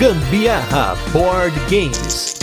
[0.00, 2.34] Gambiarra Board Games.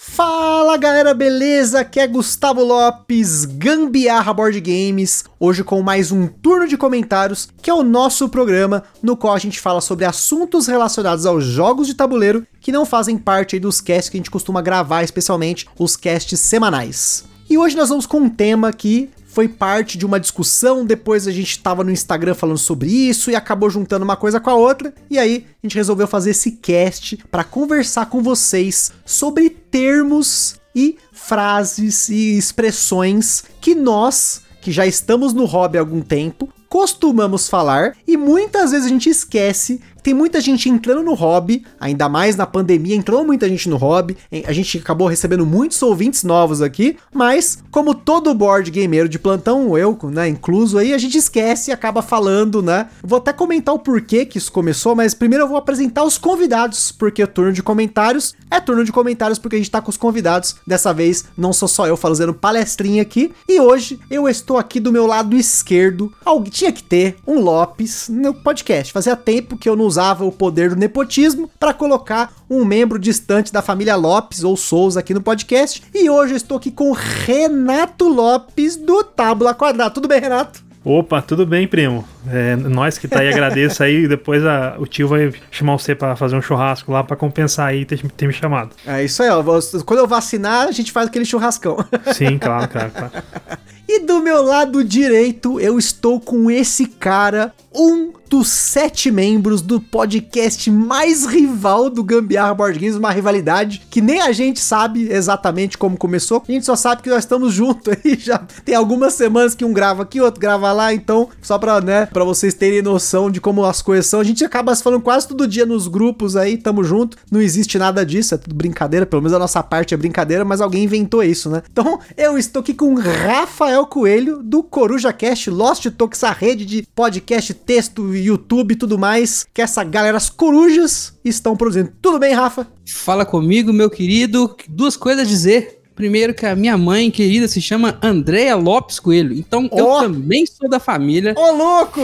[0.00, 1.80] Fala galera, beleza?
[1.80, 7.68] Aqui é Gustavo Lopes, Gambiarra Board Games, hoje com mais um turno de comentários, que
[7.68, 11.92] é o nosso programa no qual a gente fala sobre assuntos relacionados aos jogos de
[11.92, 16.40] tabuleiro que não fazem parte dos casts que a gente costuma gravar, especialmente os casts
[16.40, 17.35] semanais.
[17.48, 21.30] E hoje nós vamos com um tema que foi parte de uma discussão, depois a
[21.30, 24.92] gente tava no Instagram falando sobre isso e acabou juntando uma coisa com a outra,
[25.08, 30.96] e aí a gente resolveu fazer esse cast para conversar com vocês sobre termos e
[31.12, 37.96] frases e expressões que nós, que já estamos no hobby há algum tempo, costumamos falar
[38.08, 42.46] e muitas vezes a gente esquece tem muita gente entrando no hobby, ainda mais na
[42.46, 44.16] pandemia, entrou muita gente no hobby.
[44.46, 49.76] A gente acabou recebendo muitos ouvintes novos aqui, mas como todo board gameiro de plantão,
[49.76, 52.86] eu, né, incluso aí, a gente esquece e acaba falando, né?
[53.02, 56.92] Vou até comentar o porquê que isso começou, mas primeiro eu vou apresentar os convidados,
[56.92, 59.96] porque o turno de comentários é turno de comentários porque a gente tá com os
[59.96, 60.54] convidados.
[60.64, 64.92] Dessa vez não sou só eu fazendo palestrinha aqui, e hoje eu estou aqui do
[64.92, 66.12] meu lado esquerdo.
[66.24, 68.92] Alguém tinha que ter um Lopes no podcast.
[68.92, 73.52] Fazia tempo que eu não usava o poder do nepotismo para colocar um membro distante
[73.52, 75.82] da família Lopes ou Souza aqui no podcast.
[75.94, 79.90] E hoje eu estou aqui com Renato Lopes do Tábula Quadrada.
[79.90, 80.64] Tudo bem, Renato?
[80.84, 82.06] Opa, tudo bem, primo?
[82.28, 84.06] É, nós que tá aí agradeço aí.
[84.08, 87.84] Depois a, o tio vai chamar você para fazer um churrasco lá para compensar aí
[87.84, 88.70] ter, ter me chamado.
[88.86, 89.42] É isso aí, ó.
[89.84, 91.76] Quando eu vacinar, a gente faz aquele churrascão.
[92.14, 93.12] Sim, claro, claro, claro.
[93.88, 99.80] E do meu lado direito, eu estou com esse cara, um dos sete membros do
[99.80, 105.78] podcast mais rival do Gambiarra Board Games, uma rivalidade que nem a gente sabe exatamente
[105.78, 106.42] como começou.
[106.46, 109.72] A gente só sabe que nós estamos juntos aí já tem algumas semanas que um
[109.72, 113.64] grava aqui, outro grava lá, então só para, né, para vocês terem noção de como
[113.64, 114.18] as coisas são.
[114.18, 117.16] A gente acaba se falando quase todo dia nos grupos aí, tamo junto.
[117.30, 120.60] Não existe nada disso, é tudo brincadeira, pelo menos a nossa parte é brincadeira, mas
[120.60, 121.62] alguém inventou isso, né?
[121.70, 126.86] Então, eu estou aqui com Rafael Coelho do Coruja Cast, Lost Talks, a rede de
[126.94, 131.92] podcast, texto YouTube e tudo mais, que essa galera, as corujas, estão produzindo.
[132.00, 132.68] Tudo bem, Rafa?
[132.86, 134.56] Fala comigo, meu querido.
[134.68, 135.75] Duas coisas a dizer.
[135.96, 139.32] Primeiro que a minha mãe querida se chama Andréa Lopes Coelho.
[139.32, 139.78] Então oh.
[139.78, 141.34] eu também sou da família.
[141.36, 142.00] Ô, oh, louco!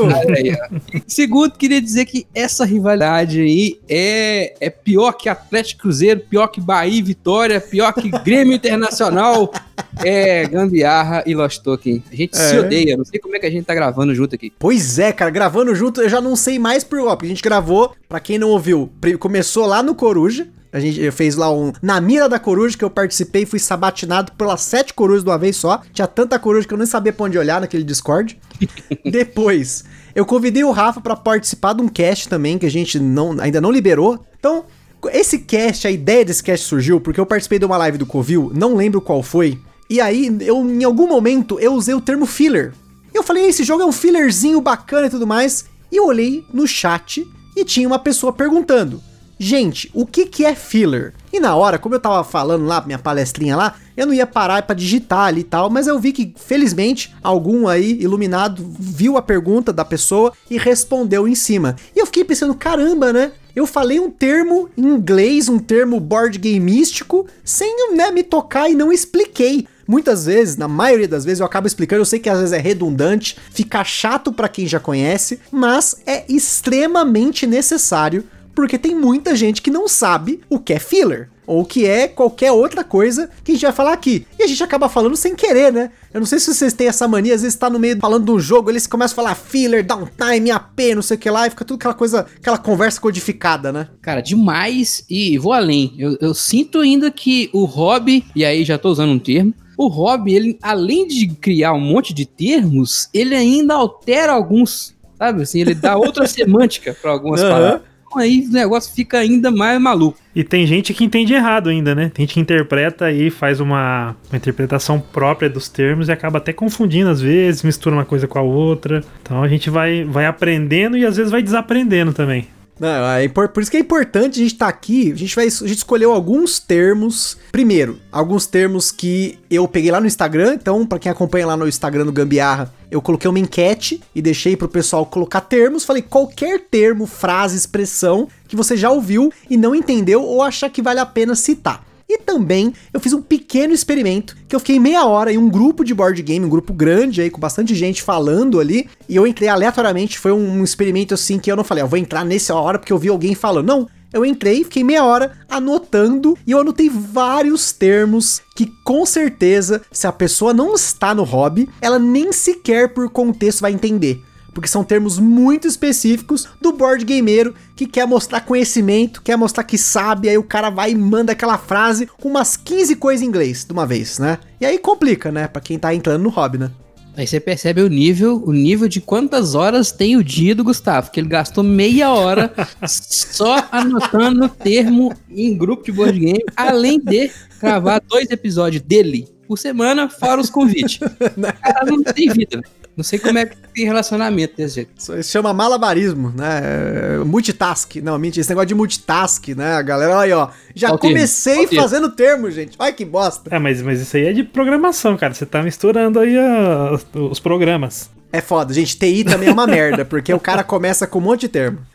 [1.07, 6.61] Segundo, queria dizer que essa rivalidade aí é, é pior que Atlético Cruzeiro, pior que
[6.61, 9.53] Bahia e Vitória, pior que Grêmio Internacional.
[10.05, 12.03] É Gambiarra e Lost Token.
[12.11, 12.39] A gente é.
[12.39, 12.97] se odeia.
[12.97, 14.51] Não sei como é que a gente tá gravando junto aqui.
[14.59, 15.31] Pois é, cara.
[15.31, 18.49] Gravando junto, eu já não sei mais por porque a gente gravou, pra quem não
[18.49, 20.49] ouviu, começou lá no Coruja.
[20.73, 21.71] A gente fez lá um.
[21.83, 25.57] Na mira da coruja que eu participei, fui sabatinado pelas sete corujas de uma vez
[25.57, 25.83] só.
[25.93, 28.41] Tinha tanta coruja que eu nem sabia pra onde olhar naquele Discord.
[29.05, 29.85] Depois,
[30.15, 33.61] eu convidei o Rafa para participar de um cast também, que a gente não, ainda
[33.61, 34.25] não liberou.
[34.39, 34.65] Então,
[35.13, 38.51] esse cast, a ideia desse cast surgiu porque eu participei de uma live do Covil,
[38.55, 39.59] não lembro qual foi.
[39.91, 42.73] E aí, eu, em algum momento, eu usei o termo filler.
[43.13, 45.67] Eu falei, esse jogo é um fillerzinho bacana e tudo mais.
[45.91, 49.03] E eu olhei no chat e tinha uma pessoa perguntando
[49.43, 51.13] gente, o que que é filler?
[51.33, 54.63] E na hora, como eu tava falando lá, minha palestrinha lá, eu não ia parar
[54.63, 59.23] para digitar ali e tal, mas eu vi que, felizmente, algum aí iluminado viu a
[59.23, 61.77] pergunta da pessoa e respondeu em cima.
[61.95, 63.33] E eu fiquei pensando, caramba, né?
[63.55, 68.75] Eu falei um termo em inglês, um termo board gameístico, sem né, me tocar e
[68.75, 69.67] não expliquei.
[69.87, 72.01] Muitas vezes, na maioria das vezes, eu acabo explicando.
[72.01, 76.25] Eu sei que às vezes é redundante, fica chato para quem já conhece, mas é
[76.29, 78.25] extremamente necessário
[78.55, 82.53] porque tem muita gente que não sabe o que é filler ou que é qualquer
[82.53, 84.27] outra coisa que a gente vai falar aqui.
[84.39, 85.91] E a gente acaba falando sem querer, né?
[86.13, 88.41] Eu não sei se vocês têm essa mania, às vezes tá no meio falando do
[88.41, 91.65] jogo, eles começam a falar filler, downtime, AP, não sei o que lá, e fica
[91.65, 93.89] tudo aquela coisa, aquela conversa codificada, né?
[94.01, 95.05] Cara, demais.
[95.11, 95.95] E vou além.
[95.99, 99.89] Eu, eu sinto ainda que o hobby, e aí já tô usando um termo, o
[99.89, 105.43] hobby, ele, além de criar um monte de termos, ele ainda altera alguns, sabe?
[105.43, 107.49] Assim, ele dá outra semântica para algumas uhum.
[107.49, 110.19] palavras aí o negócio fica ainda mais maluco.
[110.35, 112.11] E tem gente que entende errado ainda, né?
[112.13, 116.53] Tem gente que interpreta e faz uma, uma interpretação própria dos termos e acaba até
[116.53, 119.05] confundindo às vezes, mistura uma coisa com a outra.
[119.23, 122.47] Então a gente vai, vai aprendendo e às vezes vai desaprendendo também.
[122.81, 125.13] Não, é por, isso que é importante a gente estar tá aqui.
[125.13, 127.37] A gente, vai, a gente escolheu alguns termos.
[127.53, 130.55] Primeiro, alguns termos que eu peguei lá no Instagram.
[130.55, 134.57] Então, para quem acompanha lá no Instagram do Gambiarra, eu coloquei uma enquete e deixei
[134.57, 135.85] pro pessoal colocar termos.
[135.85, 140.83] Falei qualquer termo, frase, expressão que você já ouviu e não entendeu ou achar que
[140.83, 141.92] vale a pena citar.
[142.13, 145.83] E também eu fiz um pequeno experimento que eu fiquei meia hora em um grupo
[145.83, 148.87] de board game, um grupo grande aí, com bastante gente falando ali.
[149.09, 150.19] E eu entrei aleatoriamente.
[150.19, 152.99] Foi um experimento assim que eu não falei, eu vou entrar nessa hora porque eu
[152.99, 153.67] vi alguém falando.
[153.67, 159.81] Não, eu entrei, fiquei meia hora anotando e eu anotei vários termos que com certeza,
[159.91, 164.23] se a pessoa não está no hobby, ela nem sequer por contexto vai entender
[164.53, 169.79] porque são termos muito específicos do board gameiro que quer mostrar conhecimento, quer mostrar que
[169.79, 173.65] sabe, aí o cara vai e manda aquela frase com umas 15 coisas em inglês
[173.65, 174.39] de uma vez, né?
[174.61, 176.71] E aí complica, né, para quem tá entrando no hobby, né?
[177.15, 181.11] Aí você percebe o nível, o nível de quantas horas tem o dia do Gustavo,
[181.11, 182.51] que ele gastou meia hora
[182.89, 189.29] só anotando o termo em grupo de board game, além de gravar dois episódios dele
[189.53, 190.99] por semana, fora os convites.
[191.03, 192.63] O cara não tem vida,
[192.97, 194.91] Não sei como é que tem relacionamento desse jeito.
[194.97, 196.63] Isso se chama malabarismo, né?
[196.65, 197.97] É, multitask.
[197.97, 199.75] Não, mentira, esse negócio de multitask, né?
[199.75, 200.49] A galera, olha aí, ó.
[200.75, 201.83] Já Qual comecei termo?
[201.83, 202.77] fazendo termo, gente.
[202.79, 203.55] Olha que bosta.
[203.55, 205.35] É, mas, mas isso aí é de programação, cara.
[205.35, 208.09] Você tá misturando aí a, os programas.
[208.33, 208.97] É foda, gente.
[208.97, 211.92] TI também é uma merda, porque o cara começa com um monte de termo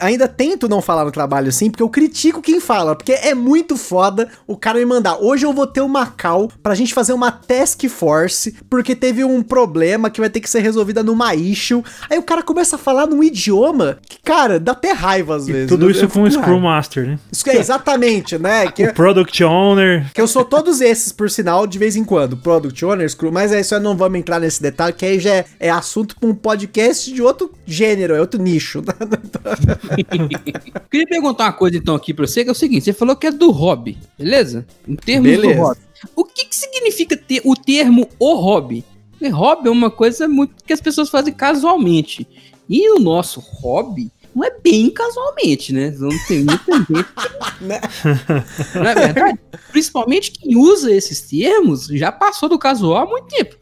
[0.00, 3.76] ainda tento não falar no trabalho assim, porque eu critico quem fala, porque é muito
[3.76, 5.18] foda o cara me mandar.
[5.18, 9.42] Hoje eu vou ter uma call pra gente fazer uma task force, porque teve um
[9.42, 11.82] problema que vai ter que ser resolvida numa issue.
[12.08, 15.66] Aí o cara começa a falar num idioma que, cara, dá até raiva às vezes.
[15.66, 16.60] E tudo isso eu com o Scrum.
[16.60, 17.18] Master, né?
[17.32, 18.70] Isso é exatamente, né?
[18.80, 20.10] Que, o Product Owner.
[20.12, 22.36] Que eu sou todos esses, por sinal, de vez em quando.
[22.36, 25.44] Product Owner, Scrum, mas aí só não vamos entrar nesse detalhe, que aí já é,
[25.58, 28.82] é assunto pra um podcast de outro gênero, é outro nicho.
[30.90, 33.26] Queria perguntar uma coisa então aqui pra você, que é o seguinte: você falou que
[33.26, 34.66] é do hobby, beleza?
[34.86, 35.54] Em termos beleza.
[35.54, 35.80] do hobby.
[36.16, 38.84] O que, que significa ter o termo o hobby?
[39.10, 42.26] Porque hobby é uma coisa muito que as pessoas fazem casualmente.
[42.68, 45.94] E o nosso hobby não é bem casualmente, né?
[45.98, 47.08] Não tem muita gente.
[48.74, 49.38] Não é verdade?
[49.70, 53.56] Principalmente quem usa esses termos já passou do casual há muito tempo.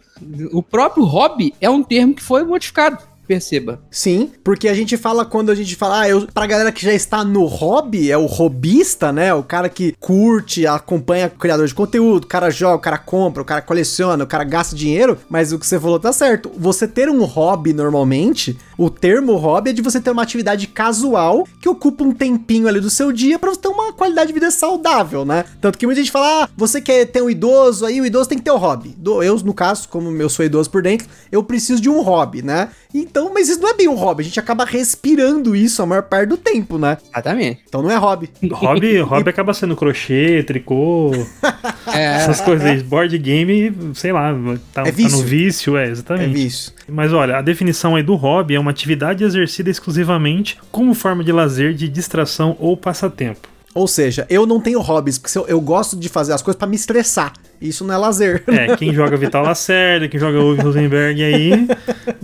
[0.52, 3.82] O próprio hobby é um termo que foi modificado perceba.
[3.90, 6.94] Sim, porque a gente fala quando a gente fala, ah, eu, pra galera que já
[6.94, 9.34] está no hobby, é o robista, né?
[9.34, 13.42] O cara que curte, acompanha o criador de conteúdo, o cara joga, o cara compra,
[13.42, 16.50] o cara coleciona, o cara gasta dinheiro, mas o que você falou tá certo.
[16.56, 21.46] Você ter um hobby normalmente, o termo hobby é de você ter uma atividade casual
[21.60, 24.50] que ocupa um tempinho ali do seu dia para você ter uma qualidade de vida
[24.50, 25.44] saudável, né?
[25.60, 28.38] Tanto que muita gente fala, ah, você quer ter um idoso, aí o idoso tem
[28.38, 28.96] que ter o um hobby.
[29.22, 32.70] Eu, no caso, como eu sou idoso por dentro, eu preciso de um hobby, né?
[32.94, 36.02] Então, mas isso não é bem um hobby, a gente acaba respirando isso a maior
[36.02, 36.98] parte do tempo, né?
[37.10, 37.60] Exatamente.
[37.68, 38.30] Então não é hobby.
[38.52, 41.12] Hobby, hobby acaba sendo crochê, tricô,
[41.94, 42.82] é, essas coisas aí.
[42.82, 44.34] Board game, sei lá,
[44.72, 46.30] tá, é tá no vício, é, exatamente.
[46.30, 46.72] É vício.
[46.88, 51.32] Mas olha, a definição aí do hobby é uma atividade exercida exclusivamente como forma de
[51.32, 53.57] lazer, de distração ou passatempo.
[53.78, 56.66] Ou seja, eu não tenho hobbies, porque eu, eu gosto de fazer as coisas para
[56.66, 57.32] me estressar.
[57.60, 58.42] Isso não é lazer.
[58.48, 61.68] É, quem joga Vital Lacerda, quem joga Uwe Rosenberg aí,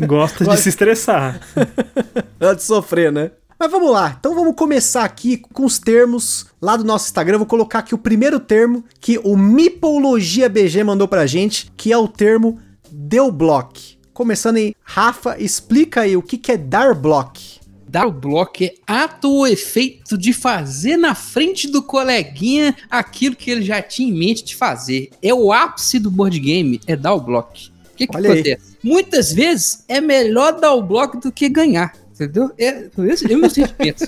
[0.04, 1.40] gosta de se estressar.
[2.40, 3.30] Gosta de sofrer, né?
[3.56, 7.36] Mas vamos lá, então vamos começar aqui com os termos lá do nosso Instagram.
[7.36, 11.92] Eu vou colocar aqui o primeiro termo que o Mipologia BG mandou pra gente, que
[11.92, 12.58] é o termo
[12.90, 13.96] deu block.
[14.12, 17.60] Começando aí, Rafa, explica aí o que, que é dar block
[17.94, 23.48] dar o bloco é ato ou efeito de fazer na frente do coleguinha aquilo que
[23.48, 25.10] ele já tinha em mente de fazer.
[25.22, 27.52] É o ápice do board game, é dar o bloco.
[27.52, 28.58] O que, que acontece?
[28.82, 31.94] Muitas vezes é melhor dar o bloco do que ganhar.
[32.14, 32.52] Entendeu?
[32.56, 34.04] É, esse é o meu sentimento.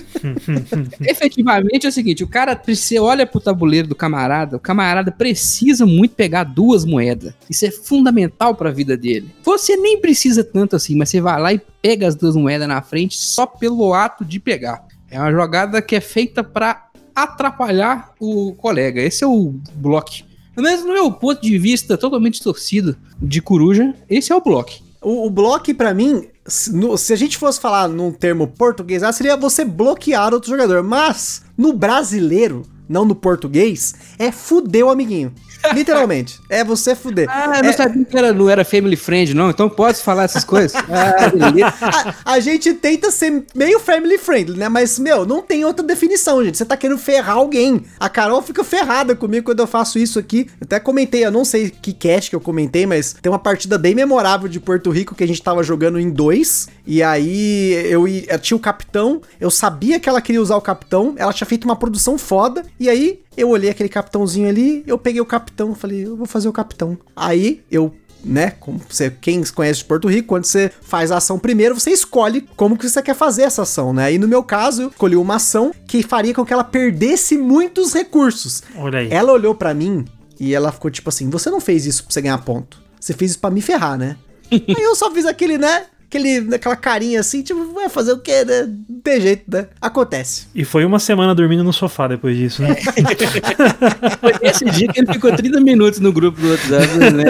[1.05, 5.85] Efetivamente é o seguinte: o cara você olha pro tabuleiro do camarada, o camarada precisa
[5.85, 7.33] muito pegar duas moedas.
[7.49, 9.29] Isso é fundamental para a vida dele.
[9.43, 12.81] Você nem precisa tanto assim, mas você vai lá e pega as duas moedas na
[12.81, 14.85] frente só pelo ato de pegar.
[15.11, 19.01] É uma jogada que é feita para atrapalhar o colega.
[19.01, 20.25] Esse é o bloco.
[20.55, 24.71] Mas no meu ponto de vista totalmente torcido de coruja, esse é o bloco.
[25.01, 29.03] O, o bloco, para mim, se, no, se, a gente fosse falar num termo português,
[29.13, 30.81] seria você bloquear outro jogador.
[30.83, 35.33] Mas, no brasileiro, não no português, é fuder o amiguinho.
[35.73, 36.39] Literalmente.
[36.49, 37.27] É você fuder.
[37.29, 37.73] Ah, eu não é...
[37.73, 39.49] sabia que era, não era family friend, não.
[39.49, 40.77] Então pode falar essas coisas.
[40.89, 44.69] Ah, a, a, gente tenta ser meio family friendly, né?
[44.69, 46.57] Mas, meu, não tem outra definição, gente.
[46.57, 47.83] Você tá querendo ferrar alguém.
[47.99, 50.49] A Carol fica ferrada comigo quando eu faço isso aqui.
[50.59, 53.77] Eu até comentei, eu não sei que cast que eu comentei, mas tem uma partida
[53.77, 56.67] bem memorável de Porto Rico que a gente tava jogando em dois.
[56.85, 61.13] E aí eu, eu tinha o capitão, eu sabia que ela queria usar o capitão,
[61.17, 62.63] ela tinha feito uma produção foda.
[62.79, 66.49] E aí eu olhei aquele capitãozinho ali, eu peguei o capitão, falei, eu vou fazer
[66.49, 66.97] o capitão.
[67.15, 67.93] Aí eu
[68.25, 68.51] né?
[68.59, 72.41] Como você, quem conhece de Porto Rico, quando você faz a ação primeiro, você escolhe
[72.55, 74.11] como que você quer fazer essa ação, né?
[74.11, 77.93] E no meu caso, eu escolhi uma ação que faria com que ela perdesse muitos
[77.93, 78.63] recursos.
[78.75, 79.09] Olha aí.
[79.11, 80.03] Ela olhou para mim
[80.39, 82.81] e ela ficou tipo assim: "Você não fez isso pra você ganhar ponto.
[82.99, 84.17] Você fez isso para me ferrar, né?"
[84.51, 85.85] Aí eu só fiz aquele, né?
[86.09, 88.65] Aquele, aquela carinha assim, tipo, vai fazer o quê, né?
[88.89, 89.67] Não tem jeito, né?
[89.81, 90.47] Acontece.
[90.55, 92.75] E foi uma semana dormindo no sofá depois disso, né?
[94.21, 97.25] Foi esse dia que ele ficou 30 minutos no grupo do WhatsApp, né?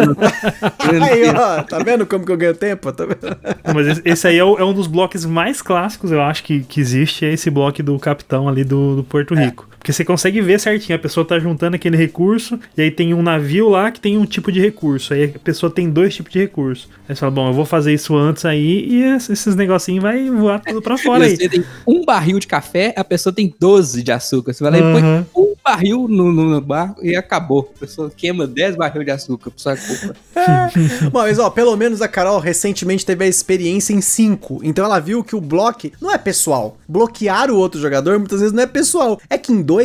[1.09, 2.91] Aí, ó, tá vendo como que eu ganho tempo?
[2.91, 3.37] Tá vendo?
[3.73, 6.79] Mas esse- aí é, o- é um dos blocos mais clássicos, eu acho, que, que
[6.79, 9.67] existe, é esse bloco do capitão ali do, do Porto Rico.
[9.87, 13.21] Porque você consegue ver certinho, a pessoa tá juntando aquele recurso, e aí tem um
[13.21, 15.13] navio lá que tem um tipo de recurso.
[15.13, 16.89] Aí a pessoa tem dois tipos de recurso.
[17.07, 20.29] Aí você fala, bom, eu vou fazer isso antes aí, e es- esses negocinhos vai
[20.29, 21.37] voar tudo pra fora aí.
[21.37, 24.51] Você tem um barril de café, a pessoa tem 12 de açúcar.
[24.51, 25.25] Você vai lá e Aham.
[25.31, 27.71] põe um barril no, no, no barco e acabou.
[27.77, 30.15] A pessoa queima 10 barril de açúcar por sua culpa.
[31.11, 34.59] Bom, mas ó, pelo menos a Carol recentemente teve a experiência em 5.
[34.63, 36.77] Então ela viu que o bloco não é pessoal.
[36.89, 39.19] Bloquear o outro jogador muitas vezes não é pessoal.
[39.29, 39.76] É que em 2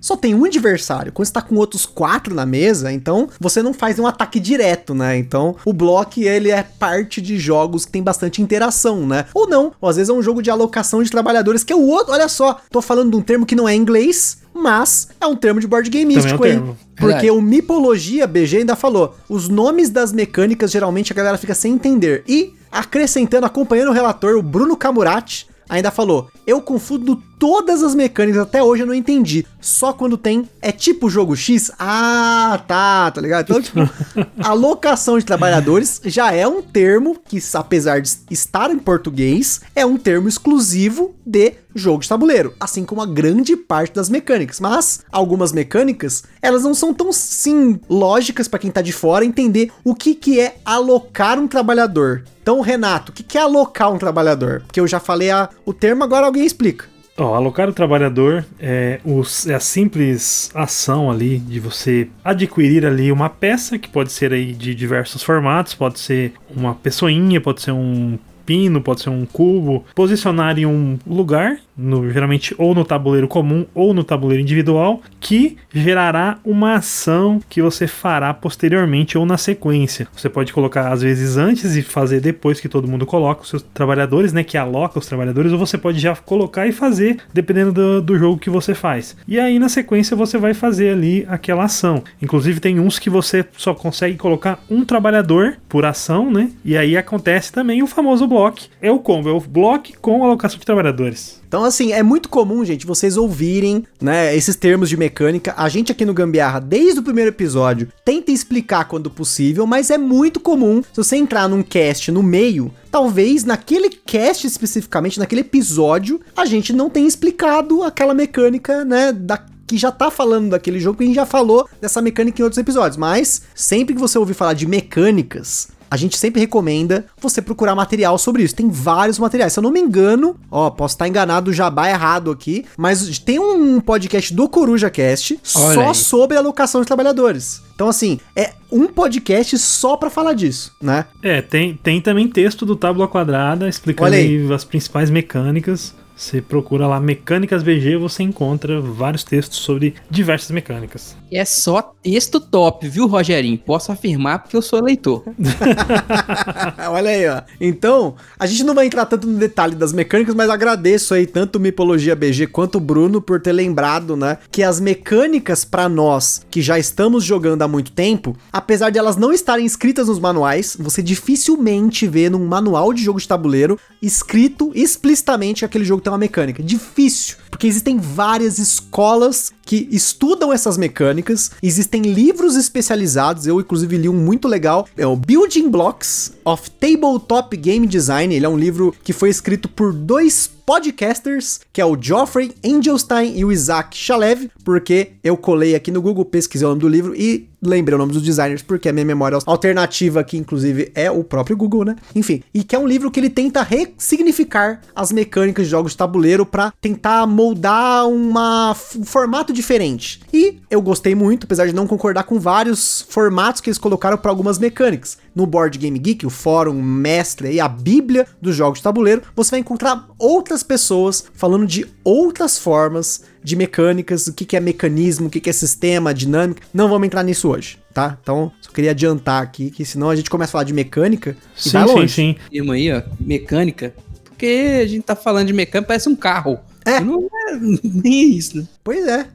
[0.00, 1.12] só tem um adversário.
[1.12, 4.94] Quando você tá com outros quatro na mesa, então você não faz um ataque direto,
[4.94, 5.16] né?
[5.16, 9.26] Então o bloco ele é parte de jogos que tem bastante interação, né?
[9.34, 11.86] Ou não, ou às vezes é um jogo de alocação de trabalhadores que é o
[11.86, 12.12] outro.
[12.12, 15.60] Olha só, tô falando de um termo que não é inglês, mas é um termo
[15.60, 16.50] de board game Também é um aí.
[16.50, 16.78] termo.
[16.96, 21.72] Porque o Mipologia BG ainda falou: os nomes das mecânicas geralmente a galera fica sem
[21.72, 22.24] entender.
[22.28, 28.42] E, acrescentando, acompanhando o relator, o Bruno Camurati ainda falou: eu confundo todas as mecânicas,
[28.42, 29.46] até hoje eu não entendi.
[29.58, 30.48] Só quando tem.
[30.60, 31.72] É tipo jogo X?
[31.78, 33.44] Ah, tá, tá ligado?
[33.44, 33.80] Então, tipo,
[34.44, 39.96] alocação de trabalhadores já é um termo que, apesar de estar em português, é um
[39.96, 44.60] termo exclusivo de jogo de tabuleiro, assim como a grande parte das mecânicas.
[44.60, 49.72] Mas algumas mecânicas, elas não são tão sim lógicas para quem tá de fora entender
[49.82, 52.24] o que que é alocar um trabalhador.
[52.42, 54.62] Então, Renato, o que que é alocar um trabalhador?
[54.66, 56.89] Porque eu já falei a, o termo, agora alguém explica.
[57.20, 63.12] Ó, alocar o trabalhador é, os- é a simples ação ali de você adquirir ali
[63.12, 67.72] uma peça que pode ser aí de diversos formatos, pode ser uma pessoinha, pode ser
[67.72, 73.26] um pino, pode ser um cubo, posicionar em um lugar, no- geralmente ou no tabuleiro
[73.28, 79.36] comum ou no tabuleiro individual, que gerará uma ação que você fará posteriormente ou na
[79.36, 80.06] sequência.
[80.14, 83.62] Você pode colocar às vezes antes e fazer depois que todo mundo coloca os seus
[83.62, 88.02] trabalhadores, né, que aloca os trabalhadores, ou você pode já colocar e fazer dependendo do,
[88.02, 89.16] do jogo que você faz.
[89.26, 92.02] E aí na sequência você vai fazer ali aquela ação.
[92.20, 96.50] Inclusive tem uns que você só consegue colocar um trabalhador por ação, né?
[96.64, 98.60] E aí acontece também o famoso bloco.
[98.82, 101.39] É o combo, é o bloco com alocação de trabalhadores.
[101.50, 105.52] Então, assim, é muito comum, gente, vocês ouvirem, né, esses termos de mecânica.
[105.56, 109.98] A gente aqui no Gambiarra, desde o primeiro episódio, tenta explicar quando possível, mas é
[109.98, 116.20] muito comum, se você entrar num cast no meio, talvez naquele cast especificamente, naquele episódio,
[116.36, 120.98] a gente não tenha explicado aquela mecânica, né, da que já tá falando daquele jogo,
[120.98, 124.34] que a gente já falou dessa mecânica em outros episódios, mas sempre que você ouvir
[124.34, 128.54] falar de mecânicas, a gente sempre recomenda você procurar material sobre isso.
[128.54, 129.52] Tem vários materiais.
[129.52, 133.18] Se eu não me engano, ó, posso estar enganado, o jabá é errado aqui, mas
[133.18, 135.94] tem um podcast do Coruja Cast Olha só aí.
[135.94, 137.62] sobre alocação de trabalhadores.
[137.74, 141.06] Então, assim, é um podcast só pra falar disso, né?
[141.22, 144.14] É, tem, tem também texto do Tábua Quadrada explicando
[144.54, 145.94] as principais mecânicas.
[146.20, 151.16] Você procura lá Mecânicas BG, você encontra vários textos sobre diversas mecânicas.
[151.32, 153.56] E é só texto top, viu, Rogerinho?
[153.56, 155.24] Posso afirmar porque eu sou leitor.
[156.90, 157.40] Olha aí, ó.
[157.58, 161.56] Então, a gente não vai entrar tanto no detalhe das mecânicas, mas agradeço aí tanto
[161.56, 166.44] o Mipologia BG quanto o Bruno por ter lembrado, né, que as mecânicas pra nós
[166.50, 170.76] que já estamos jogando há muito tempo, apesar de elas não estarem escritas nos manuais,
[170.78, 176.12] você dificilmente vê num manual de jogo de tabuleiro escrito explicitamente que aquele jogo tem
[176.12, 176.62] uma mecânica.
[176.62, 184.08] Difícil, porque existem várias escolas que estudam essas mecânicas, existem livros especializados, eu inclusive li
[184.08, 188.94] um muito legal, é o Building Blocks of Tabletop Game Design, ele é um livro
[189.04, 194.50] que foi escrito por dois podcasters, que é o Geoffrey Angelstein e o Isaac Shalev,
[194.64, 198.12] porque eu colei aqui no Google, pesquisei o nome do livro e lembrei o nome
[198.12, 201.96] dos designers, porque a minha memória alternativa aqui, inclusive, é o próprio Google, né?
[202.14, 205.98] Enfim, e que é um livro que ele tenta ressignificar as mecânicas de jogos de
[205.98, 210.20] tabuleiro para tentar moldar uma, um formato diferente.
[210.30, 214.30] E eu gostei muito, apesar de não concordar com vários formatos que eles colocaram para
[214.30, 215.16] algumas mecânicas.
[215.34, 219.52] No Board Game Geek, o fórum mestre e a bíblia dos jogos de tabuleiro, você
[219.52, 225.28] vai encontrar outras pessoas falando de outras formas de mecânicas, o que, que é mecanismo,
[225.28, 226.60] o que, que é sistema, dinâmica.
[226.74, 228.18] Não vamos entrar nisso hoje, tá?
[228.20, 231.62] Então, só queria adiantar aqui, que senão a gente começa a falar de mecânica e
[231.62, 232.12] Sim, vai sim, longe.
[232.12, 232.36] sim.
[232.52, 233.94] Irmã aí, ó, mecânica.
[234.24, 236.58] Porque a gente tá falando de mecânica, parece um carro.
[236.90, 237.00] É.
[237.00, 238.66] Não é nem isso, né?
[238.82, 239.28] Pois é.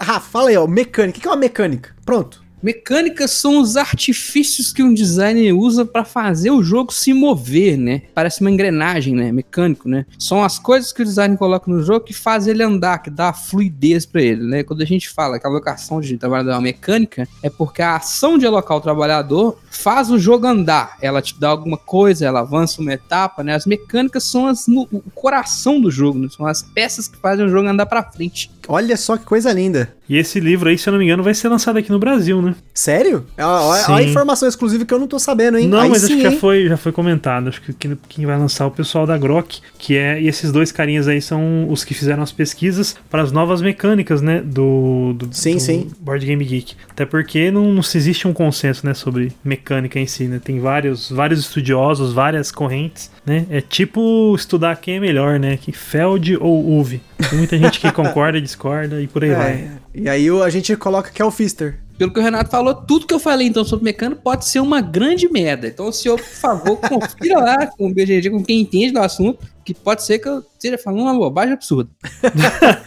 [0.00, 1.18] Rafa, fala aí, ó, mecânica.
[1.18, 1.94] O que é uma mecânica?
[2.04, 2.41] Pronto.
[2.62, 8.02] Mecânicas são os artifícios que um designer usa para fazer o jogo se mover, né?
[8.14, 9.32] Parece uma engrenagem, né?
[9.32, 10.06] Mecânico, né?
[10.18, 13.32] São as coisas que o designer coloca no jogo que faz ele andar, que dá
[13.32, 14.62] fluidez para ele, né?
[14.62, 17.96] Quando a gente fala que a alocação de trabalhador é uma mecânica, é porque a
[17.96, 20.96] ação de alocar o trabalhador faz o jogo andar.
[21.00, 23.54] Ela te dá alguma coisa, ela avança uma etapa, né?
[23.54, 26.28] As mecânicas são as, no- o coração do jogo, né?
[26.30, 28.50] São as peças que fazem o jogo andar para frente.
[28.68, 29.92] Olha só que coisa linda.
[30.08, 32.42] E esse livro aí, se eu não me engano, vai ser lançado aqui no Brasil,
[32.42, 32.54] né?
[32.74, 33.24] Sério?
[33.38, 35.66] Ó a informação exclusiva que eu não tô sabendo, hein?
[35.66, 37.48] Não, Aí mas acho sim, que já foi, já foi comentado.
[37.48, 40.20] Acho que quem, quem vai lançar é o pessoal da Grok, que é.
[40.20, 44.20] E esses dois carinhas aí são os que fizeram as pesquisas para as novas mecânicas,
[44.20, 44.42] né?
[44.44, 45.90] Do, do, Sim, do sim.
[45.98, 46.74] Board Game Geek.
[46.90, 48.94] Até porque não, não se existe um consenso, né?
[48.94, 50.40] Sobre mecânica em si, né?
[50.42, 53.46] Tem vários, vários estudiosos, várias correntes, né?
[53.48, 55.56] É tipo estudar quem é melhor, né?
[55.56, 57.00] Que Feld ou Uve.
[57.28, 59.52] Tem muita gente que concorda e discorda e por aí vai.
[59.52, 61.78] É, e aí a gente coloca que é o Fister.
[61.98, 64.80] Pelo que o Renato falou, tudo que eu falei então sobre mecânica pode ser uma
[64.80, 65.68] grande merda.
[65.68, 69.38] Então, o senhor, por favor, confira lá com o BGG, com quem entende do assunto,
[69.64, 71.90] que pode ser que eu esteja falando uma bobagem absurda.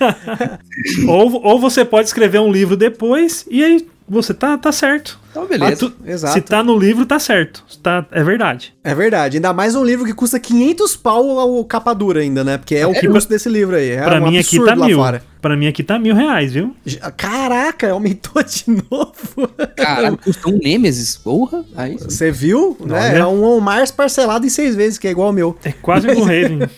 [1.08, 5.20] Ou, ou você pode escrever um livro depois e aí você tá, tá certo.
[5.32, 5.90] Então, beleza.
[5.90, 6.34] Tu- Exato.
[6.36, 7.64] Se tá no livro, tá certo.
[7.84, 8.74] Tá, é verdade.
[8.84, 9.38] É verdade.
[9.38, 12.58] Ainda mais um livro que custa 500 pau a capa dura ainda, né?
[12.58, 13.90] Porque é o que custo desse livro aí.
[13.92, 14.98] É pra um mim aqui tá lá mil.
[14.98, 15.24] fora.
[15.42, 16.76] Pra mim aqui tá mil reais, viu?
[17.18, 19.50] Caraca, aumentou de novo.
[19.76, 21.66] Caralho, custa um Nemesis, porra.
[21.76, 22.78] Aí, Você viu?
[22.80, 22.96] Né?
[23.10, 23.18] Olha.
[23.18, 25.58] É um Mars parcelado em seis vezes, que é igual ao meu.
[25.66, 26.60] É quase um Gloomhaven.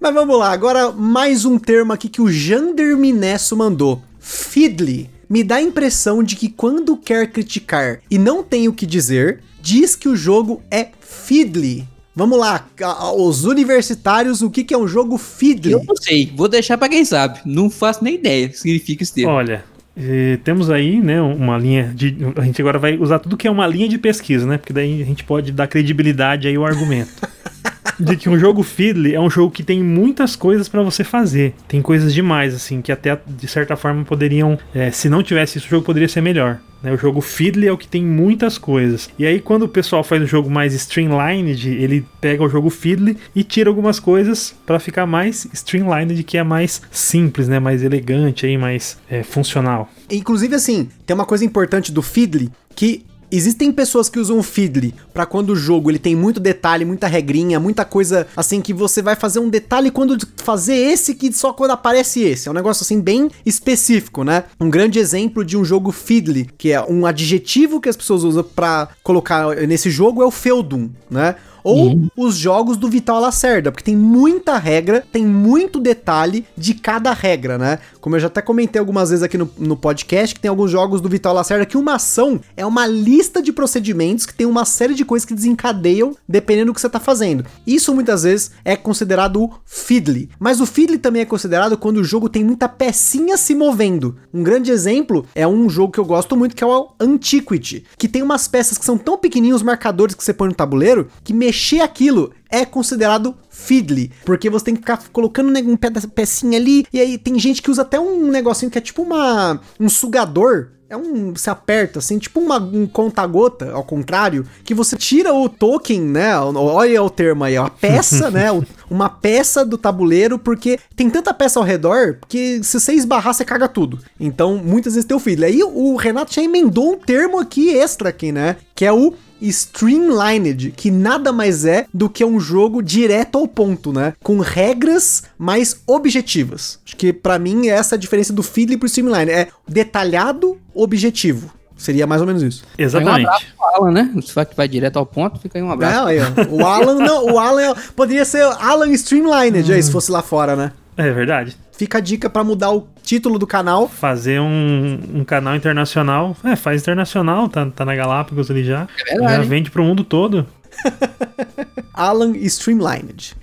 [0.00, 4.02] Mas vamos lá, agora mais um termo aqui que o Jander Minesso mandou.
[4.18, 5.08] Fiddly.
[5.32, 9.40] Me dá a impressão de que quando quer criticar e não tem o que dizer,
[9.62, 11.88] diz que o jogo é fiddly.
[12.14, 12.68] Vamos lá,
[13.16, 15.72] os universitários, o que, que é um jogo fiddly?
[15.72, 17.40] eu não sei, vou deixar pra quem sabe.
[17.46, 19.30] Não faço nem ideia do que significa termo.
[19.30, 19.64] Olha,
[19.96, 22.14] eh, temos aí, né, uma linha de.
[22.36, 24.58] A gente agora vai usar tudo que é uma linha de pesquisa, né?
[24.58, 27.10] Porque daí a gente pode dar credibilidade aí ao argumento.
[27.98, 31.54] De que um jogo Fiddly é um jogo que tem muitas coisas pra você fazer.
[31.68, 34.58] Tem coisas demais, assim, que até de certa forma poderiam.
[34.74, 36.58] eh, se não tivesse isso, o jogo poderia ser melhor.
[36.82, 36.92] né?
[36.92, 39.08] O jogo Fiddly é o que tem muitas coisas.
[39.18, 43.16] E aí, quando o pessoal faz um jogo mais streamlined, ele pega o jogo Fiddly
[43.34, 47.58] e tira algumas coisas pra ficar mais streamlined, que é mais simples, né?
[47.58, 49.88] Mais elegante, aí, mais eh, funcional.
[50.10, 54.94] Inclusive, assim, tem uma coisa importante do Fiddly que existem pessoas que usam o Fiddly
[55.12, 59.00] pra quando o jogo ele tem muito detalhe, muita regrinha, muita coisa assim que você
[59.00, 62.48] vai fazer um detalhe quando fazer esse que só quando aparece esse.
[62.48, 64.44] É um negócio assim bem específico, né?
[64.60, 68.44] Um grande exemplo de um jogo Fiddly, que é um adjetivo que as pessoas usam
[68.44, 71.36] pra colocar nesse jogo é o Feudum, né?
[71.64, 77.12] Ou os jogos do Vital Lacerda, porque tem muita regra, tem muito detalhe de cada
[77.12, 77.78] regra, né?
[78.02, 81.00] Como eu já até comentei algumas vezes aqui no, no podcast, que tem alguns jogos
[81.00, 84.92] do Vital Lacerda que uma ação é uma lista de procedimentos que tem uma série
[84.92, 87.46] de coisas que desencadeiam dependendo do que você tá fazendo.
[87.64, 90.28] Isso muitas vezes é considerado fiddly.
[90.36, 94.16] Mas o fiddly também é considerado quando o jogo tem muita pecinha se movendo.
[94.34, 98.08] Um grande exemplo é um jogo que eu gosto muito, que é o Antiquity, que
[98.08, 101.32] tem umas peças que são tão pequenininhos, os marcadores que você põe no tabuleiro, que
[101.32, 105.76] mexer aquilo é considerado fiddly, porque você tem que ficar colocando um
[106.14, 109.58] pecinha ali, e aí tem gente que usa até um negocinho que é tipo uma
[109.80, 111.32] um sugador, é um.
[111.34, 116.38] Você aperta, assim, tipo uma, um conta-gota, ao contrário, que você tira o token, né?
[116.38, 118.52] Olha o termo aí, a peça, né?
[118.52, 118.62] o-
[118.92, 123.44] Uma peça do tabuleiro, porque tem tanta peça ao redor que se você esbarrar, você
[123.44, 123.98] caga tudo.
[124.20, 125.46] Então, muitas vezes tem o fiddly.
[125.46, 128.56] Aí o Renato já emendou um termo aqui extra aqui, né?
[128.74, 133.92] Que é o Streamlined, que nada mais é do que um jogo direto ao ponto,
[133.92, 134.14] né?
[134.22, 136.78] Com regras mais objetivas.
[136.86, 139.32] Acho que pra mim essa é a diferença do Fiddly pro Streamlined.
[139.32, 141.50] É detalhado, objetivo.
[141.76, 142.64] Seria mais ou menos isso.
[142.78, 143.26] Um Exatamente.
[143.26, 144.14] abraço pro Alan, né?
[144.22, 145.96] Se que vai direto ao ponto, fica aí um abraço.
[145.96, 146.18] Não, aí.
[146.50, 150.72] O Alan não, o Alan poderia ser Alan Streamlined aí se fosse lá fora, né?
[150.96, 151.56] É verdade.
[151.72, 153.88] Fica a dica pra mudar o título do canal.
[153.88, 156.36] Fazer um, um canal internacional.
[156.44, 158.86] É, faz internacional, tá, tá na Galápagos ali já.
[159.08, 160.46] É verdade, já vende pro mundo todo.
[161.92, 163.34] Alan Streamlined.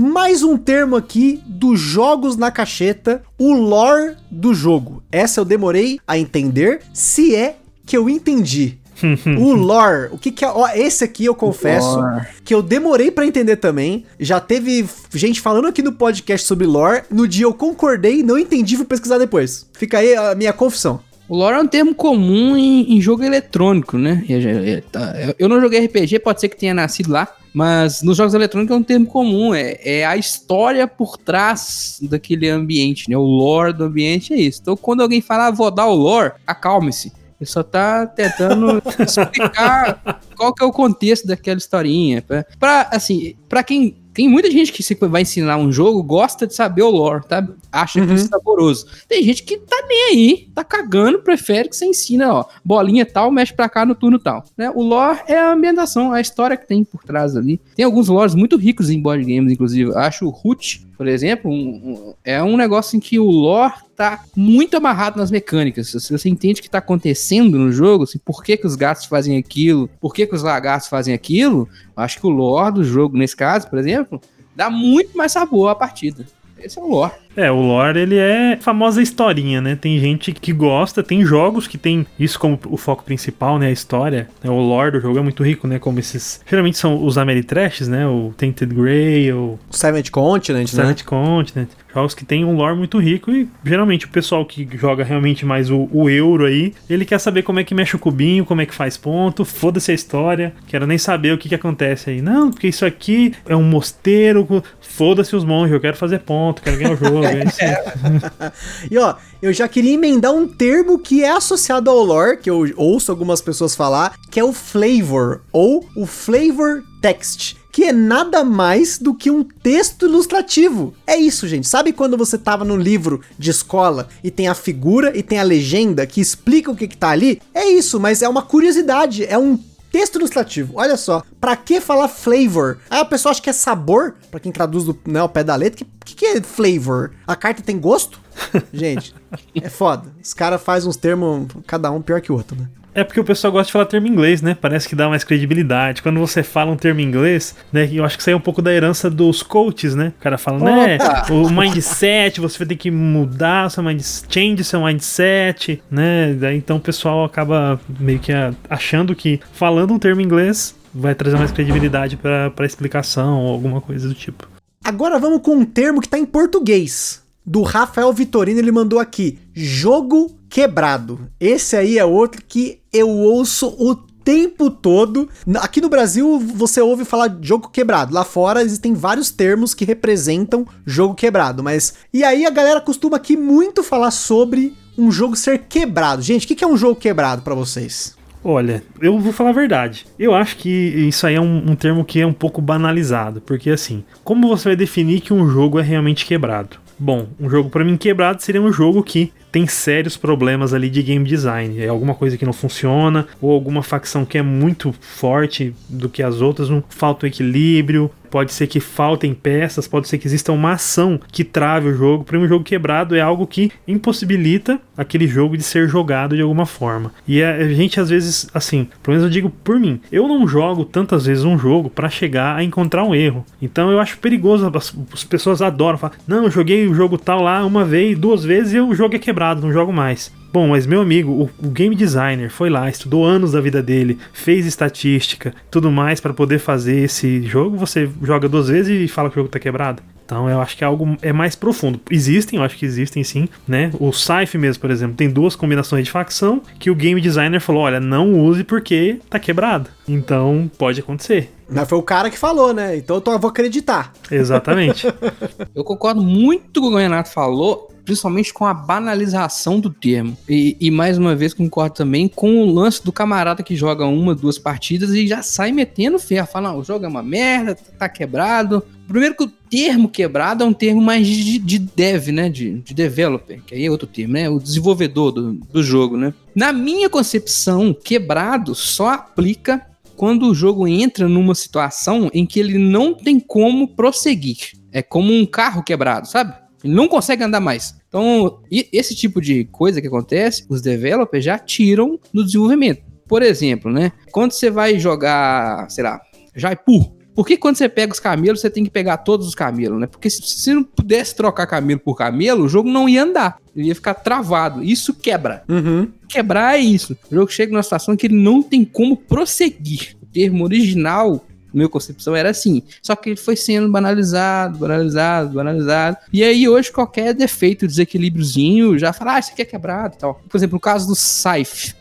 [0.00, 5.02] Mais um termo aqui dos jogos na cacheta, o lore do jogo.
[5.10, 8.78] Essa eu demorei a entender, se é que eu entendi.
[9.38, 10.48] o lore, o que que é?
[10.48, 12.26] Ó, esse aqui eu confesso Lore.
[12.44, 14.04] que eu demorei pra entender também.
[14.20, 14.84] Já teve
[15.14, 17.02] gente falando aqui no podcast sobre lore.
[17.10, 19.68] No dia eu concordei, não entendi, fui pesquisar depois.
[19.72, 21.00] Fica aí a minha confissão.
[21.28, 24.24] O lore é um termo comum em, em jogo eletrônico, né?
[24.28, 28.02] E, é, tá, eu- Eu não joguei RPG, pode ser que tenha nascido lá, mas
[28.02, 29.52] nos jogos eletrônicos é um termo comum.
[29.52, 33.16] É, é a história por trás daquele ambiente, né?
[33.16, 34.60] O lore do ambiente é isso.
[34.62, 37.12] Então, quando alguém fala, ah, vou dar o lore, acalme-se.
[37.40, 42.22] Ele só tá tentando explicar qual que é o contexto daquela historinha.
[42.22, 43.96] Pra, pra, assim, pra quem.
[44.18, 47.46] Tem muita gente que se vai ensinar um jogo, gosta de saber o lore, tá?
[47.70, 48.14] Acha que Uhum.
[48.16, 48.84] isso é saboroso.
[49.08, 53.30] Tem gente que tá nem aí, tá cagando, prefere que você ensina, ó, bolinha tal,
[53.30, 54.42] mexe pra cá no turno tal.
[54.56, 54.72] Né?
[54.74, 57.60] O lore é a ambientação, a história que tem por trás ali.
[57.76, 59.90] Tem alguns lores muito ricos em board games, inclusive.
[59.92, 63.72] Eu Acho o Root, por exemplo, um- um- é um negócio em que o lore
[63.96, 65.88] tá muito amarrado nas mecânicas.
[65.92, 69.06] Se você entende o que tá acontecendo no jogo, assim, por que, que os gatos
[69.06, 73.16] fazem aquilo, por que, que os lagartos fazem aquilo, acho que o lore do jogo,
[73.16, 74.20] nesse caso, por exemplo,
[74.56, 76.26] dá muito mais sabor à partida.
[76.58, 77.12] Esse é o lore.
[77.36, 79.76] É, o lore, ele é famosa historinha, né?
[79.76, 83.68] Tem gente que gosta, tem jogos que tem isso como o foco principal, né?
[83.68, 84.28] A história.
[84.42, 84.50] né?
[84.50, 85.78] O lore do jogo é muito rico, né?
[85.78, 86.40] Como esses...
[86.48, 88.06] Geralmente são os Ameritrashes, né?
[88.06, 90.82] O Tainted Grey, o Seventh Continent, né?
[90.82, 91.68] Seventh Continent.
[91.94, 95.70] Jogos que tem um lore muito rico e geralmente o pessoal que joga realmente mais
[95.70, 98.66] o, o euro aí, ele quer saber como é que mexe o cubinho, como é
[98.66, 102.20] que faz ponto, foda-se a história, quero nem saber o que que acontece aí.
[102.20, 104.46] Não, porque isso aqui é um mosteiro,
[104.80, 107.27] foda-se os monges, eu quero fazer ponto, quero ganhar o jogo.
[107.30, 108.52] É.
[108.90, 112.64] E ó, eu já queria emendar um termo que é associado ao lore, que eu
[112.76, 117.56] ouço algumas pessoas falar, que é o flavor, ou o flavor text.
[117.70, 120.94] Que é nada mais do que um texto ilustrativo.
[121.06, 121.68] É isso, gente.
[121.68, 125.44] Sabe quando você tava no livro de escola e tem a figura e tem a
[125.44, 127.40] legenda que explica o que, que tá ali?
[127.54, 129.58] É isso, mas é uma curiosidade, é um
[129.90, 131.22] Texto ilustrativo, olha só.
[131.40, 132.78] Pra que falar flavor?
[132.90, 135.56] Aí a pessoa acha que é sabor, pra quem traduz do, né, ao pé da
[135.56, 135.84] letra.
[135.84, 137.12] O que, que, que é flavor?
[137.26, 138.20] A carta tem gosto?
[138.72, 139.14] Gente,
[139.54, 140.12] é foda.
[140.22, 142.68] Os caras fazem uns termos, cada um pior que o outro, né?
[142.98, 144.56] É porque o pessoal gosta de falar termo em inglês, né?
[144.60, 146.02] Parece que dá mais credibilidade.
[146.02, 147.88] Quando você fala um termo em inglês, né?
[147.92, 150.12] Eu acho que isso aí é um pouco da herança dos coaches, né?
[150.18, 150.98] O cara fala, né?
[151.30, 156.34] O mindset, você vai ter que mudar o seu mindset, change seu mindset, né?
[156.34, 158.32] Daí, então o pessoal acaba meio que
[158.68, 163.52] achando que falando um termo em inglês vai trazer mais credibilidade pra, pra explicação ou
[163.52, 164.48] alguma coisa do tipo.
[164.84, 167.22] Agora vamos com um termo que tá em português.
[167.46, 171.28] Do Rafael Vitorino, ele mandou aqui: jogo quebrado.
[171.38, 173.94] Esse aí é outro que eu ouço o
[174.28, 175.28] tempo todo.
[175.56, 178.12] Aqui no Brasil você ouve falar de jogo quebrado.
[178.12, 181.62] Lá fora existem vários termos que representam jogo quebrado.
[181.62, 181.94] Mas.
[182.12, 186.20] E aí a galera costuma aqui muito falar sobre um jogo ser quebrado.
[186.20, 188.18] Gente, o que é um jogo quebrado pra vocês?
[188.44, 190.06] Olha, eu vou falar a verdade.
[190.18, 193.40] Eu acho que isso aí é um, um termo que é um pouco banalizado.
[193.40, 196.76] Porque assim, como você vai definir que um jogo é realmente quebrado?
[196.98, 201.02] Bom, um jogo pra mim quebrado seria um jogo que tem sérios problemas ali de
[201.02, 201.80] game design.
[201.80, 206.22] É alguma coisa que não funciona, ou alguma facção que é muito forte do que
[206.22, 208.10] as outras, não falta o equilíbrio.
[208.30, 212.24] Pode ser que faltem peças, pode ser que exista uma ação que trave o jogo.
[212.24, 216.66] Para um jogo quebrado é algo que impossibilita aquele jogo de ser jogado de alguma
[216.66, 217.12] forma.
[217.26, 220.84] E a gente, às vezes, assim, pelo menos eu digo por mim, eu não jogo
[220.84, 223.46] tantas vezes um jogo para chegar a encontrar um erro.
[223.62, 224.70] Então eu acho perigoso,
[225.12, 228.74] as pessoas adoram falar, não, eu joguei o jogo tal lá uma vez, duas vezes
[228.74, 230.32] e o jogo é quebrado, não jogo mais.
[230.52, 234.18] Bom, mas meu amigo, o, o game designer foi lá, estudou anos da vida dele,
[234.32, 237.76] fez estatística, tudo mais para poder fazer esse jogo.
[237.76, 240.02] Você joga duas vezes e fala que o jogo tá quebrado.
[240.24, 242.00] Então eu acho que é algo é mais profundo.
[242.10, 243.90] Existem, eu acho que existem sim, né?
[243.98, 247.82] O Scythe mesmo, por exemplo, tem duas combinações de facção que o game designer falou:
[247.82, 249.88] olha, não use porque tá quebrado.
[250.06, 251.50] Então pode acontecer.
[251.70, 252.96] Mas foi o cara que falou, né?
[252.96, 254.12] Então eu tô- eu vou acreditar.
[254.30, 255.06] Exatamente.
[255.74, 260.34] Eu concordo muito com o que o Renato falou, principalmente com a banalização do termo.
[260.48, 264.34] E, e, mais uma vez concordo também com o lance do camarada que joga uma,
[264.34, 266.46] duas partidas e já sai metendo ferro.
[266.46, 268.82] Fala, não, o jogo é uma merda, tá quebrado.
[269.06, 272.48] Primeiro que o termo quebrado é um termo mais de, de dev, né?
[272.48, 274.48] De, de developer, que aí é outro termo, né?
[274.48, 276.32] O desenvolvedor do, do jogo, né?
[276.54, 282.78] Na minha concepção, quebrado só aplica quando o jogo entra numa situação em que ele
[282.78, 284.72] não tem como prosseguir.
[284.90, 286.54] É como um carro quebrado, sabe?
[286.82, 287.97] Ele não consegue andar mais.
[288.08, 293.02] Então, esse tipo de coisa que acontece, os developers já tiram no desenvolvimento.
[293.26, 294.12] Por exemplo, né?
[294.32, 296.20] Quando você vai jogar, sei lá,
[296.54, 300.00] Jaipur, Por que quando você pega os camelos, você tem que pegar todos os camelos,
[300.00, 300.08] né?
[300.08, 303.58] Porque se você não pudesse trocar camelo por camelo, o jogo não ia andar.
[303.76, 304.82] Ele ia ficar travado.
[304.82, 305.62] Isso quebra.
[305.68, 306.08] Uhum.
[306.28, 307.16] Quebrar é isso.
[307.30, 310.16] O jogo chega numa situação que ele não tem como prosseguir.
[310.20, 311.47] O termo original na
[311.78, 312.82] minha concepção era assim.
[313.02, 316.16] Só que ele foi sendo banalizado, banalizado, banalizado.
[316.32, 320.40] E aí hoje qualquer defeito, desequilíbriozinho, já fala, ah, isso aqui é quebrado e tal.
[320.48, 321.14] Por exemplo, no caso do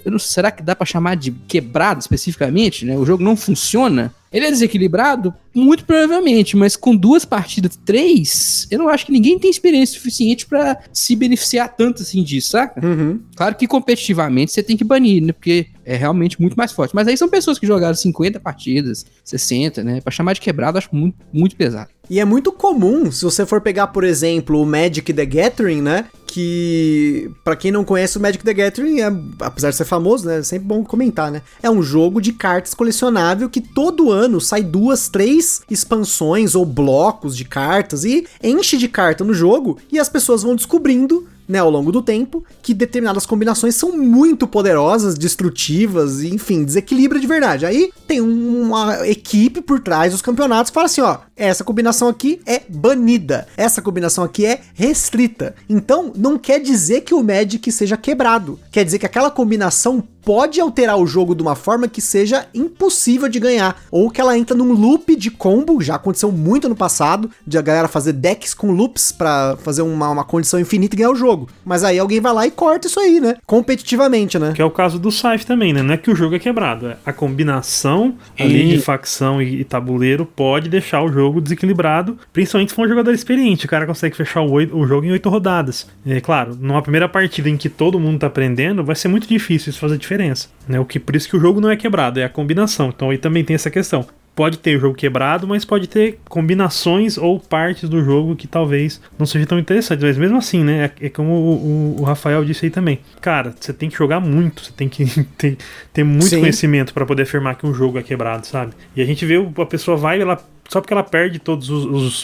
[0.06, 2.98] não, será que dá para chamar de quebrado especificamente, né?
[2.98, 4.13] O jogo não funciona.
[4.32, 5.34] Ele é desequilibrado?
[5.58, 10.46] Muito provavelmente, mas com duas partidas, três, eu não acho que ninguém tem experiência suficiente
[10.46, 12.86] para se beneficiar tanto assim disso, saca?
[12.86, 13.20] Uhum.
[13.36, 15.34] Claro que competitivamente você tem que banir, né?
[15.34, 16.93] Porque é realmente muito mais forte.
[16.93, 20.02] Mas aí são pessoas que jogaram 50 partidas, 60, né?
[20.02, 21.89] Pra chamar de quebrado, acho muito, muito pesado.
[22.10, 26.06] E é muito comum, se você for pegar, por exemplo, o Magic the Gathering, né?
[26.26, 30.39] Que, para quem não conhece o Magic the Gathering, é, apesar de ser famoso, né?
[30.39, 31.41] É sempre bom comentar, né?
[31.62, 37.36] É um jogo de cartas colecionável que todo ano sai duas, três expansões ou blocos
[37.36, 41.70] de cartas e enche de carta no jogo e as pessoas vão descobrindo né, ao
[41.70, 47.66] longo do tempo, que determinadas combinações são muito poderosas, destrutivas, enfim, desequilibra de verdade.
[47.66, 52.42] Aí tem uma equipe por trás dos campeonatos que fala assim, ó, essa combinação aqui
[52.46, 55.56] é banida, essa combinação aqui é restrita.
[55.70, 60.60] Então, não quer dizer que o Magic seja quebrado, quer dizer que aquela combinação pode
[60.60, 64.58] alterar o jogo de uma forma que seja impossível de ganhar, ou que ela entra
[64.58, 68.72] num loop de combo, já aconteceu muito no passado, de a galera fazer decks com
[68.72, 71.48] loops para fazer uma, uma condição infinita e ganhar o jogo.
[71.63, 73.38] Mas aí alguém vai lá e corta isso aí, né?
[73.46, 74.52] Competitivamente, né?
[74.54, 75.82] Que é o caso do Scythe também, né?
[75.82, 79.63] Não é que o jogo é quebrado, é a combinação ali de facção e, e
[79.63, 84.18] tabuleiro pode deixar o jogo desequilibrado, principalmente se for um jogador experiente, o cara consegue
[84.18, 85.88] fechar o, oito, o jogo em oito rodadas.
[86.06, 89.70] É claro, numa primeira partida em que todo mundo tá aprendendo, vai ser muito difícil
[89.70, 90.50] isso fazer diferença diferença.
[90.68, 90.80] Né?
[90.80, 92.90] O que, por isso que o jogo não é quebrado, é a combinação.
[92.90, 94.06] Então aí também tem essa questão.
[94.36, 99.02] Pode ter o jogo quebrado, mas pode ter combinações ou partes do jogo que talvez
[99.18, 100.06] não sejam tão interessantes.
[100.06, 100.92] Mas mesmo assim, né?
[101.02, 103.00] É, é como o, o, o, Rafael disse aí também.
[103.20, 105.06] Cara, você tem que jogar muito, você tem que
[105.38, 105.58] ter,
[105.92, 106.42] ter muito Sim.
[106.42, 108.74] conhecimento para poder afirmar que um jogo é quebrado, sabe?
[108.96, 111.70] E a gente vê a pessoa vai, ela só porque ela perde todas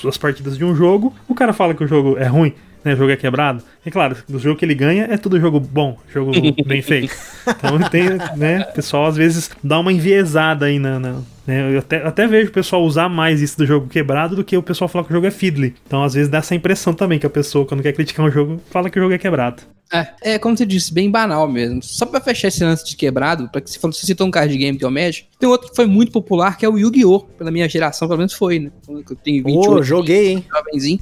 [0.05, 2.97] as partidas de um jogo, o cara fala que o jogo é ruim né, o
[2.97, 3.63] jogo é quebrado.
[3.85, 6.31] E claro, o jogo que ele ganha é tudo jogo bom, jogo
[6.65, 7.15] bem feito.
[7.47, 11.79] Então tem, né, o pessoal às vezes dá uma enviesada aí na, na né, eu
[11.79, 14.87] até, até vejo o pessoal usar mais isso do jogo quebrado do que o pessoal
[14.87, 15.75] falar que o jogo é fiddly.
[15.85, 18.61] Então às vezes dá essa impressão também que a pessoa, quando quer criticar um jogo,
[18.69, 19.63] fala que o jogo é quebrado.
[19.91, 21.83] É, é como você disse, bem banal mesmo.
[21.83, 24.57] Só pra fechar esse lance de quebrado, pra que você falou, você citou um card
[24.57, 27.19] game que é o Magic, tem outro que foi muito popular, que é o Yu-Gi-Oh!
[27.19, 28.71] Pela minha geração, pelo menos foi, né?
[28.87, 30.45] Eu tenho 28 oh, joguei, hein?
[30.51, 30.99] Jovenzinho.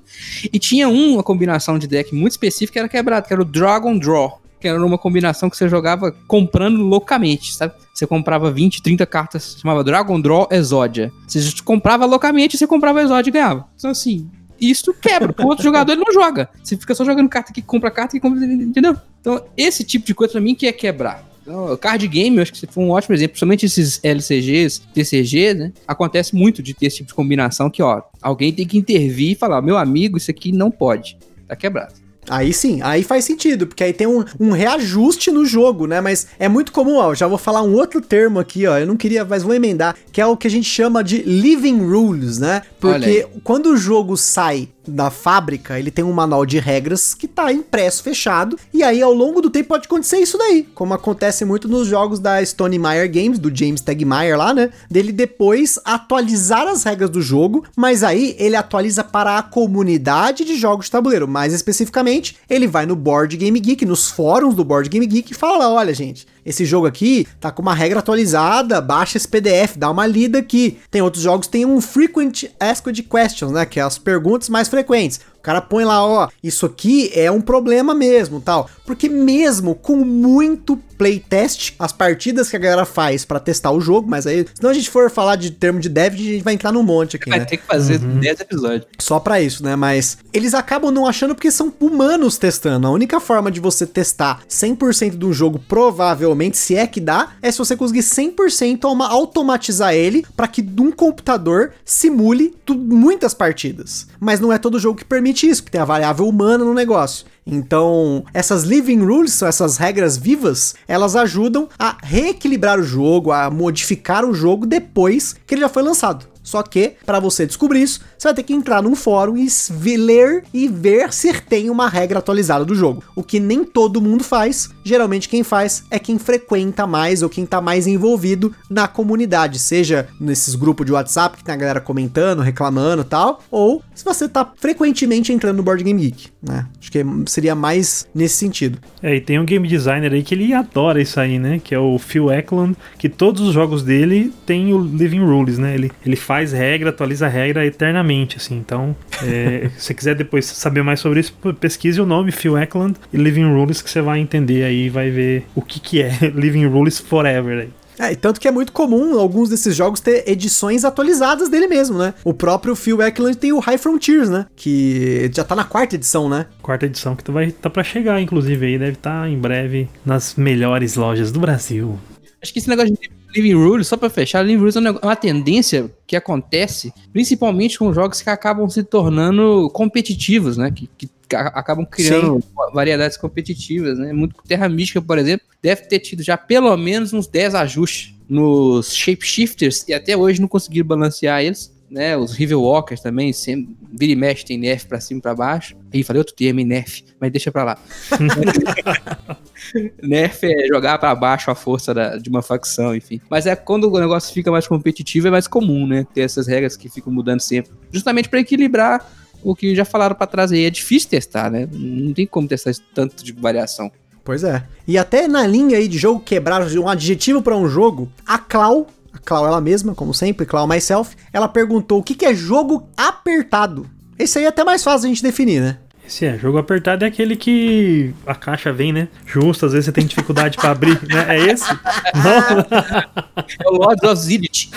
[0.52, 3.98] E tinha uma combinação de deck muito específica que era quebrado, que era o Dragon
[3.98, 7.74] Draw que era uma combinação que você jogava comprando loucamente, sabe?
[7.94, 11.12] Você comprava 20, 30 cartas, chamava Dragon Draw Exodia.
[11.28, 13.68] Você comprava loucamente, você comprava Exodia e ganhava.
[13.76, 15.34] Então, assim, isso quebra.
[15.44, 16.48] O outro jogador ele não joga.
[16.64, 18.46] Você fica só jogando carta que compra carta que compra.
[18.46, 18.96] Entendeu?
[19.20, 21.26] Então, esse tipo de coisa pra mim que é quebrar.
[21.42, 25.74] Então, card game, eu acho que foi um ótimo exemplo, principalmente esses LCGs, TCG, né?
[25.88, 29.36] Acontece muito de ter esse tipo de combinação que, ó, alguém tem que intervir e
[29.36, 31.18] falar: meu amigo, isso aqui não pode.
[31.48, 32.01] Tá quebrado.
[32.30, 36.00] Aí sim, aí faz sentido, porque aí tem um, um reajuste no jogo, né?
[36.00, 37.16] Mas é muito comum, ó.
[37.16, 38.78] Já vou falar um outro termo aqui, ó.
[38.78, 41.80] Eu não queria, mas vou emendar, que é o que a gente chama de living
[41.80, 42.62] rules, né?
[42.80, 47.52] Porque quando o jogo sai da fábrica, ele tem um manual de regras que tá
[47.52, 51.68] impresso, fechado, e aí ao longo do tempo pode acontecer isso daí, como acontece muito
[51.68, 54.72] nos jogos da Stone Meyer Games, do James Tegmeyer lá, né?
[54.90, 60.56] Dele depois atualizar as regras do jogo, mas aí ele atualiza para a comunidade de
[60.56, 64.90] jogos de tabuleiro, mais especificamente, ele vai no Board Game Geek, nos fóruns do Board
[64.90, 69.18] Game Geek e fala, olha gente, esse jogo aqui tá com uma regra atualizada, baixa
[69.18, 70.80] esse PDF, dá uma lida aqui.
[70.90, 73.66] Tem outros jogos que tem um Frequent Asked Questions, né?
[73.66, 75.20] Que é as perguntas mais frequentes.
[75.42, 78.70] O cara põe lá, ó, isso aqui é um problema mesmo, tal.
[78.86, 84.08] Porque mesmo com muito playtest, as partidas que a galera faz para testar o jogo,
[84.08, 86.54] mas aí, se não a gente for falar de termo de dev, a gente vai
[86.54, 87.46] entrar num monte aqui, vai né?
[87.46, 88.20] ter que fazer uhum.
[88.20, 88.86] 10 episódios.
[89.00, 89.76] Só para isso, né?
[89.76, 92.86] Mas eles acabam não achando porque são humanos testando.
[92.86, 97.32] A única forma de você testar 100% de um jogo, provavelmente, se é que dá,
[97.42, 104.06] é se você conseguir 100% automatizar ele para que um computador simule muitas partidas.
[104.20, 106.74] Mas não é todo jogo que permite permite isso, porque tem a variável humana no
[106.74, 107.26] negócio.
[107.46, 113.50] Então, essas living rules, são essas regras vivas, elas ajudam a reequilibrar o jogo, a
[113.50, 116.28] modificar o jogo depois que ele já foi lançado.
[116.44, 120.44] Só que, para você descobrir isso, você vai ter que entrar num fórum e ler
[120.54, 123.04] e ver se tem uma regra atualizada do jogo.
[123.16, 124.70] O que nem todo mundo faz.
[124.84, 130.08] Geralmente quem faz é quem frequenta mais ou quem tá mais envolvido na comunidade, seja
[130.20, 134.52] nesses grupos de WhatsApp que tem a galera comentando, reclamando tal, ou se você tá
[134.56, 136.68] frequentemente entrando no Board Game Geek, né?
[136.80, 138.80] Acho que seria mais nesse sentido.
[139.02, 141.62] É, e tem um game designer aí que ele adora isso aí, né?
[141.64, 145.74] Que é o Phil Eklund, que todos os jogos dele tem o Living Rules, né?
[145.76, 148.56] Ele, ele faz regra, atualiza regra eternamente, assim.
[148.56, 152.98] Então, é, se você quiser depois saber mais sobre isso, pesquise o nome Phil Eklund
[153.12, 156.66] e Living Rules que você vai entender aí, vai ver o que que é Living
[156.66, 157.70] Rules Forever aí.
[158.00, 162.00] É, e tanto que é muito comum alguns desses jogos ter edições atualizadas dele mesmo,
[162.00, 162.16] né?
[162.24, 164.48] O próprio Phil Eklund tem o High Frontiers, né?
[164.56, 166.48] Que já tá na quarta edição, né?
[166.64, 170.34] Quarta edição que vai tá para chegar, inclusive aí deve estar tá em breve nas
[170.34, 172.00] melhores lojas do Brasil.
[172.42, 175.92] Acho que esse negócio de Living Rules, só para fechar, Living Rules é uma tendência
[176.06, 180.72] que acontece principalmente com jogos que acabam se tornando competitivos, né?
[180.72, 182.48] Que, que acabam criando Sim.
[182.74, 184.12] variedades competitivas, né?
[184.12, 188.94] Muito Terra Mística, por exemplo, deve ter tido já pelo menos uns 10 ajustes nos
[188.94, 191.74] shapeshifters e até hoje não conseguiram balancear eles.
[191.92, 195.36] Né, os River Walkers também, sempre, vira e mexe, tem nerf pra cima e pra
[195.36, 195.76] baixo.
[195.92, 197.78] Ih, falei outro termo, nerf, mas deixa pra lá.
[200.02, 203.20] nerf é jogar para baixo a força da, de uma facção, enfim.
[203.30, 206.08] Mas é quando o negócio fica mais competitivo, é mais comum, né?
[206.14, 207.74] Ter essas regras que ficam mudando sempre.
[207.92, 209.06] Justamente para equilibrar
[209.44, 210.64] o que já falaram para trás aí.
[210.64, 211.68] É difícil testar, né?
[211.70, 213.92] Não tem como testar tanto de variação.
[214.24, 214.64] Pois é.
[214.88, 218.88] E até na linha aí de jogo quebrar um adjetivo para um jogo, a Clau,
[219.14, 222.90] a Clau ela mesma, como sempre, Clau Myself, ela perguntou o que, que é jogo
[222.96, 223.90] apertado.
[224.18, 225.78] Esse aí é até mais fácil a gente definir, né?
[226.12, 229.08] Esse é, jogo apertado é aquele que a caixa vem, né?
[229.26, 231.38] Justo, às vezes você tem dificuldade para abrir, né?
[231.38, 231.66] É esse?
[231.74, 233.22] Não?
[233.60, 234.70] É o Lords of Zillit.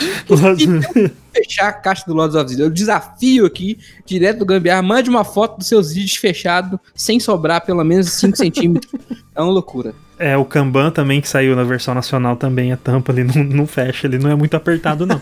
[1.34, 2.62] fechar a caixa do Lords of Zillit.
[2.62, 7.64] Eu desafio aqui, direto do Gambiarra, mande uma foto do seu Zillit fechado, sem sobrar
[7.64, 8.92] pelo menos 5 centímetros.
[9.34, 9.94] É uma loucura.
[10.18, 13.66] É, o Kanban também, que saiu na versão nacional também, a tampa ali não, não
[13.66, 15.20] fecha, ele não é muito apertado, não.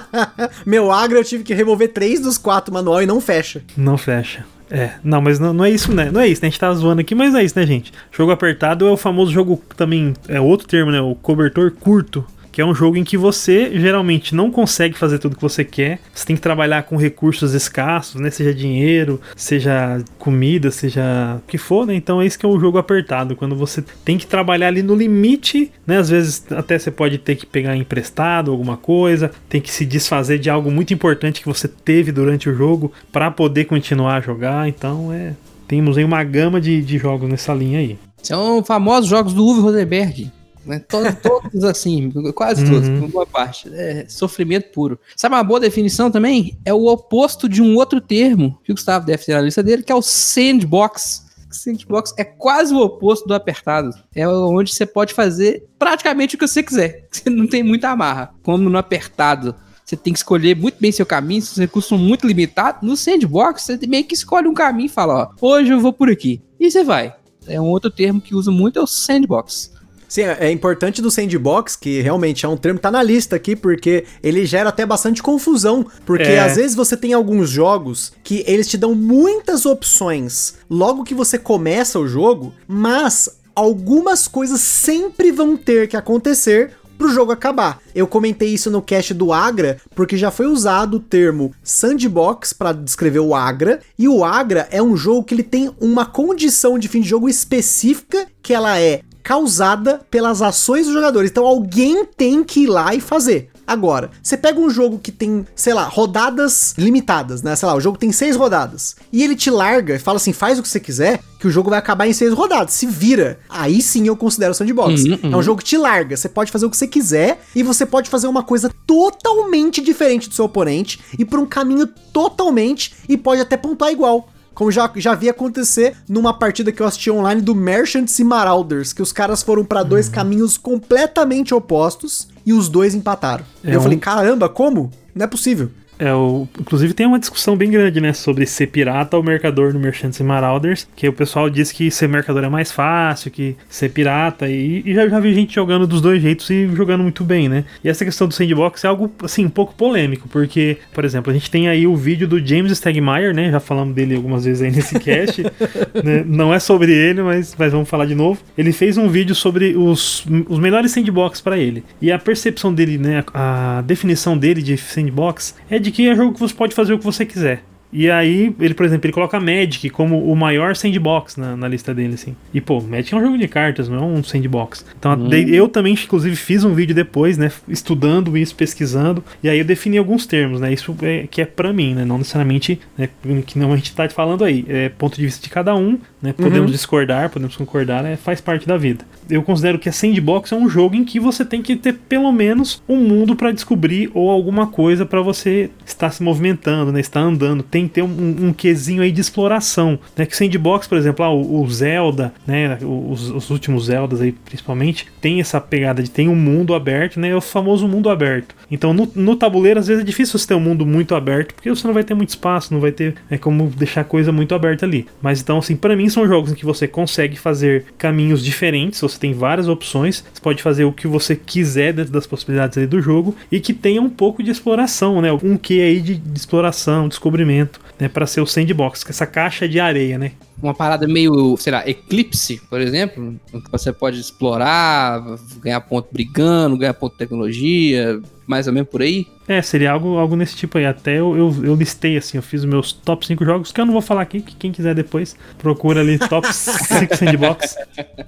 [0.64, 3.62] Meu Agra eu tive que remover três dos quatro manual e não fecha.
[3.76, 4.44] Não fecha.
[4.70, 6.10] É, não, mas não, não, é isso, né?
[6.10, 6.48] Não é isso, né?
[6.48, 7.92] A gente tá zoando aqui, mas não é isso, né, gente?
[8.10, 10.98] Jogo apertado é o famoso jogo também, é outro termo, né?
[10.98, 15.36] O cobertor curto que é um jogo em que você geralmente não consegue fazer tudo
[15.36, 15.98] que você quer.
[16.14, 18.30] Você tem que trabalhar com recursos escassos, né?
[18.30, 21.94] Seja dinheiro, seja comida, seja o que for, né?
[21.94, 24.94] Então é isso que é um jogo apertado, quando você tem que trabalhar ali no
[24.94, 25.96] limite, né?
[25.96, 30.38] Às vezes até você pode ter que pegar emprestado alguma coisa, tem que se desfazer
[30.38, 34.68] de algo muito importante que você teve durante o jogo para poder continuar a jogar.
[34.68, 35.32] Então é
[35.66, 37.98] temos aí uma gama de, de jogos nessa linha aí.
[38.22, 40.30] São famosos jogos do Uwe Rosenberg.
[40.64, 40.78] Né?
[40.88, 43.08] Todos, todos assim, quase todos, uhum.
[43.08, 43.68] boa parte.
[43.72, 44.98] É sofrimento puro.
[45.16, 46.58] Sabe uma boa definição também?
[46.64, 49.82] É o oposto de um outro termo que o Gustavo deve ter na lista dele,
[49.82, 51.26] que é o sandbox.
[51.50, 53.90] Sandbox é quase o oposto do apertado.
[54.14, 57.06] É onde você pode fazer praticamente o que você quiser.
[57.12, 58.32] Você não tem muita amarra.
[58.42, 62.26] Como no apertado, você tem que escolher muito bem seu caminho, seus recursos são muito
[62.26, 62.80] limitados.
[62.82, 66.10] No sandbox, você meio que escolhe um caminho e fala, ó, hoje eu vou por
[66.10, 66.40] aqui.
[66.58, 67.14] E você vai.
[67.46, 69.72] É um outro termo que usa muito, é o sandbox.
[70.12, 73.56] Sim, é importante do sandbox, que realmente é um termo que tá na lista aqui,
[73.56, 75.86] porque ele gera até bastante confusão.
[76.04, 76.38] Porque é.
[76.38, 81.38] às vezes você tem alguns jogos que eles te dão muitas opções logo que você
[81.38, 87.78] começa o jogo, mas algumas coisas sempre vão ter que acontecer pro jogo acabar.
[87.94, 92.72] Eu comentei isso no cast do Agra, porque já foi usado o termo sandbox para
[92.72, 96.86] descrever o Agra, e o Agra é um jogo que ele tem uma condição de
[96.86, 101.30] fim de jogo específica, que ela é causada pelas ações dos jogadores.
[101.30, 103.50] Então alguém tem que ir lá e fazer.
[103.66, 107.54] Agora, você pega um jogo que tem, sei lá, rodadas limitadas, né?
[107.54, 108.96] Sei lá, o jogo tem seis rodadas.
[109.12, 111.70] E ele te larga e fala assim: faz o que você quiser, que o jogo
[111.70, 112.74] vai acabar em seis rodadas.
[112.74, 113.38] Se vira.
[113.48, 115.04] Aí sim eu considero sandbox.
[115.04, 115.32] Uhum, uhum.
[115.32, 116.16] É um jogo que te larga.
[116.16, 120.28] Você pode fazer o que você quiser e você pode fazer uma coisa totalmente diferente
[120.28, 124.90] do seu oponente e por um caminho totalmente e pode até pontuar igual como já,
[124.96, 129.12] já vi acontecer numa partida que eu assisti online do Merchants e Marauders, que os
[129.12, 130.12] caras foram para dois uhum.
[130.12, 133.44] caminhos completamente opostos e os dois empataram.
[133.64, 133.82] É eu um...
[133.82, 134.90] falei, caramba, como?
[135.14, 135.70] Não é possível.
[135.98, 139.78] É, o, inclusive tem uma discussão bem grande, né, sobre ser pirata ou mercador no
[139.78, 143.90] Merchants e Marauders, que o pessoal diz que ser mercador é mais fácil que ser
[143.90, 147.48] pirata, e, e já, já vi gente jogando dos dois jeitos e jogando muito bem,
[147.48, 147.64] né?
[147.84, 151.34] E essa questão do sandbox é algo, assim, um pouco polêmico, porque, por exemplo, a
[151.34, 154.70] gente tem aí o vídeo do James Stegmaier, né, já falamos dele algumas vezes aí
[154.70, 155.42] nesse cast,
[156.02, 156.24] né?
[156.26, 158.40] não é sobre ele, mas, mas vamos falar de novo.
[158.56, 162.98] Ele fez um vídeo sobre os, os melhores sandbox para ele, e a percepção dele,
[162.98, 166.94] né, a definição dele de sandbox é de que é jogo que você pode fazer
[166.94, 167.62] o que você quiser.
[167.92, 171.92] E aí, ele, por exemplo, ele coloca Magic como o maior sandbox na, na lista
[171.94, 172.34] dele, assim.
[172.54, 174.84] E, pô, Magic é um jogo de cartas, não é um sandbox.
[174.98, 175.30] Então, hum.
[175.32, 179.98] eu também, inclusive, fiz um vídeo depois, né, estudando isso, pesquisando, e aí eu defini
[179.98, 183.08] alguns termos, né, isso é, que é pra mim, né, não necessariamente, né,
[183.46, 186.32] que não a gente tá falando aí, é ponto de vista de cada um, né,
[186.32, 186.76] podemos uhum.
[186.76, 189.04] discordar, podemos concordar, né, faz parte da vida.
[189.28, 192.32] Eu considero que a sandbox é um jogo em que você tem que ter pelo
[192.32, 197.20] menos um mundo para descobrir ou alguma coisa para você estar se movimentando, né, estar
[197.20, 200.26] andando, tem que ter um, um quesinho aí de exploração, né?
[200.26, 202.78] Que Sandbox, por exemplo, ah, o, Zelda, né?
[202.82, 207.30] Os, os, últimos Zeldas aí, principalmente, tem essa pegada de tem um mundo aberto, né?
[207.30, 208.54] É o famoso mundo aberto.
[208.70, 211.68] Então, no, no tabuleiro, às vezes é difícil você ter um mundo muito aberto, porque
[211.68, 214.86] você não vai ter muito espaço, não vai ter é, como deixar coisa muito aberta
[214.86, 215.06] ali.
[215.20, 219.18] Mas então, assim, para mim são jogos em que você consegue fazer caminhos diferentes, você
[219.18, 223.34] tem várias opções, você pode fazer o que você quiser dentro das possibilidades do jogo
[223.50, 225.32] e que tenha um pouco de exploração, né?
[225.32, 229.78] Um que aí de, de exploração, descobrimento né, para ser o sandbox, essa caixa de
[229.78, 230.32] areia, né?
[230.62, 235.22] Uma parada meio, sei lá, Eclipse, por exemplo, que você pode explorar,
[235.60, 239.26] ganhar ponto brigando, ganhar ponto de tecnologia, mais ou menos por aí.
[239.48, 240.86] É, seria algo, algo nesse tipo aí.
[240.86, 243.86] Até eu, eu, eu, listei assim, eu fiz os meus top 5 jogos, que eu
[243.86, 247.76] não vou falar aqui, que quem quiser depois procura ali top 5 sandbox.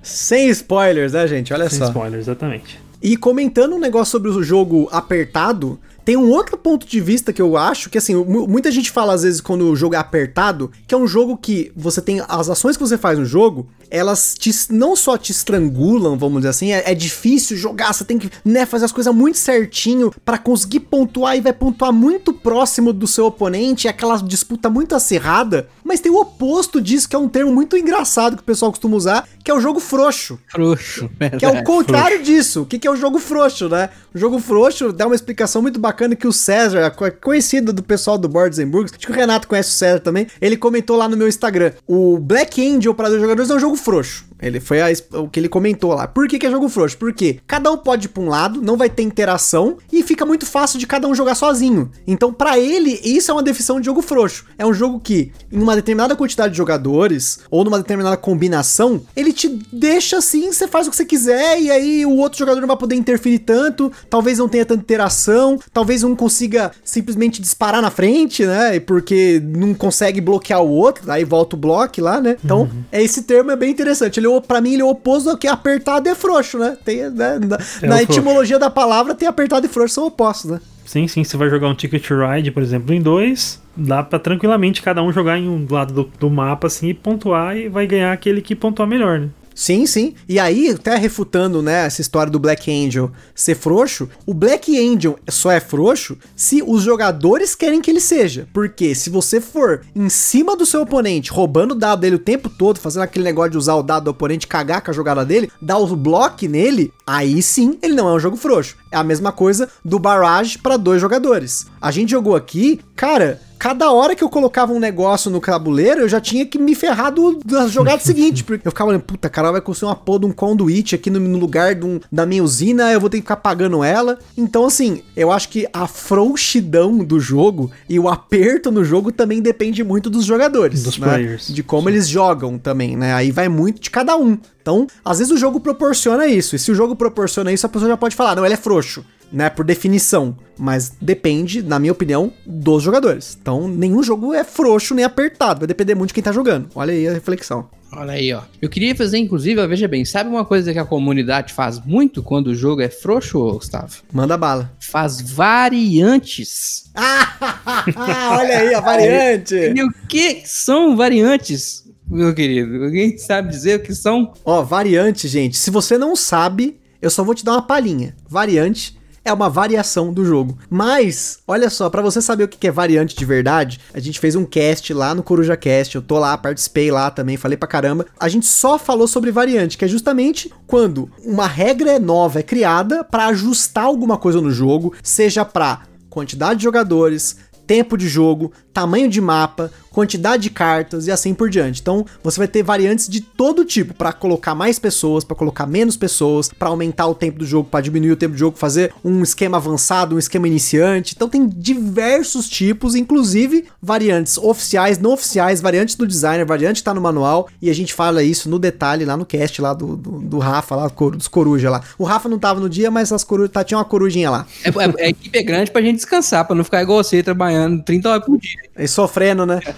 [0.03, 1.53] Sem spoilers, né, gente?
[1.53, 1.87] Olha Sem só.
[1.87, 2.79] Sem spoilers, exatamente.
[3.05, 7.41] E comentando um negócio sobre o jogo apertado, tem um outro ponto de vista que
[7.41, 10.95] eu acho que, assim, muita gente fala às vezes quando o jogo é apertado, que
[10.95, 12.23] é um jogo que você tem.
[12.29, 16.49] As ações que você faz no jogo, elas te, não só te estrangulam, vamos dizer
[16.49, 20.37] assim, é, é difícil jogar, você tem que né, fazer as coisas muito certinho para
[20.37, 25.69] conseguir pontuar e vai pontuar muito próximo do seu oponente, é aquela disputa muito acirrada.
[25.83, 28.97] Mas tem o oposto disso, que é um termo muito engraçado que o pessoal costuma
[28.97, 30.39] usar, que é o jogo frouxo.
[30.49, 31.35] Frouxo, verdade.
[31.45, 32.33] Que é o contrário frouxo.
[32.33, 32.63] disso.
[32.63, 33.91] O que é o jogo frouxo, né?
[34.15, 36.91] O jogo frouxo dá uma explicação muito bacana que o César,
[37.21, 40.27] conhecido do pessoal do Boards and Burgers, acho que o Renato conhece o César também,
[40.41, 41.73] ele comentou lá no meu Instagram.
[41.87, 44.25] O Black Angel para dois jogadores é um jogo frouxo.
[44.41, 46.07] Ele foi a, o que ele comentou lá.
[46.07, 46.99] Por que, que é jogo frouxo?
[46.99, 50.45] Porque cada um pode ir pra um lado, não vai ter interação e fica muito
[50.47, 51.91] fácil de cada um jogar sozinho.
[52.07, 54.47] Então, para ele, isso é uma definição de jogo frouxo.
[54.59, 59.33] É um jogo que, em uma determinada quantidade de jogadores ou numa determinada combinação, ele
[59.33, 62.69] te deixa assim, você faz o que você quiser e aí o outro jogador não
[62.69, 67.91] vai poder interferir tanto, talvez não tenha tanta interação, talvez um consiga simplesmente disparar na
[67.91, 68.79] frente, né?
[68.81, 72.37] Porque não consegue bloquear o outro, aí volta o bloco lá, né?
[72.45, 72.85] Então, uhum.
[72.93, 74.19] esse termo é bem interessante.
[74.19, 76.77] Ele para mim, ele é o oposto do que apertado é frouxo, né?
[76.85, 77.39] Tem, né?
[77.39, 80.61] Na, é na etimologia da palavra, tem apertado e frouxo são opostos, né?
[80.85, 81.25] Sim, sim.
[81.25, 85.13] Você vai jogar um Ticket Ride, por exemplo, em dois, dá para tranquilamente cada um
[85.13, 88.55] jogar em um lado do, do, mapa assim e pontuar e vai ganhar aquele que
[88.55, 89.29] pontuar melhor, né?
[89.55, 90.15] Sim, sim.
[90.29, 95.19] E aí, até refutando, né, essa história do Black Angel ser frouxo, o Black Angel
[95.29, 98.49] só é frouxo se os jogadores querem que ele seja.
[98.53, 102.49] Porque se você for em cima do seu oponente, roubando o dado dele o tempo
[102.49, 105.51] todo, fazendo aquele negócio de usar o dado do oponente, cagar com a jogada dele,
[105.63, 108.77] dar o bloco nele, aí sim ele não é um jogo frouxo.
[108.91, 111.67] É a mesma coisa do barrage para dois jogadores.
[111.81, 116.09] A gente jogou aqui, cara, cada hora que eu colocava um negócio no tabuleiro, eu
[116.09, 118.45] já tinha que me ferrar do, da jogada seguinte.
[118.45, 121.19] Porque eu ficava olhando, puta, cara, vai construir uma porra de um conduit aqui no,
[121.21, 124.19] no lugar um, da minha usina, eu vou ter que ficar pagando ela.
[124.37, 129.41] Então, assim, eu acho que a frouxidão do jogo e o aperto no jogo também
[129.41, 130.83] depende muito dos jogadores.
[130.83, 131.09] Dos né?
[131.09, 131.49] players.
[131.49, 131.95] De como Sim.
[131.95, 133.15] eles jogam também, né?
[133.15, 134.39] Aí vai muito de cada um.
[134.61, 136.57] Então, às vezes o jogo proporciona isso.
[136.57, 139.05] E se o jogo proporciona isso, a pessoa já pode falar, não, ele é frouxo
[139.35, 143.37] né, por definição, mas depende, na minha opinião, dos jogadores.
[143.41, 146.69] Então, nenhum jogo é frouxo nem apertado, vai depender muito de quem tá jogando.
[146.75, 147.69] Olha aí a reflexão.
[147.93, 148.43] Olha aí, ó.
[148.63, 152.49] Eu queria fazer, inclusive, veja bem, sabe uma coisa que a comunidade faz muito quando
[152.49, 154.03] o jogo é frouxo, Gustavo?
[154.13, 154.73] Manda bala.
[154.81, 156.91] Faz variantes.
[156.95, 157.85] Ah,
[158.39, 159.55] olha aí a variante.
[159.55, 162.85] E o que são variantes, meu querido?
[162.85, 164.33] Alguém sabe dizer o que são?
[164.45, 165.57] Ó, variante, gente.
[165.57, 168.15] Se você não sabe, eu só vou te dar uma palhinha.
[168.29, 170.59] Variante é uma variação do jogo.
[170.69, 174.35] Mas, olha só, para você saber o que é variante de verdade, a gente fez
[174.37, 178.07] um cast lá no Coruja Cast, eu tô lá, participei lá também, falei pra caramba.
[178.19, 183.03] A gente só falou sobre variante, que é justamente quando uma regra nova é criada
[183.03, 189.09] para ajustar alguma coisa no jogo, seja para quantidade de jogadores, tempo de jogo, tamanho
[189.09, 191.81] de mapa, quantidade de cartas e assim por diante.
[191.81, 195.97] Então, você vai ter variantes de todo tipo para colocar mais pessoas, para colocar menos
[195.97, 199.23] pessoas, para aumentar o tempo do jogo, para diminuir o tempo do jogo, fazer um
[199.23, 201.15] esquema avançado, um esquema iniciante.
[201.15, 207.01] Então, tem diversos tipos, inclusive variantes oficiais, não oficiais, variantes do designer, variante tá no
[207.01, 210.39] manual e a gente fala isso no detalhe lá no cast lá do, do, do
[210.39, 211.83] Rafa, lá dos coruja lá.
[211.97, 214.47] O Rafa não tava no dia, mas as corujas, tá, tinha uma corujinha lá.
[214.65, 214.71] É,
[215.03, 218.09] é, a equipe é grande pra gente descansar, pra não ficar igual você trabalhando 30
[218.09, 218.64] horas por dia.
[218.77, 219.61] E sofrendo, né?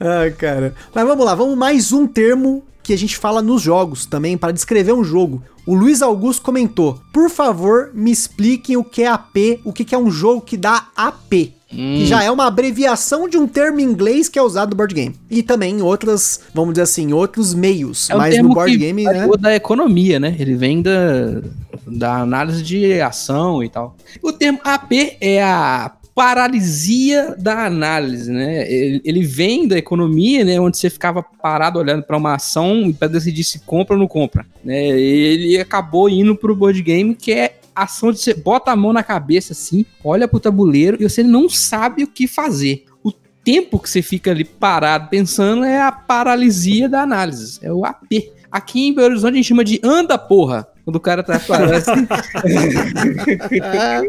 [0.00, 0.74] Ai, cara.
[0.94, 4.52] Mas vamos lá, vamos mais um termo que a gente fala nos jogos também para
[4.52, 5.42] descrever um jogo.
[5.66, 9.98] O Luiz Augusto comentou: Por favor, me expliquem o que é AP, o que é
[9.98, 11.52] um jogo que dá AP.
[11.72, 11.96] Hum.
[11.96, 14.94] Que já é uma abreviação de um termo em inglês que é usado no board
[14.94, 15.16] game.
[15.28, 18.08] E também em outras, vamos dizer assim, outros meios.
[18.08, 19.02] É um mas no board game.
[19.02, 19.26] Né?
[19.40, 20.36] da economia, né?
[20.38, 21.42] Ele vem da,
[21.84, 23.96] da análise de ação e tal.
[24.22, 28.72] O termo AP é a paralisia da análise, né?
[28.72, 30.58] Ele, ele, vem da economia, né?
[30.58, 34.46] Onde você ficava parado olhando para uma ação para decidir se compra ou não compra,
[34.64, 34.98] né?
[34.98, 39.02] Ele acabou indo pro board game que é ação de você bota a mão na
[39.02, 42.86] cabeça assim, olha pro tabuleiro e você não sabe o que fazer.
[43.04, 47.84] O tempo que você fica ali parado pensando é a paralisia da análise, é o
[47.84, 48.32] AP.
[48.50, 50.66] Aqui em Belo Horizonte a gente chama de anda porra.
[50.86, 52.06] Quando o cara tá parado assim.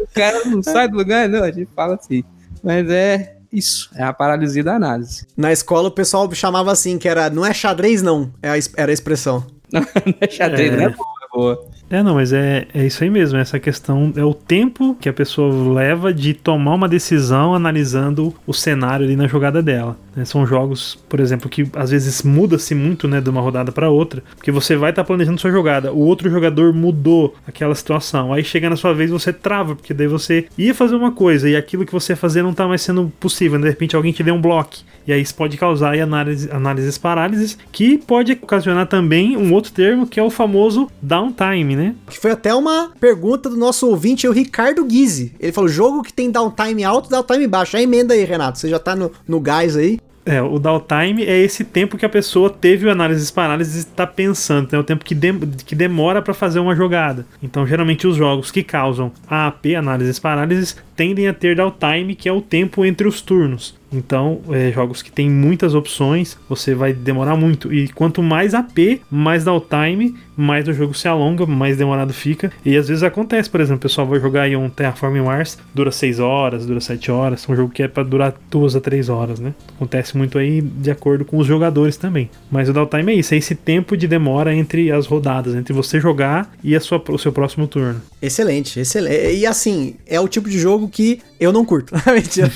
[0.00, 2.22] o cara não sai do lugar, não, a gente fala assim.
[2.62, 5.26] Mas é isso, é a paralisia da análise.
[5.36, 8.92] Na escola o pessoal chamava assim, que era, não é xadrez não, é a, era
[8.92, 9.44] a expressão.
[9.72, 9.84] não
[10.20, 10.76] é xadrez, é.
[10.76, 11.66] não é boa, é boa.
[11.90, 13.38] É, não, mas é, é isso aí mesmo.
[13.38, 18.52] Essa questão é o tempo que a pessoa leva de tomar uma decisão analisando o
[18.52, 19.96] cenário ali na jogada dela.
[20.14, 20.24] Né?
[20.24, 24.22] São jogos, por exemplo, que às vezes muda-se muito né, de uma rodada para outra,
[24.34, 28.42] porque você vai estar tá planejando sua jogada, o outro jogador mudou aquela situação, aí
[28.42, 31.86] chega na sua vez você trava, porque daí você ia fazer uma coisa e aquilo
[31.86, 33.58] que você ia fazer não está mais sendo possível.
[33.58, 33.64] Né?
[33.64, 34.76] De repente alguém te deu um bloco,
[35.06, 39.72] e aí isso pode causar aí análise, análises parálises, que pode ocasionar também um outro
[39.72, 41.94] termo que é o famoso downtime, né?
[42.08, 45.32] Que foi até uma pergunta do nosso ouvinte, o Ricardo Guise.
[45.38, 47.76] Ele falou: jogo que tem downtime alto, downtime baixo.
[47.76, 48.58] A emenda aí, Renato.
[48.58, 49.98] Você já tá no, no gás aí.
[50.28, 54.06] É, o downtime é esse tempo que a pessoa teve o análise parálises e está
[54.06, 54.78] pensando, é né?
[54.78, 55.32] o tempo que, de,
[55.64, 57.24] que demora para fazer uma jogada.
[57.42, 62.32] Então, geralmente, os jogos que causam AAP, análises parálises, tendem a ter downtime, que é
[62.32, 63.74] o tempo entre os turnos.
[63.90, 67.72] Então, é, jogos que tem muitas opções, você vai demorar muito.
[67.72, 72.52] E quanto mais AP, mais downtime, mais o jogo se alonga, mais demorado fica.
[72.64, 75.90] E às vezes acontece, por exemplo, o pessoal vai jogar aí um Terraforming Mars, dura
[75.90, 79.40] 6 horas, dura 7 horas, um jogo que é para durar 2 a 3 horas,
[79.40, 79.52] né?
[79.74, 82.30] Acontece muito aí de acordo com os jogadores também.
[82.50, 85.98] Mas o downtime é isso, é esse tempo de demora entre as rodadas, entre você
[85.98, 88.00] jogar e a sua, o seu próximo turno.
[88.22, 89.34] Excelente, excelente.
[89.34, 91.94] E assim, é o tipo de jogo que eu não curto.
[92.12, 92.50] Mentira.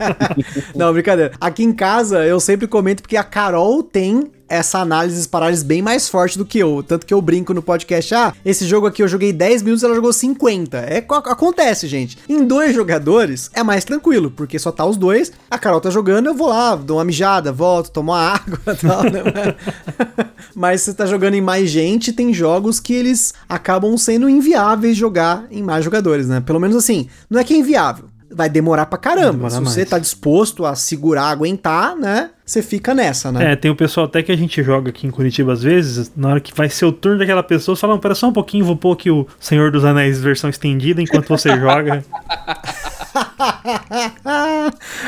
[0.74, 1.32] não, brincadeira.
[1.40, 6.08] Aqui em casa eu sempre comento porque a Carol tem essa análise parálises bem mais
[6.08, 6.82] forte do que eu.
[6.86, 9.94] Tanto que eu brinco no podcast, ah, esse jogo aqui eu joguei 10 minutos, ela
[9.94, 10.76] jogou 50.
[10.78, 12.18] É, acontece, gente.
[12.28, 16.26] Em dois jogadores é mais tranquilo, porque só tá os dois, a Carol tá jogando,
[16.26, 19.54] eu vou lá, dou uma mijada, volto, tomo uma água e tal, né?
[20.54, 25.46] Mas se tá jogando em mais gente, tem jogos que eles acabam sendo inviáveis jogar
[25.50, 26.40] em mais jogadores, né?
[26.40, 29.50] Pelo menos assim, não é que é inviável vai demorar pra caramba.
[29.50, 32.30] Se você tá disposto a segurar, aguentar, né?
[32.44, 33.52] Você fica nessa, né?
[33.52, 36.28] É, tem o pessoal até que a gente joga aqui em Curitiba às vezes, na
[36.28, 38.92] hora que vai ser o turno daquela pessoa, fala, pera só um pouquinho, vou pôr
[38.92, 42.04] aqui o Senhor dos Anéis versão estendida enquanto você joga.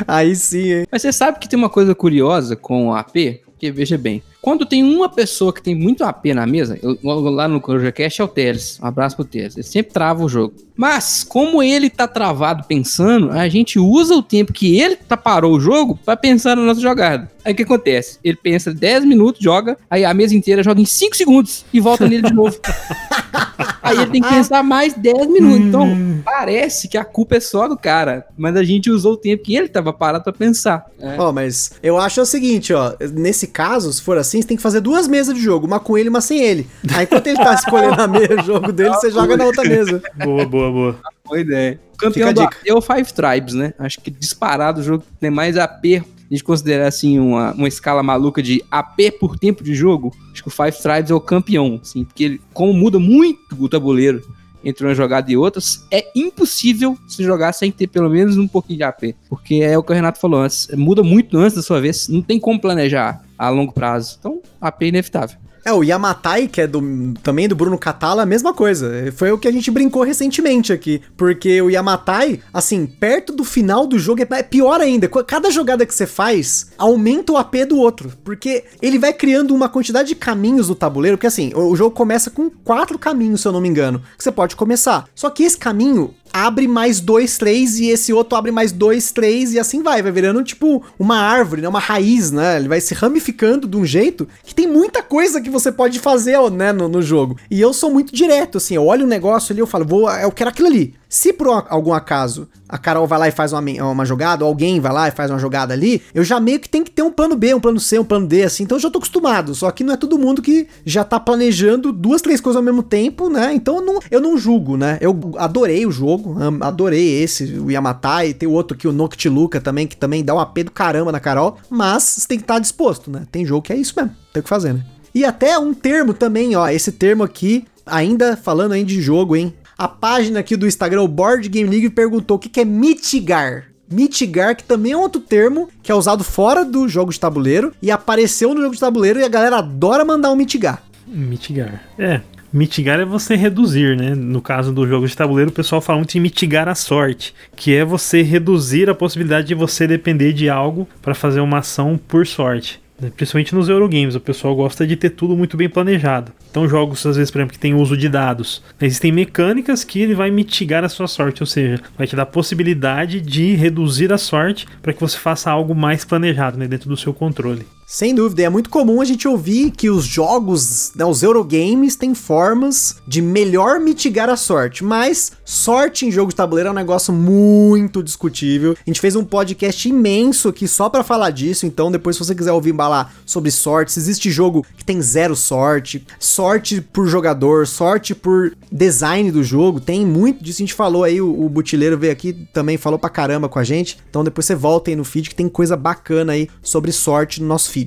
[0.07, 0.87] Aí sim, hein?
[0.91, 3.43] Mas você sabe que tem uma coisa curiosa com o AP?
[3.45, 7.47] Porque, veja bem, quando tem uma pessoa que tem muito AP na mesa, eu, lá
[7.47, 8.77] no CorujaCast é o Teles.
[8.83, 9.57] Um abraço pro Teles.
[9.57, 10.53] Ele sempre trava o jogo.
[10.77, 15.55] Mas, como ele tá travado pensando, a gente usa o tempo que ele tá parou
[15.55, 17.31] o jogo para pensar na nossa jogada.
[17.45, 18.19] Aí o que acontece?
[18.23, 22.09] Ele pensa 10 minutos, joga, aí a mesa inteira joga em 5 segundos e volta
[22.09, 22.57] nele de novo.
[23.83, 25.67] aí ele tem que pensar mais 10 minutos.
[25.67, 26.21] Então, hum.
[26.25, 29.57] parece que a culpa é só do cara, mas a gente usou o tempo que
[29.57, 30.87] ele tava parado para pensar.
[31.01, 31.17] É.
[31.19, 34.63] Ó, mas eu acho o seguinte, ó, nesse caso, se for assim, você tem que
[34.63, 36.67] fazer duas mesas de jogo, uma com ele e uma sem ele.
[36.95, 40.01] Aí enquanto ele tá escolhendo a mesa, o jogo dele, você joga na outra mesa.
[40.15, 41.01] Boa, boa, boa.
[41.25, 41.81] Boa ideia.
[41.99, 43.75] campeão do é o Five Tribes, né?
[43.79, 46.03] Acho que disparado o jogo tem mais AP
[46.33, 50.43] a gente considerar assim uma, uma escala maluca de AP por tempo de jogo, acho
[50.43, 54.23] que o Five Tribes é o campeão, assim, porque ele, como muda muito o tabuleiro
[54.65, 58.79] entre uma jogada e outras, é impossível se jogar sem ter pelo menos um pouquinho
[58.79, 59.15] de AP.
[59.29, 62.23] Porque é o que o Renato falou antes, muda muito antes da sua vez, não
[62.23, 64.17] tem como planejar a longo prazo.
[64.19, 65.39] Então, AP é inevitável.
[65.65, 68.91] É, o Yamatai, que é do, também do Bruno Catala, a mesma coisa.
[69.15, 71.01] Foi o que a gente brincou recentemente aqui.
[71.17, 75.09] Porque o Yamatai, assim, perto do final do jogo é pior ainda.
[75.09, 78.13] Cada jogada que você faz aumenta o AP do outro.
[78.25, 81.17] Porque ele vai criando uma quantidade de caminhos no tabuleiro.
[81.17, 84.33] Porque assim, o jogo começa com quatro caminhos, se eu não me engano, que você
[84.33, 85.05] pode começar.
[85.15, 89.53] Só que esse caminho abre mais dois, três, e esse outro abre mais dois, três,
[89.53, 91.69] e assim vai, vai virando tipo uma árvore, né?
[91.69, 92.57] Uma raiz, né?
[92.57, 96.39] Ele vai se ramificando de um jeito que tem muita coisa que você pode fazer,
[96.51, 97.37] né, no, no jogo.
[97.51, 100.11] E eu sou muito direto, assim, eu olho o um negócio ali, eu falo, vou,
[100.11, 100.95] eu quero aquilo ali.
[101.13, 104.81] Se por algum acaso a Carol vai lá e faz uma, uma jogada, ou alguém
[104.81, 107.13] vai lá e faz uma jogada ali, eu já meio que tem que ter um
[107.13, 109.55] plano B, um plano C, um plano D, assim, então eu já tô acostumado.
[109.55, 112.83] Só que não é todo mundo que já tá planejando duas, três coisas ao mesmo
[112.83, 113.53] tempo, né?
[113.53, 114.97] Então eu não, eu não julgo, né?
[115.03, 119.87] Eu adorei o jogo, adorei esse, o Yamatai, tem o outro aqui, o Noctiluca também,
[119.87, 122.61] que também dá um AP do caramba na Carol, mas você tem que estar tá
[122.61, 123.27] disposto, né?
[123.31, 124.83] Tem jogo que é isso mesmo, tem que fazer, né?
[125.15, 129.53] E até um termo também, ó, esse termo aqui, ainda falando aí de jogo, hein?
[129.83, 133.65] A página aqui do Instagram, o Board Game League, perguntou o que, que é mitigar.
[133.91, 137.91] Mitigar, que também é outro termo que é usado fora do jogo de tabuleiro e
[137.91, 140.85] apareceu no jogo de tabuleiro e a galera adora mandar um mitigar.
[141.05, 141.83] Mitigar.
[141.99, 142.21] É,
[142.53, 144.15] Mitigar é você reduzir, né?
[144.15, 147.75] No caso do jogo de tabuleiro, o pessoal fala muito em mitigar a sorte, que
[147.75, 152.25] é você reduzir a possibilidade de você depender de algo para fazer uma ação por
[152.25, 152.81] sorte.
[153.03, 153.11] Né?
[153.15, 156.33] Principalmente nos Eurogames, o pessoal gosta de ter tudo muito bem planejado.
[156.49, 160.15] Então, jogos, às vezes, por exemplo, que tem uso de dados, existem mecânicas que ele
[160.15, 164.19] vai mitigar a sua sorte, ou seja, vai te dar a possibilidade de reduzir a
[164.19, 167.67] sorte para que você faça algo mais planejado né, dentro do seu controle.
[167.93, 172.15] Sem dúvida, é muito comum a gente ouvir que os jogos, né, os Eurogames, têm
[172.15, 177.13] formas de melhor mitigar a sorte, mas sorte em jogo de tabuleiro é um negócio
[177.13, 178.73] muito discutível.
[178.73, 182.35] A gente fez um podcast imenso aqui só para falar disso, então depois se você
[182.35, 187.67] quiser ouvir falar sobre sorte, se existe jogo que tem zero sorte, sorte por jogador,
[187.67, 190.63] sorte por design do jogo, tem muito disso.
[190.63, 193.65] A gente falou aí, o, o Butileiro veio aqui também falou pra caramba com a
[193.65, 197.43] gente, então depois você volta aí no feed que tem coisa bacana aí sobre sorte
[197.43, 197.82] no nosso feed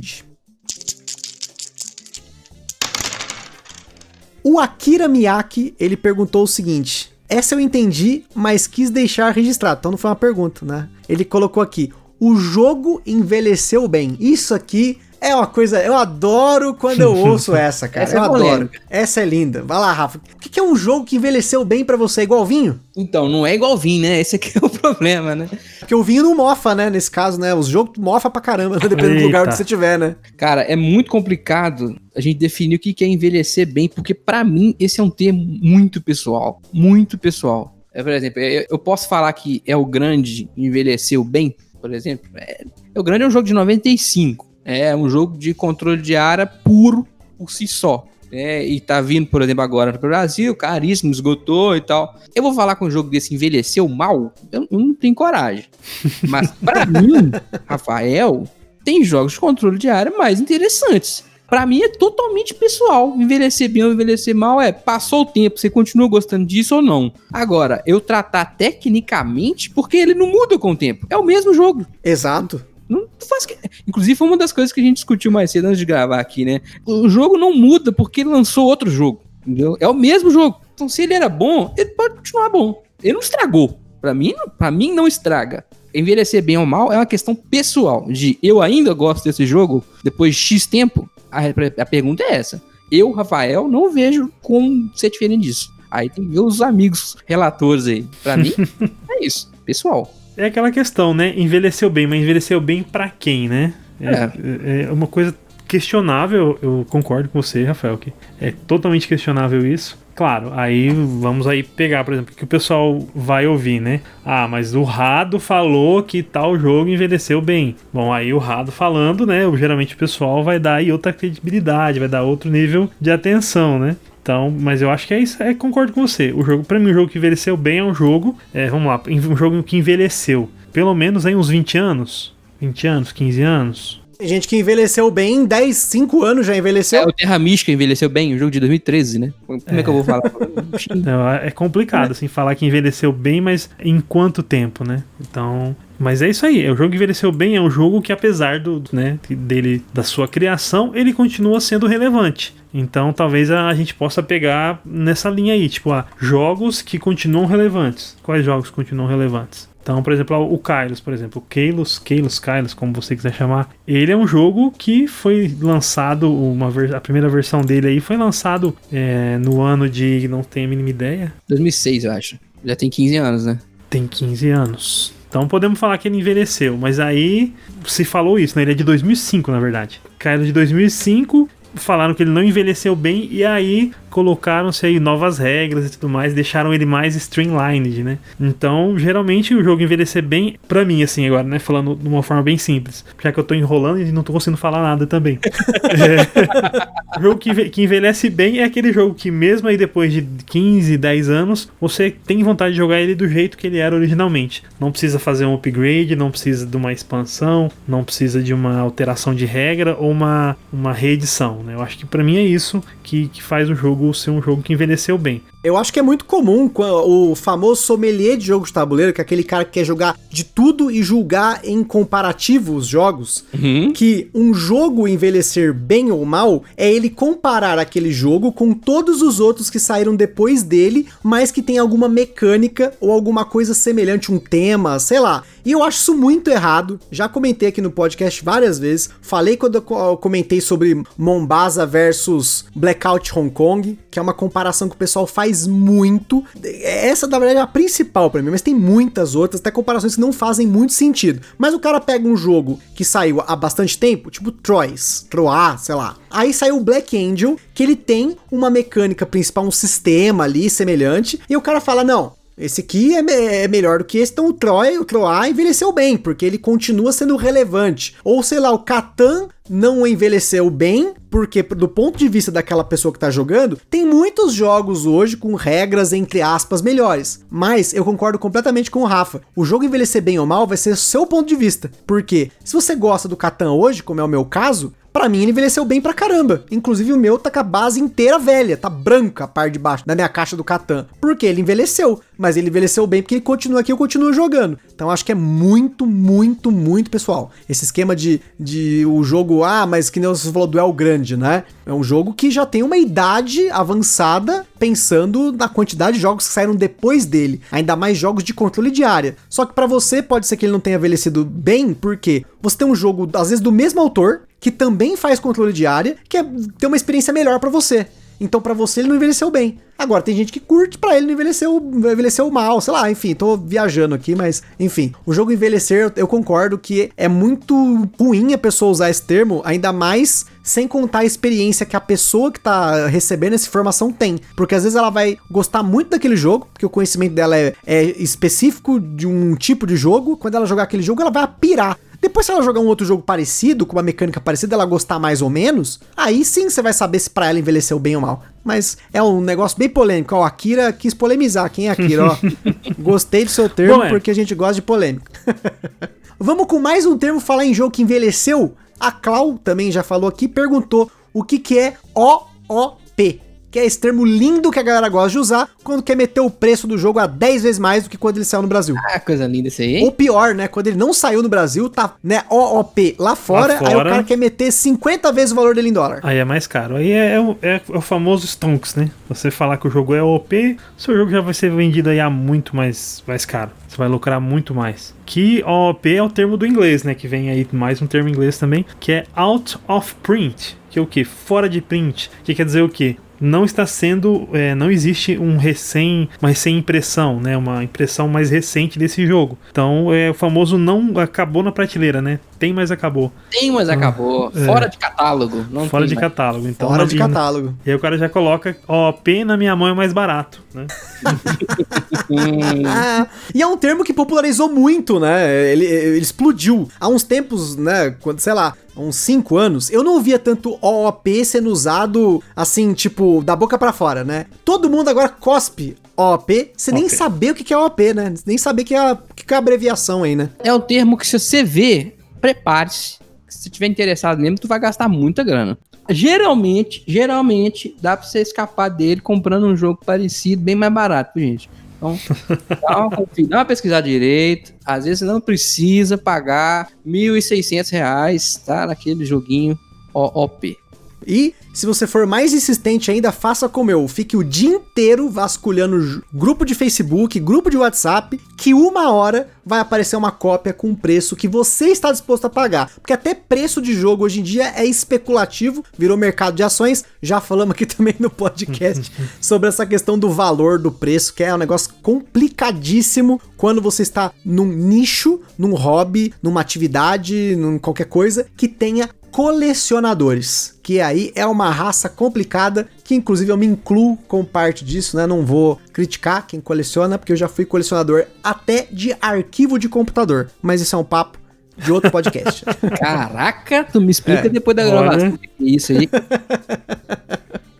[4.43, 9.79] O Akira Miyake, ele perguntou o seguinte: essa eu entendi, mas quis deixar registrado.
[9.79, 10.87] Então não foi uma pergunta, né?
[11.09, 14.15] Ele colocou aqui: o jogo envelheceu bem.
[14.19, 18.03] Isso aqui é uma coisa, eu adoro quando eu ouço essa, cara.
[18.03, 18.69] essa eu é adoro.
[18.89, 19.61] Essa é linda.
[19.63, 20.17] Vai lá, Rafa.
[20.17, 22.21] O que é um jogo que envelheceu bem para você?
[22.21, 22.79] Igual vinho?
[22.95, 24.19] Então, não é igual vinho, né?
[24.19, 25.49] Esse aqui é o problema, né?
[25.79, 26.89] Porque o vinho não mofa, né?
[26.89, 27.53] Nesse caso, né?
[27.53, 29.21] Os jogos mofa pra caramba, dependendo Eita.
[29.21, 30.15] do lugar que você tiver, né?
[30.37, 34.75] Cara, é muito complicado a gente definir o que é envelhecer bem, porque para mim
[34.79, 36.61] esse é um termo muito pessoal.
[36.71, 37.75] Muito pessoal.
[37.93, 42.29] É, por exemplo, eu posso falar que é o grande envelheceu bem, por exemplo.
[42.35, 44.54] É, o grande é um jogo de 95.
[44.65, 47.07] É um jogo de controle de área puro
[47.37, 48.07] por si só.
[48.31, 52.15] É, e tá vindo, por exemplo, agora pro Brasil, caríssimo, esgotou e tal.
[52.33, 54.33] Eu vou falar com um jogo desse envelheceu mal?
[54.51, 55.65] Eu, eu não tenho coragem.
[56.27, 57.31] Mas para mim,
[57.65, 58.45] Rafael,
[58.83, 61.23] tem jogos de controle de área mais interessantes.
[61.47, 63.15] Para mim é totalmente pessoal.
[63.15, 67.13] Envelhecer bem ou envelhecer mal é passou o tempo, você continua gostando disso ou não.
[67.31, 71.05] Agora, eu tratar tecnicamente, porque ele não muda com o tempo.
[71.09, 71.85] É o mesmo jogo.
[72.03, 72.65] Exato.
[72.87, 73.57] Não faz que...
[73.87, 76.45] Inclusive, foi uma das coisas que a gente discutiu mais cedo antes de gravar aqui,
[76.45, 76.61] né?
[76.85, 79.21] O jogo não muda porque ele lançou outro jogo.
[79.41, 79.77] Entendeu?
[79.79, 80.61] É o mesmo jogo.
[80.73, 82.83] Então, se ele era bom, ele pode continuar bom.
[83.01, 83.79] Ele não estragou.
[84.01, 85.65] Para mim, para mim não estraga.
[85.93, 88.05] Envelhecer bem ou mal é uma questão pessoal.
[88.07, 91.09] De eu ainda gosto desse jogo depois de X tempo.
[91.31, 91.41] A,
[91.81, 92.61] a pergunta é essa.
[92.91, 95.73] Eu, Rafael, não vejo como ser diferente disso.
[95.89, 98.05] Aí tem meus amigos relatores aí.
[98.21, 98.53] Para mim,
[99.09, 99.51] é isso.
[99.65, 101.33] Pessoal é aquela questão, né?
[101.35, 103.73] Envelheceu bem, mas envelheceu bem para quem, né?
[103.99, 104.81] É, é.
[104.83, 105.33] é, uma coisa
[105.67, 109.97] questionável, eu concordo com você, Rafael, que é totalmente questionável isso.
[110.15, 113.99] Claro, aí vamos aí pegar, por exemplo, que o pessoal vai ouvir, né?
[114.23, 117.75] Ah, mas o Rado falou que tal jogo envelheceu bem.
[117.91, 119.41] Bom, aí o Rado falando, né?
[119.57, 123.97] Geralmente o pessoal vai dar aí outra credibilidade, vai dar outro nível de atenção, né?
[124.25, 126.33] Então, mas eu acho que é isso, é, concordo com você.
[126.33, 128.99] O jogo, para mim, o jogo que envelheceu bem é um jogo, é, vamos lá,
[129.07, 134.01] um jogo que envelheceu pelo menos aí uns 20 anos, 20 anos, 15 anos.
[134.17, 137.03] Tem gente que envelheceu bem, 10, 5 anos já envelheceu.
[137.03, 139.33] É, o Terra Mística envelheceu bem, o jogo de 2013, né?
[139.45, 140.23] Como é, é que eu vou falar?
[140.95, 145.03] Não, é complicado, assim, falar que envelheceu bem, mas em quanto tempo, né?
[145.21, 148.59] Então, mas é isso aí, é o jogo envelheceu bem, é um jogo que apesar
[148.59, 152.55] do, né, dele, da sua criação, ele continua sendo relevante.
[152.73, 158.17] Então talvez a, gente possa pegar nessa linha aí, tipo, ah, jogos que continuam relevantes.
[158.21, 159.69] Quais jogos continuam relevantes?
[159.85, 163.69] Então, por exemplo, o Kylos, por exemplo, o Kylos, Kylos, Kylos, como você quiser chamar,
[163.87, 168.75] ele é um jogo que foi lançado, uma a primeira versão dele aí foi lançado
[168.91, 171.31] é, no ano de, não tenho a mínima ideia.
[171.47, 172.39] 2006, eu acho.
[172.63, 173.59] Já tem 15 anos, né?
[173.87, 175.14] Tem 15 anos.
[175.35, 177.53] Então podemos falar que ele envelheceu, mas aí
[177.85, 178.61] se falou isso, né?
[178.61, 179.99] Ele é de 2005, na verdade.
[180.17, 185.87] Kylos de 2005, falaram que ele não envelheceu bem e aí colocaram-se aí novas regras
[185.87, 188.17] e tudo mais, deixaram ele mais streamlined, né?
[188.39, 191.59] Então, geralmente o jogo envelhecer bem, para mim, assim, agora, né?
[191.59, 194.57] Falando de uma forma bem simples, já que eu tô enrolando e não tô conseguindo
[194.57, 195.37] falar nada também.
[195.91, 200.21] é, o jogo que, que envelhece bem é aquele jogo que, mesmo aí depois de
[200.45, 204.63] 15, 10 anos, você tem vontade de jogar ele do jeito que ele era originalmente.
[204.79, 209.35] Não precisa fazer um upgrade, não precisa de uma expansão, não precisa de uma alteração
[209.35, 211.73] de regra ou uma, uma reedição, né?
[211.73, 214.61] Eu acho que para mim é isso que, que faz o jogo ser um jogo
[214.61, 215.41] que envelheceu bem.
[215.65, 219.23] Eu acho que é muito comum o famoso sommelier de jogo de tabuleiro, que é
[219.23, 223.91] aquele cara que quer jogar de tudo e julgar em comparativo os jogos, uhum.
[223.91, 229.39] que um jogo envelhecer bem ou mal é ele comparar aquele jogo com todos os
[229.39, 234.37] outros que saíram depois dele, mas que tem alguma mecânica ou alguma coisa semelhante, um
[234.37, 235.43] tema, sei lá.
[235.65, 236.99] E eu acho isso muito errado.
[237.09, 239.09] Já comentei aqui no podcast várias vezes.
[239.19, 244.93] Falei quando eu comentei sobre Mombasa versus Blackout Hong Kong, que é uma comparação que
[244.93, 246.43] o pessoal faz muito.
[246.81, 250.21] Essa, na verdade, é a principal para mim, mas tem muitas outras, até comparações que
[250.21, 251.41] não fazem muito sentido.
[251.57, 255.95] Mas o cara pega um jogo que saiu há bastante tempo, tipo Troyes, Troá, sei
[255.95, 256.17] lá.
[256.29, 261.39] Aí saiu o Black Angel, que ele tem uma mecânica principal, um sistema ali semelhante,
[261.49, 264.47] e o cara fala: não, esse aqui é, me é, melhor do que esse, então
[264.47, 268.15] o Troy, o Troy envelheceu bem, porque ele continua sendo relevante.
[268.23, 273.11] Ou sei lá, o Catan não envelheceu bem, porque do ponto de vista daquela pessoa
[273.11, 277.43] que tá jogando, tem muitos jogos hoje com regras entre aspas melhores.
[277.49, 279.41] Mas eu concordo completamente com o Rafa.
[279.55, 281.91] O jogo envelhecer bem ou mal vai ser seu ponto de vista.
[282.07, 285.51] Porque se você gosta do Catan hoje, como é o meu caso, para mim ele
[285.51, 286.65] envelheceu bem pra caramba.
[286.69, 290.05] Inclusive o meu tá com a base inteira velha, tá branca a parte de baixo
[290.05, 291.07] da minha caixa do Catan.
[291.21, 294.77] Porque ele envelheceu, mas ele envelheceu bem porque ele continua aqui, eu continuo jogando.
[294.93, 297.51] Então acho que é muito, muito, muito pessoal.
[297.69, 301.63] Esse esquema de, de o jogo, ah, mas que nem você falou, duel grande, né?
[301.85, 306.53] É um jogo que já tem uma idade avançada pensando na quantidade de jogos que
[306.53, 307.61] saíram depois dele.
[307.71, 309.35] Ainda mais jogos de controle de área.
[309.49, 312.87] Só que para você pode ser que ele não tenha envelhecido bem, porque você tem
[312.87, 316.45] um jogo, às vezes, do mesmo autor, que também faz controle de área, que é
[316.77, 318.07] ter uma experiência melhor para você.
[318.39, 319.79] Então, para você, ele não envelheceu bem.
[319.97, 323.55] Agora, tem gente que curte, para ele não envelheceu, envelheceu mal, sei lá, enfim, tô
[323.55, 325.13] viajando aqui, mas enfim.
[325.25, 327.75] O jogo envelhecer, eu concordo que é muito
[328.19, 332.51] ruim a pessoa usar esse termo, ainda mais sem contar a experiência que a pessoa
[332.51, 334.37] que tá recebendo essa informação tem.
[334.57, 338.03] Porque às vezes ela vai gostar muito daquele jogo, porque o conhecimento dela é, é
[338.03, 340.35] específico de um tipo de jogo.
[340.35, 341.97] Quando ela jogar aquele jogo, ela vai pirar.
[342.25, 345.43] Depois, se ela jogar um outro jogo parecido, com uma mecânica parecida, ela gostar mais
[345.43, 348.43] ou menos, aí sim você vai saber se pra ela envelheceu bem ou mal.
[348.63, 350.33] Mas é um negócio bem polêmico.
[350.33, 351.69] Ó, o Akira quis polemizar.
[351.69, 352.25] Quem é Akira?
[352.25, 352.37] Ó,
[352.97, 354.09] gostei do seu termo Bom, é.
[354.09, 355.31] porque a gente gosta de polêmica.
[356.39, 358.73] Vamos com mais um termo falar em jogo que envelheceu.
[358.99, 363.39] A Clau também já falou aqui, perguntou o que, que é OOP
[363.75, 366.49] que é esse termo lindo que a galera gosta de usar quando quer meter o
[366.49, 368.95] preço do jogo a 10 vezes mais do que quando ele saiu no Brasil.
[368.97, 370.05] Ah, coisa linda isso aí, hein?
[370.05, 370.69] Ou pior, né?
[370.69, 374.03] Quando ele não saiu no Brasil, tá, né, OOP lá fora, lá fora, aí o
[374.09, 376.21] cara quer meter 50 vezes o valor dele em dólar.
[376.23, 376.95] Aí é mais caro.
[376.95, 379.11] Aí é, é, o, é o famoso stonks, né?
[379.27, 382.29] Você falar que o jogo é OP, seu jogo já vai ser vendido aí a
[382.29, 383.71] muito mais, mais caro.
[383.89, 385.13] Você vai lucrar muito mais.
[385.25, 387.13] Que OP é o termo do inglês, né?
[387.13, 390.77] Que vem aí mais um termo em inglês também, que é out of print.
[390.89, 391.25] Que é o que?
[391.25, 392.31] Fora de print.
[392.45, 393.17] Que quer dizer o que?
[393.39, 398.49] Não está sendo, é, não existe um recém, uma recém impressão, né, uma impressão mais
[398.49, 399.57] recente desse jogo.
[399.71, 402.39] Então é o famoso não acabou na prateleira, né?
[402.57, 403.31] Tem, mas acabou.
[403.51, 404.51] Tem, mas acabou.
[404.55, 404.65] É.
[404.65, 405.65] Fora de catálogo.
[405.69, 406.27] Não Fora de mais.
[406.27, 406.67] catálogo.
[406.67, 407.75] Então, Fora de catálogo.
[407.85, 410.87] E aí o cara já coloca, ó, P na minha mão é mais barato, né?
[412.87, 415.71] ah, e é um termo que popularizou muito, né?
[415.71, 416.87] Ele, ele explodiu.
[416.99, 418.15] Há uns tempos, né?
[418.21, 423.43] Quando, sei lá, uns 5 anos, eu não via tanto OOP sendo usado assim, tipo,
[423.43, 424.45] da boca para fora, né?
[424.63, 428.33] Todo mundo agora cospe OP, você nem saber o que é OP, né?
[428.45, 430.49] Nem saber que é a, que é a abreviação aí, né?
[430.63, 432.14] É um termo que se você vê,
[432.45, 433.17] prepare-se.
[433.47, 435.77] Se tiver interessado mesmo, tu vai gastar muita grana.
[436.07, 441.67] Geralmente, geralmente, dá pra você escapar dele comprando um jogo parecido, bem mais barato, gente.
[441.97, 442.19] Então,
[442.81, 443.09] dá uma,
[443.47, 444.73] dá uma pesquisada direito.
[444.85, 448.85] Às vezes você não precisa pagar R$ 1.600, tá?
[448.85, 449.79] Naquele joguinho
[450.13, 450.77] OP.
[451.25, 454.07] E se você for mais insistente ainda, faça como eu.
[454.07, 459.79] Fique o dia inteiro vasculhando grupo de Facebook, grupo de WhatsApp, que uma hora vai
[459.79, 462.91] aparecer uma cópia com um preço que você está disposto a pagar.
[462.95, 467.03] Porque até preço de jogo hoje em dia é especulativo, virou mercado de ações.
[467.21, 469.11] Já falamos aqui também no podcast
[469.41, 474.31] sobre essa questão do valor do preço, que é um negócio complicadíssimo quando você está
[474.45, 481.45] num nicho, num hobby, numa atividade, num qualquer coisa que tenha colecionadores, que aí é
[481.45, 485.27] uma raça complicada, que inclusive eu me incluo com parte disso, né?
[485.27, 490.49] Não vou criticar quem coleciona, porque eu já fui colecionador até de arquivo de computador,
[490.61, 491.37] mas isso é um papo
[491.75, 492.63] de outro podcast.
[492.97, 496.09] Caraca, tu me explica é, depois da gravação é isso aí.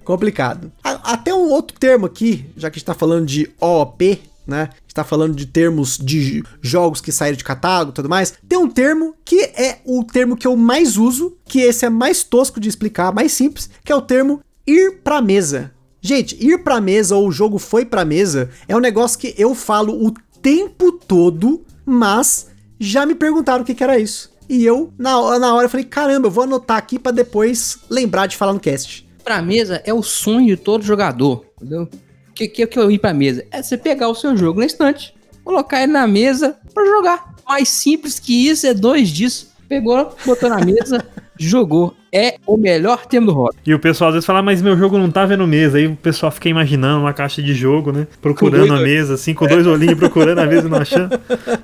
[0.03, 0.69] Complicado.
[0.83, 4.71] Até um outro termo aqui, já que a gente tá falando de OOP, né?
[4.95, 8.33] Está falando de termos de jogos que saíram de catálogo e tudo mais.
[8.47, 12.23] Tem um termo que é o termo que eu mais uso, que esse é mais
[12.23, 15.73] tosco de explicar, mais simples, que é o termo ir pra mesa.
[15.99, 19.53] Gente, ir pra mesa ou o jogo foi pra mesa é um negócio que eu
[19.53, 22.47] falo o tempo todo, mas
[22.79, 24.31] já me perguntaram o que, que era isso.
[24.47, 28.37] E eu, na, na hora, falei: caramba, eu vou anotar aqui para depois lembrar de
[28.37, 29.05] falar no cast.
[29.25, 31.89] Pra mesa é o sonho de todo jogador, entendeu?
[32.35, 33.45] Que, que, que eu ir pra mesa?
[33.49, 37.33] É você pegar o seu jogo na estante, colocar ele na mesa para jogar.
[37.47, 39.53] Mais simples que isso é dois disso.
[39.67, 41.03] Pegou, botou na mesa,
[41.37, 41.93] jogou.
[42.17, 43.57] É o melhor termo do rock.
[43.65, 45.77] E o pessoal às vezes fala, mas meu jogo não tá vendo mesa.
[45.77, 48.07] Aí o pessoal fica imaginando uma caixa de jogo, né?
[48.21, 51.19] Procurando a mesa, assim, com dois olhinhos procurando a mesa e não achando.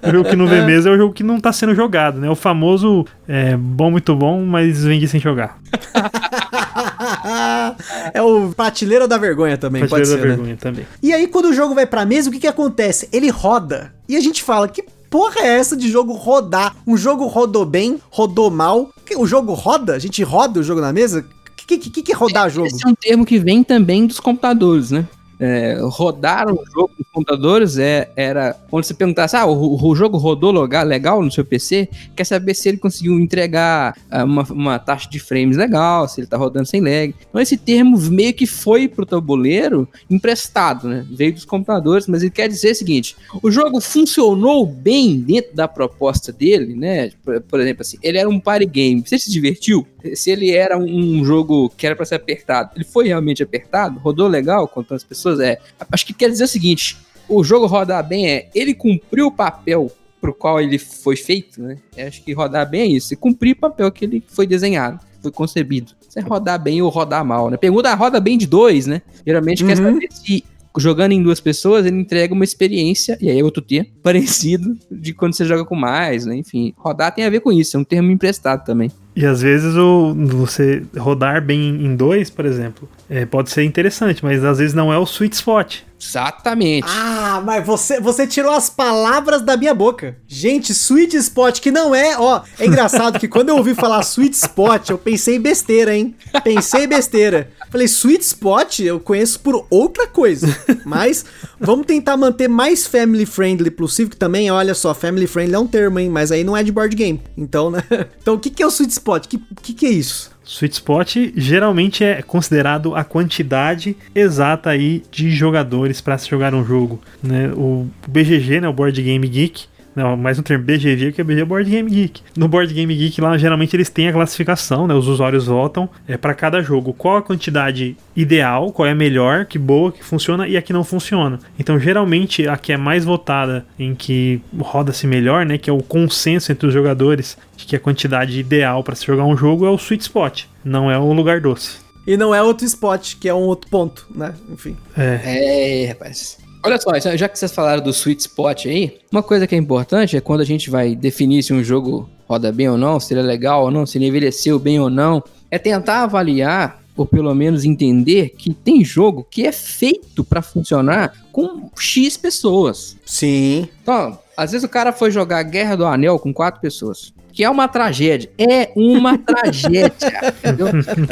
[0.05, 2.29] O jogo que não vê mesa é o jogo que não tá sendo jogado, né?
[2.29, 5.57] O famoso é, bom, muito bom, mas vendi sem jogar.
[8.13, 10.35] é o prateleira da vergonha também, prateleira pode ser, da né?
[10.35, 10.85] vergonha também.
[11.01, 13.07] E aí quando o jogo vai pra mesa, o que que acontece?
[13.13, 13.93] Ele roda.
[14.09, 16.75] E a gente fala, que porra é essa de jogo rodar?
[16.87, 18.89] Um jogo rodou bem, rodou mal.
[19.17, 19.93] O jogo roda?
[19.93, 21.19] A gente roda o jogo na mesa?
[21.19, 22.67] O que, que, que, é rodar jogo?
[22.67, 25.07] Esse é um termo que vem também dos computadores, né?
[25.41, 30.15] É, rodar um jogo nos computadores é, era onde você perguntasse, ah, o, o, jogo
[30.15, 35.09] rodou legal no seu PC, quer saber se ele conseguiu entregar uh, uma, uma, taxa
[35.09, 37.15] de frames legal, se ele tá rodando sem lag.
[37.27, 41.05] Então esse termo meio que foi pro tabuleiro emprestado, né?
[41.09, 45.67] Veio dos computadores, mas ele quer dizer o seguinte, o jogo funcionou bem dentro da
[45.67, 47.09] proposta dele, né?
[47.23, 49.87] Por, por exemplo, assim, ele era um party game, você se divertiu?
[50.13, 53.99] Se ele era um jogo que era para ser apertado, ele foi realmente apertado?
[53.99, 55.30] Rodou legal com tantas pessoas?
[55.31, 55.57] Pessoas é.
[55.91, 59.91] Acho que quer dizer o seguinte: o jogo rodar bem é ele cumpriu o papel
[60.19, 61.77] pro qual ele foi feito, né?
[61.95, 63.15] Eu acho que rodar bem é isso.
[63.17, 65.93] Cumprir o papel que ele foi desenhado, foi concebido.
[66.07, 67.57] Você rodar bem ou rodar mal, né?
[67.57, 69.01] Pergunta roda bem de dois, né?
[69.25, 69.69] Geralmente uhum.
[69.69, 70.43] quer saber se
[70.77, 75.13] jogando em duas pessoas, ele entrega uma experiência, e aí é outro termo, parecido de
[75.13, 76.35] quando você joga com mais, né?
[76.35, 78.91] Enfim, rodar tem a ver com isso, é um termo emprestado também.
[79.15, 84.23] E às vezes o, você rodar bem em dois, por exemplo, é, pode ser interessante,
[84.23, 85.81] mas às vezes não é o sweet spot.
[86.03, 86.87] Exatamente.
[86.89, 90.17] Ah, mas você, você tirou as palavras da minha boca.
[90.27, 94.35] Gente, sweet spot, que não é, ó, é engraçado que quando eu ouvi falar sweet
[94.35, 96.15] spot, eu pensei besteira, hein?
[96.43, 97.51] Pensei besteira.
[97.69, 100.47] Falei, sweet spot eu conheço por outra coisa.
[100.83, 101.23] Mas
[101.59, 105.67] vamos tentar manter mais family friendly possível, que também, olha só, family friendly é um
[105.67, 106.09] termo, hein?
[106.09, 107.21] Mas aí não é de board game.
[107.37, 107.83] Então, né?
[108.21, 109.00] Então, o que, que é o sweet spot?
[109.05, 110.31] O que, que, que é isso?
[110.43, 116.65] Sweet spot geralmente é considerado a quantidade exata aí de jogadores para se jogar um
[116.65, 116.99] jogo.
[117.23, 117.51] Né?
[117.55, 119.65] O BGG, né, o Board Game Geek,
[119.95, 122.21] não, mais um termo BGG que é BG Board Game Geek.
[122.37, 124.93] No Board Game Geek lá, geralmente eles têm a classificação, né?
[124.93, 126.93] Os usuários votam é para cada jogo.
[126.93, 130.71] Qual a quantidade ideal, qual é a melhor, que boa, que funciona e a que
[130.71, 131.39] não funciona.
[131.59, 135.57] Então, geralmente, a que é mais votada, em que roda-se melhor, né?
[135.57, 139.25] Que é o consenso entre os jogadores de que a quantidade ideal para se jogar
[139.25, 141.79] um jogo é o sweet spot, não é o lugar doce.
[142.07, 144.33] E não é outro spot, que é um outro ponto, né?
[144.49, 144.75] Enfim.
[144.97, 146.40] É, é rapaz.
[146.63, 150.15] Olha só, já que vocês falaram do sweet spot aí, uma coisa que é importante
[150.15, 153.21] é quando a gente vai definir se um jogo roda bem ou não, se ele
[153.21, 157.33] é legal ou não, se ele envelheceu bem ou não, é tentar avaliar ou pelo
[157.33, 162.95] menos entender que tem jogo que é feito para funcionar com X pessoas.
[163.05, 163.67] Sim.
[163.81, 167.13] Então, às vezes o cara foi jogar Guerra do Anel com quatro pessoas.
[167.33, 168.29] Que é uma tragédia.
[168.37, 170.33] É uma tragédia.
[170.37, 170.67] Entendeu?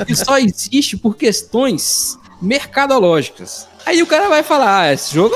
[0.07, 3.67] E só existe por questões mercadológicas.
[3.85, 5.35] Aí o cara vai falar: ah, esse jogo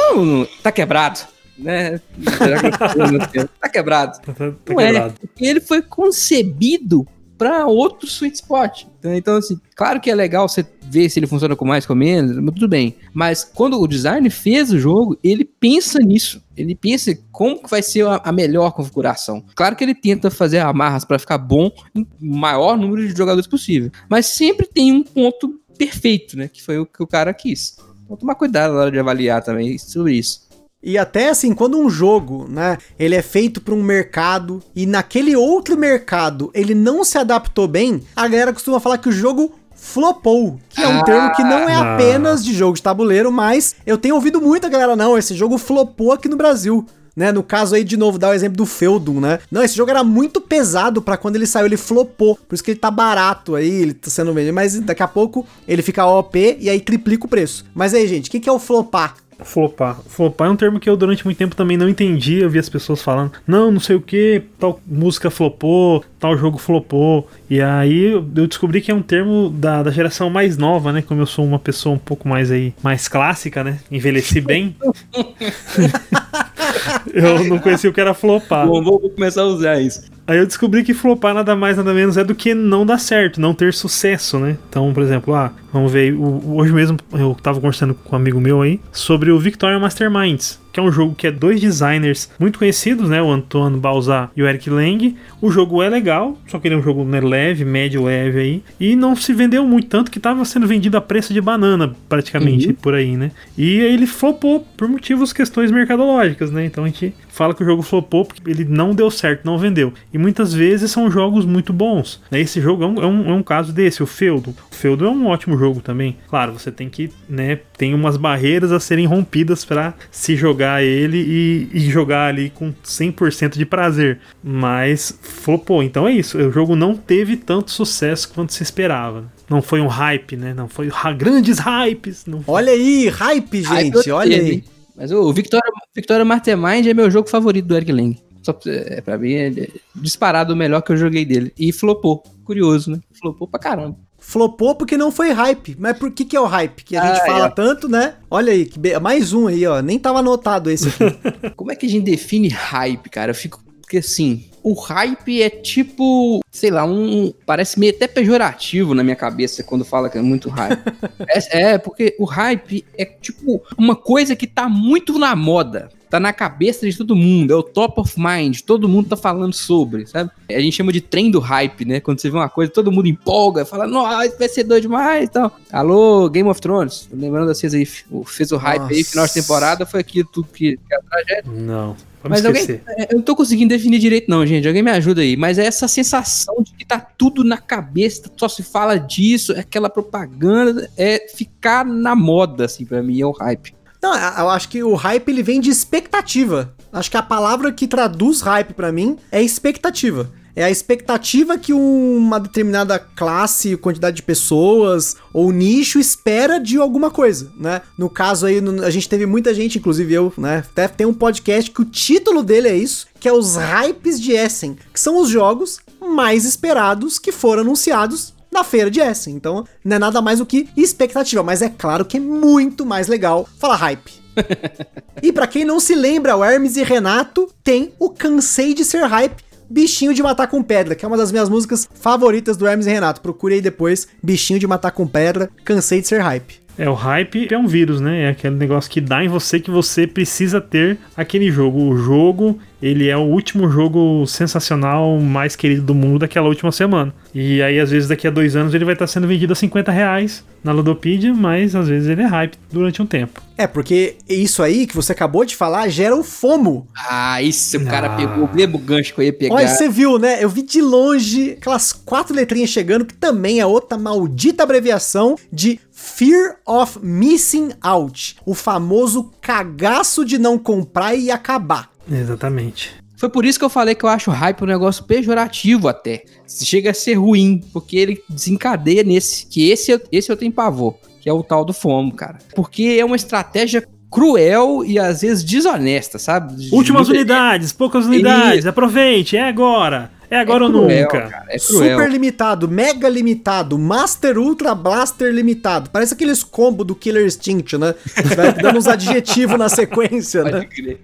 [0.61, 1.19] tá quebrado.
[1.57, 2.01] Né?
[3.59, 4.19] tá quebrado.
[4.21, 8.85] Tá, tá, tá Não é, porque ele foi concebido para outro sweet spot.
[8.99, 11.93] Então, então, assim, claro que é legal você ver se ele funciona com mais, com
[11.93, 12.95] menos, tudo bem.
[13.13, 16.41] Mas quando o design fez o jogo, ele pensa nisso.
[16.55, 19.43] Ele pensa como que vai ser a, a melhor configuração.
[19.55, 23.91] Claro que ele tenta fazer amarras para ficar bom em maior número de jogadores possível.
[24.07, 26.47] Mas sempre tem um ponto perfeito, né?
[26.47, 27.75] Que foi o que o cara quis.
[28.05, 30.41] Então tomar cuidado na hora de avaliar também sobre isso.
[30.85, 35.33] E até assim, quando um jogo, né, ele é feito para um mercado e naquele
[35.33, 40.59] outro mercado ele não se adaptou bem, a galera costuma falar que o jogo flopou,
[40.69, 41.93] que é um Ah, termo que não é não.
[41.93, 46.11] apenas de jogo de tabuleiro, mas eu tenho ouvido muita galera, não, esse jogo flopou
[46.11, 46.85] aqui no Brasil.
[47.15, 49.39] Né, no caso aí, de novo, dá o exemplo do Feudum, né?
[49.51, 52.35] Não, esse jogo era muito pesado pra quando ele saiu, ele flopou.
[52.35, 54.53] Por isso que ele tá barato aí, ele tá sendo vendido.
[54.53, 57.65] Mas daqui a pouco ele fica OP e aí triplica o preço.
[57.73, 59.15] Mas aí, gente, o que, que é o flopar?
[59.43, 59.99] Flopar.
[60.07, 62.39] Flopar é um termo que eu durante muito tempo também não entendi.
[62.39, 66.57] Eu vi as pessoas falando, não, não sei o que, tal música flopou, tal jogo
[66.57, 67.27] flopou.
[67.49, 71.01] E aí eu descobri que é um termo da, da geração mais nova, né?
[71.01, 73.79] Como eu sou uma pessoa um pouco mais aí, mais clássica, né?
[73.91, 74.75] Envelheci bem.
[77.13, 78.67] eu não conhecia o que era flopar.
[78.67, 80.12] Bom, vou, vou começar a usar isso.
[80.25, 83.41] Aí eu descobri que flopar nada mais, nada menos é do que não dar certo,
[83.41, 84.57] não ter sucesso, né?
[84.69, 88.61] Então, por exemplo, ah, vamos ver, hoje mesmo eu tava conversando com um amigo meu
[88.61, 93.07] aí sobre o Victoria Masterminds, que é um jogo que é dois designers muito conhecidos,
[93.07, 93.21] né?
[93.21, 95.15] O Antoine Balzar e o Eric Lang.
[95.39, 98.63] O jogo é legal, só que ele é um jogo né, leve, médio leve aí,
[98.79, 102.73] e não se vendeu muito, tanto que tava sendo vendido a preço de banana, praticamente,
[102.73, 103.31] por aí, né?
[103.57, 106.65] E ele flopou por motivos, questões mercadológicas, né?
[106.65, 109.93] Então a gente fala que o jogo flopou porque ele não deu certo, não vendeu.
[110.11, 112.21] E muitas vezes são jogos muito bons.
[112.31, 112.39] né?
[112.39, 114.55] Esse jogo é um, é um, é um caso desse, o Feudo.
[114.71, 116.17] O Feudo é um ótimo jogo também.
[116.27, 121.17] Claro, você tem que, né, tem umas barreiras a serem rompidas para se jogar ele
[121.17, 124.19] e, e jogar ali com 100% de prazer.
[124.43, 125.83] Mas flopou.
[125.83, 126.37] Então é isso.
[126.37, 129.31] O jogo não teve tanto sucesso quanto se esperava.
[129.49, 130.53] Não foi um hype, né?
[130.53, 132.25] Não foi grandes hypes.
[132.25, 132.55] Não foi.
[132.55, 134.51] Olha aí, hype, gente, eu olha teve.
[134.51, 134.63] aí.
[134.95, 138.17] Mas o Victoria, Victoria Mastermind é meu jogo favorito do Eric Lang.
[138.43, 141.53] Só pra, é, pra mim é disparado o melhor que eu joguei dele.
[141.57, 142.23] E flopou.
[142.43, 142.99] Curioso, né?
[143.19, 143.97] Flopou pra caramba.
[144.25, 145.75] Flopou porque não foi hype.
[145.77, 146.83] Mas por que, que é o hype?
[146.83, 147.49] Que a gente Ah, fala é.
[147.49, 148.15] tanto, né?
[148.31, 149.81] Olha aí, que be- mais um aí, ó.
[149.81, 151.49] Nem tava anotado esse aqui.
[151.55, 153.31] Como é que a gente define hype, cara?
[153.31, 153.61] Eu fico.
[153.81, 157.31] Porque assim, o hype é tipo, sei lá, um.
[157.45, 160.79] Parece meio até pejorativo na minha cabeça quando fala que é muito hype.
[161.27, 165.89] é, é, porque o hype é tipo uma coisa que tá muito na moda.
[166.13, 169.51] Tá na cabeça de todo mundo, é o top of mind, todo mundo tá falando
[169.51, 170.29] sobre, sabe?
[170.47, 171.99] A gente chama de trem do hype, né?
[171.99, 175.31] Quando você vê uma coisa, todo mundo empolga, fala, nossa, vai ser doido demais e
[175.31, 175.57] tal.
[175.71, 177.83] Alô, Game of Thrones, lembrando vocês aí,
[178.27, 179.09] fez o hype aí, Nossa.
[179.09, 181.51] final de temporada, foi aquilo tudo que, que é a tragédia.
[181.51, 181.97] Não.
[182.21, 182.83] Vamos Mas alguém, esquecer.
[182.89, 184.67] é, eu não tô conseguindo definir direito, não, gente.
[184.67, 185.35] Alguém me ajuda aí.
[185.35, 189.61] Mas é essa sensação de que tá tudo na cabeça, só se fala disso, é
[189.61, 193.73] aquela propaganda, é ficar na moda, assim, pra mim, é o hype.
[194.03, 196.75] Não, eu acho que o hype ele vem de expectativa.
[196.91, 200.29] Acho que a palavra que traduz hype pra mim é expectativa.
[200.53, 207.09] É a expectativa que uma determinada classe, quantidade de pessoas ou nicho espera de alguma
[207.09, 207.81] coisa, né?
[207.97, 210.57] No caso aí, a gente teve muita gente, inclusive eu, né?
[210.69, 214.33] Até tem um podcast que o título dele é isso, que é os hypes de
[214.33, 219.35] Essen, que são os jogos mais esperados que foram anunciados na feira de Essen.
[219.35, 223.07] Então, não é nada mais do que expectativa, mas é claro que é muito mais
[223.07, 224.23] legal falar hype.
[225.21, 229.05] e pra quem não se lembra, o Hermes e Renato tem o Cansei de Ser
[229.05, 232.85] Hype, Bichinho de Matar com Pedra, que é uma das minhas músicas favoritas do Hermes
[232.85, 233.21] e Renato.
[233.21, 236.62] Procure aí depois, Bichinho de Matar com Pedra, Cansei de Ser Hype.
[236.77, 238.23] É, o hype é um vírus, né?
[238.23, 241.79] É aquele negócio que dá em você que você precisa ter aquele jogo.
[241.89, 247.13] O jogo, ele é o último jogo sensacional, mais querido do mundo daquela última semana.
[247.33, 249.91] E aí, às vezes, daqui a dois anos, ele vai estar sendo vendido a 50
[249.91, 253.41] reais na Ludopedia, mas às vezes ele é hype durante um tempo.
[253.57, 256.87] É, porque isso aí que você acabou de falar gera o FOMO.
[256.95, 258.15] Ah, isso o cara Ah.
[258.15, 259.53] pegou o mesmo gancho que eu ia pegar.
[259.55, 260.43] Olha, você viu, né?
[260.43, 265.79] Eu vi de longe aquelas quatro letrinhas chegando, que também é outra maldita abreviação de
[266.15, 268.35] Fear of Missing Out.
[268.45, 271.89] O famoso cagaço de não comprar e acabar.
[272.11, 272.91] Exatamente.
[273.17, 276.23] Foi por isso que eu falei que eu acho o hype um negócio pejorativo até.
[276.47, 279.45] Chega a ser ruim, porque ele desencadeia nesse.
[279.47, 282.37] Que esse, eu- esse eu tenho pavor, que é o tal do FOMO, cara.
[282.55, 286.69] Porque é uma estratégia cruel e às vezes desonesta, sabe?
[286.71, 290.11] Últimas de- unidades, poucas unidades, aproveite, é agora.
[290.33, 291.21] É agora é ou cruel, nunca.
[291.29, 291.91] cara, é cruel.
[291.91, 295.91] Super limitado, mega limitado, Master Ultra Blaster limitado.
[295.91, 297.93] Parece aqueles combos do Killer Instinct, né?
[298.35, 300.65] Vai dando uns adjetivos na sequência, Pode né?
[300.65, 300.99] crer.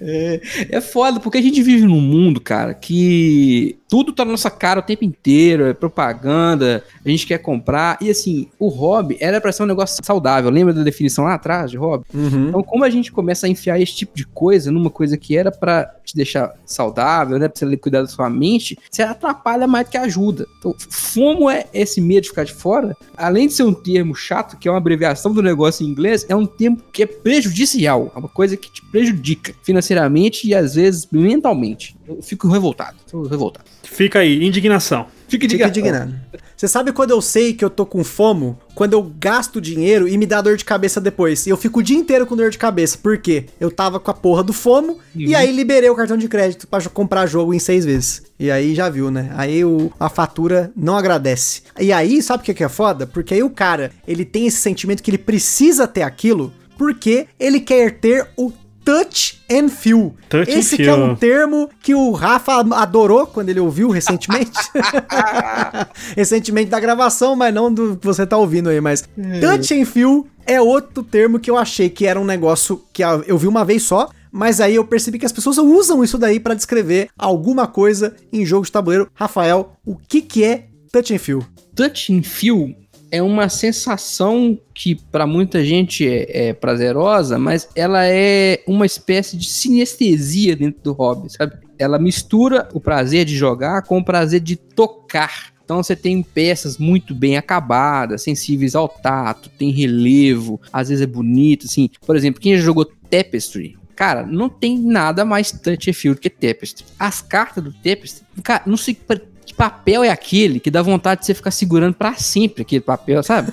[0.00, 0.40] É,
[0.70, 4.80] é foda, porque a gente vive num mundo, cara, que tudo tá na nossa cara
[4.80, 7.98] o tempo inteiro, é propaganda, a gente quer comprar.
[8.00, 10.50] E assim, o hobby era pra ser um negócio saudável.
[10.50, 12.04] Lembra da definição lá atrás de hobby?
[12.14, 12.48] Uhum.
[12.48, 15.50] Então, como a gente começa a enfiar esse tipo de coisa numa coisa que era
[15.50, 17.48] pra te deixar saudável, né?
[17.48, 18.57] Pra você cuidar da sua mente,
[18.90, 20.46] você atrapalha mais do que ajuda.
[20.58, 22.96] Então, FOMO é esse medo de ficar de fora.
[23.16, 26.34] Além de ser um termo chato, que é uma abreviação do negócio em inglês, é
[26.34, 28.12] um termo que é prejudicial.
[28.14, 31.96] É uma coisa que te prejudica financeiramente e às vezes mentalmente.
[32.06, 32.96] Eu fico revoltado.
[33.10, 33.66] Tô revoltado.
[33.82, 35.06] Fica aí, indignação.
[35.28, 36.14] Fica Fica indignado.
[36.58, 38.58] Você sabe quando eu sei que eu tô com fomo?
[38.74, 41.46] Quando eu gasto dinheiro e me dá dor de cabeça depois.
[41.46, 42.98] E eu fico o dia inteiro com dor de cabeça.
[43.00, 43.46] Por quê?
[43.60, 46.80] Eu tava com a porra do fomo e aí liberei o cartão de crédito pra
[46.80, 48.22] jo- comprar jogo em seis vezes.
[48.40, 49.30] E aí já viu, né?
[49.36, 51.62] Aí o, a fatura não agradece.
[51.78, 53.06] E aí, sabe o que que é foda?
[53.06, 57.60] Porque aí o cara, ele tem esse sentimento que ele precisa ter aquilo porque ele
[57.60, 58.52] quer ter o
[58.88, 60.14] touch and feel.
[60.30, 61.04] Touch and Esse que é feel.
[61.04, 64.50] um termo que o Rafa adorou quando ele ouviu recentemente.
[66.16, 69.06] recentemente da gravação, mas não do que você tá ouvindo aí, mas
[69.40, 73.36] touch and feel é outro termo que eu achei que era um negócio que eu
[73.36, 76.54] vi uma vez só, mas aí eu percebi que as pessoas usam isso daí pra
[76.54, 79.10] descrever alguma coisa em jogo de tabuleiro.
[79.14, 81.44] Rafael, o que que é touch and feel?
[81.76, 82.74] touch and feel
[83.10, 89.36] é uma sensação que para muita gente é, é prazerosa, mas ela é uma espécie
[89.36, 91.56] de sinestesia dentro do hobby, sabe?
[91.78, 95.52] Ela mistura o prazer de jogar com o prazer de tocar.
[95.64, 101.06] Então você tem peças muito bem acabadas, sensíveis ao tato, tem relevo, às vezes é
[101.06, 101.90] bonito, assim.
[102.06, 106.30] Por exemplo, quem já jogou Tapestry, Cara, não tem nada mais touch and feel que
[106.30, 106.86] Tapestry.
[106.96, 111.26] As cartas do Tapestry, cara, não pra- que papel é aquele que dá vontade de
[111.26, 113.50] você ficar segurando pra sempre aquele papel, sabe?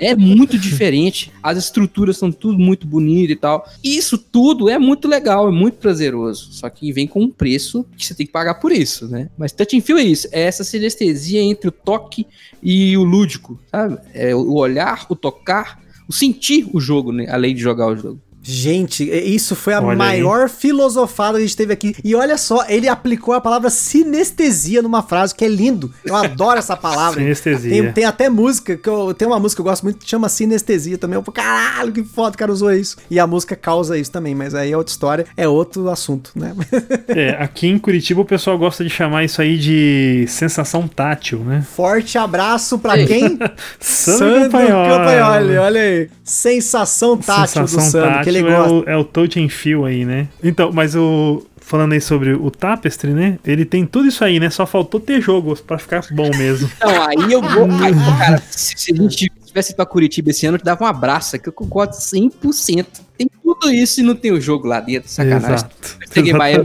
[0.00, 1.30] É muito diferente.
[1.42, 3.68] As estruturas são tudo muito bonito e tal.
[3.84, 6.50] Isso tudo é muito legal, é muito prazeroso.
[6.50, 9.28] Só que vem com um preço que você tem que pagar por isso, né?
[9.36, 12.26] Mas touch and feel é isso, é essa sinestesia entre o toque
[12.62, 13.98] e o lúdico, sabe?
[14.14, 15.78] É o olhar, o tocar,
[16.08, 17.26] o sentir o jogo, né?
[17.28, 18.18] Além de jogar o jogo.
[18.46, 19.96] Gente, isso foi a Olha aí.
[19.96, 21.96] maior filosofada que a gente teve aqui.
[22.04, 25.90] E olha só, ele aplicou a palavra sinestesia numa frase, que é lindo.
[26.04, 27.20] Eu adoro essa palavra.
[27.20, 27.70] Sinestesia.
[27.70, 30.28] Tem, tem até música, que eu, tem uma música que eu gosto muito que chama
[30.28, 31.16] Sinestesia também.
[31.16, 32.96] Eu falo, caralho, que foda o cara usou isso.
[33.10, 36.54] E a música causa isso também, mas aí é outra história, é outro assunto, né?
[37.08, 41.64] É, aqui em Curitiba o pessoal gosta de chamar isso aí de sensação tátil, né?
[41.74, 43.06] Forte abraço pra Ei.
[43.06, 43.38] quem?
[43.78, 45.56] Sandro Campagnoli.
[45.56, 46.10] olha aí.
[46.24, 48.72] Sensação tátil do Sandro, que ele é gosta.
[48.72, 50.28] o, é o touch and feel aí, né?
[50.42, 51.44] Então, mas o...
[51.56, 53.38] Falando aí sobre o Tapestry, né?
[53.42, 54.50] Ele tem tudo isso aí, né?
[54.50, 56.70] Só faltou ter jogo pra ficar bom mesmo.
[56.78, 57.64] Não, aí eu vou.
[57.82, 60.84] Aí, cara, se, se a gente tivesse ido pra Curitiba esse ano, eu te dava
[60.84, 62.86] um abraço, que eu concordo 100%.
[63.16, 65.54] Tem tudo isso e não tem o jogo lá dentro, sacanagem.
[65.54, 65.98] Exato.
[66.12, 66.62] Peguei Bahia,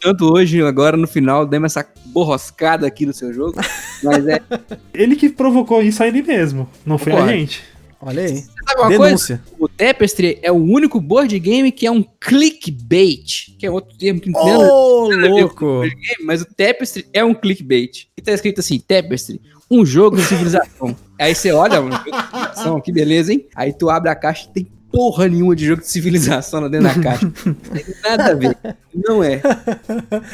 [0.00, 3.60] tanto hoje, agora no final, demos essa borroscada aqui no seu jogo.
[4.02, 4.40] Mas é.
[4.94, 6.66] Ele que provocou isso aí ele mesmo.
[6.86, 7.38] Não foi a Concordo.
[7.38, 7.62] gente.
[8.00, 8.38] Olha aí.
[8.38, 9.38] Sabe uma Denúncia.
[9.38, 9.56] coisa?
[9.58, 14.20] O Tapestry é o único board game que é um clickbait, que é outro termo
[14.20, 15.80] que não tem nada com louco.
[15.80, 18.08] game, mas o Tapestry é um clickbait.
[18.16, 19.40] E tá escrito assim, Tapestry,
[19.70, 20.96] um jogo de civilização.
[21.18, 23.46] Aí você olha, civilização, que beleza, hein?
[23.54, 26.88] Aí tu abre a caixa e tem porra nenhuma de jogo de civilização lá dentro
[26.88, 27.32] da caixa.
[27.44, 28.56] Não tem nada a ver.
[28.94, 29.40] Não é.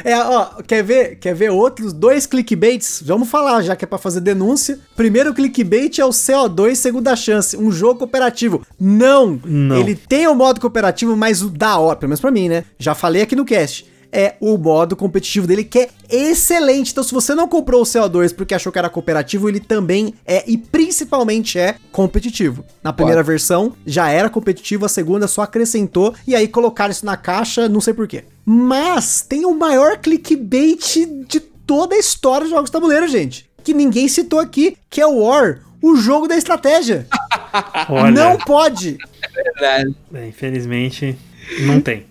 [0.03, 3.01] É, ó, quer ver, quer ver outros dois clickbaits?
[3.05, 4.79] Vamos falar, já que é pra fazer denúncia.
[4.95, 8.65] Primeiro clickbait é o CO2 Segunda Chance, um jogo cooperativo.
[8.79, 9.39] Não!
[9.43, 9.77] Não.
[9.77, 12.63] Ele tem o modo cooperativo, mas o da hora, pelo menos pra mim, né?
[12.77, 13.85] Já falei aqui no cast.
[14.17, 16.93] É o modo competitivo dele que é excelente.
[16.93, 20.41] Então, se você não comprou o CO2 porque achou que era cooperativo, ele também é
[20.47, 22.63] e principalmente é competitivo.
[22.81, 27.17] Na primeira versão já era competitivo, a segunda só acrescentou e aí colocaram isso na
[27.17, 28.23] caixa, não sei porquê.
[28.45, 33.49] Mas tem o maior clickbait de toda a história de jogos de tabuleiro, gente.
[33.65, 37.05] Que ninguém citou aqui, que é o War, o jogo da estratégia.
[37.89, 38.97] Olha, Não pode.
[39.33, 39.95] Verdade.
[40.13, 41.17] é, infelizmente,
[41.61, 42.05] não tem.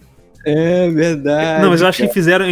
[0.44, 1.62] É verdade.
[1.62, 2.46] Não, mas eu acho que fizeram.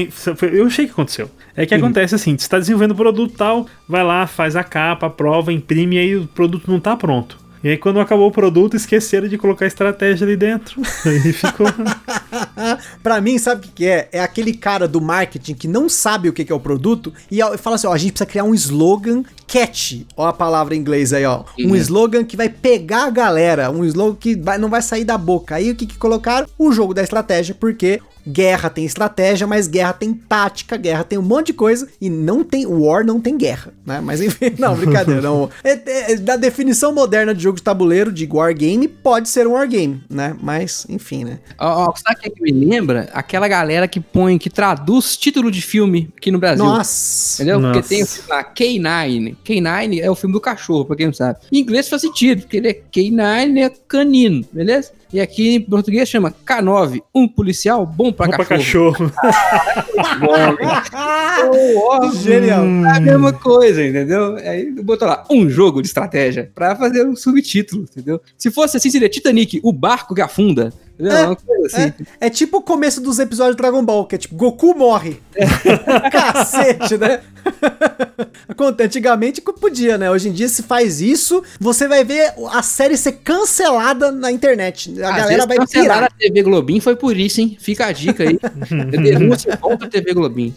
[0.53, 1.31] Eu achei que aconteceu.
[1.57, 5.07] É que acontece assim: você está desenvolvendo o produto tal, vai lá, faz a capa,
[5.07, 7.42] aprova, imprime, e aí o produto não tá pronto.
[7.65, 10.83] E aí, quando acabou o produto, esqueceram de colocar a estratégia ali dentro.
[11.07, 11.67] Aí ficou.
[13.03, 14.09] pra mim, sabe o que, que é?
[14.13, 17.39] É aquele cara do marketing que não sabe o que, que é o produto e
[17.59, 20.07] fala assim: ó, a gente precisa criar um slogan catchy.
[20.17, 21.45] Ó, a palavra em inglês aí, ó.
[21.59, 21.77] Um Uhum.
[21.77, 25.55] slogan que vai pegar a galera, um slogan que vai- não vai sair da boca.
[25.55, 26.47] Aí o que, que colocaram?
[26.59, 31.23] O jogo da estratégia, porque guerra tem estratégia, mas guerra tem tática, guerra tem um
[31.23, 34.01] monte de coisa e não tem war, não tem guerra, né?
[34.01, 35.51] Mas enfim, não, brincadeira, não.
[35.65, 40.03] É, é, da definição moderna de jogo de tabuleiro de wargame pode ser um wargame,
[40.09, 40.37] né?
[40.41, 41.39] Mas enfim, né?
[41.59, 43.09] Ó, ó, sabe o que, é que me lembra?
[43.13, 46.65] Aquela galera que põe, que traduz título de filme aqui no Brasil.
[46.65, 47.43] Nossa.
[47.43, 47.61] Entendeu?
[47.61, 47.81] Nossa.
[47.81, 49.37] Porque tem o filme lá, K9.
[49.45, 51.39] K9 é o filme do cachorro, pra quem não sabe.
[51.51, 54.93] Em inglês faz sentido, porque ele é K9, é canino, beleza?
[55.13, 59.11] E aqui em português chama K9, um policial bom pra Vamos pra cachorro.
[59.11, 60.63] cachorro.
[62.23, 62.65] Genial.
[62.65, 64.37] É a mesma coisa, entendeu?
[64.37, 68.21] Aí botou lá, um jogo de estratégia, pra fazer um subtítulo, entendeu?
[68.37, 70.73] Se fosse assim, seria Titanic, o barco que afunda.
[71.01, 71.93] É, assim.
[72.21, 75.21] É, é tipo o começo dos episódios de Dragon Ball, que é tipo, Goku morre.
[76.13, 77.21] Cacete, né?
[78.63, 80.09] Conta, Antigamente podia, né?
[80.09, 85.03] Hoje em dia, se faz isso, você vai ver a série ser cancelada na internet.
[85.03, 86.13] A Às galera vai cancelaram pirar.
[86.13, 87.57] a TV Globinho foi por isso, hein?
[87.59, 88.39] Fica a dica aí.
[89.03, 90.55] Denúncia contra a TV Globinho.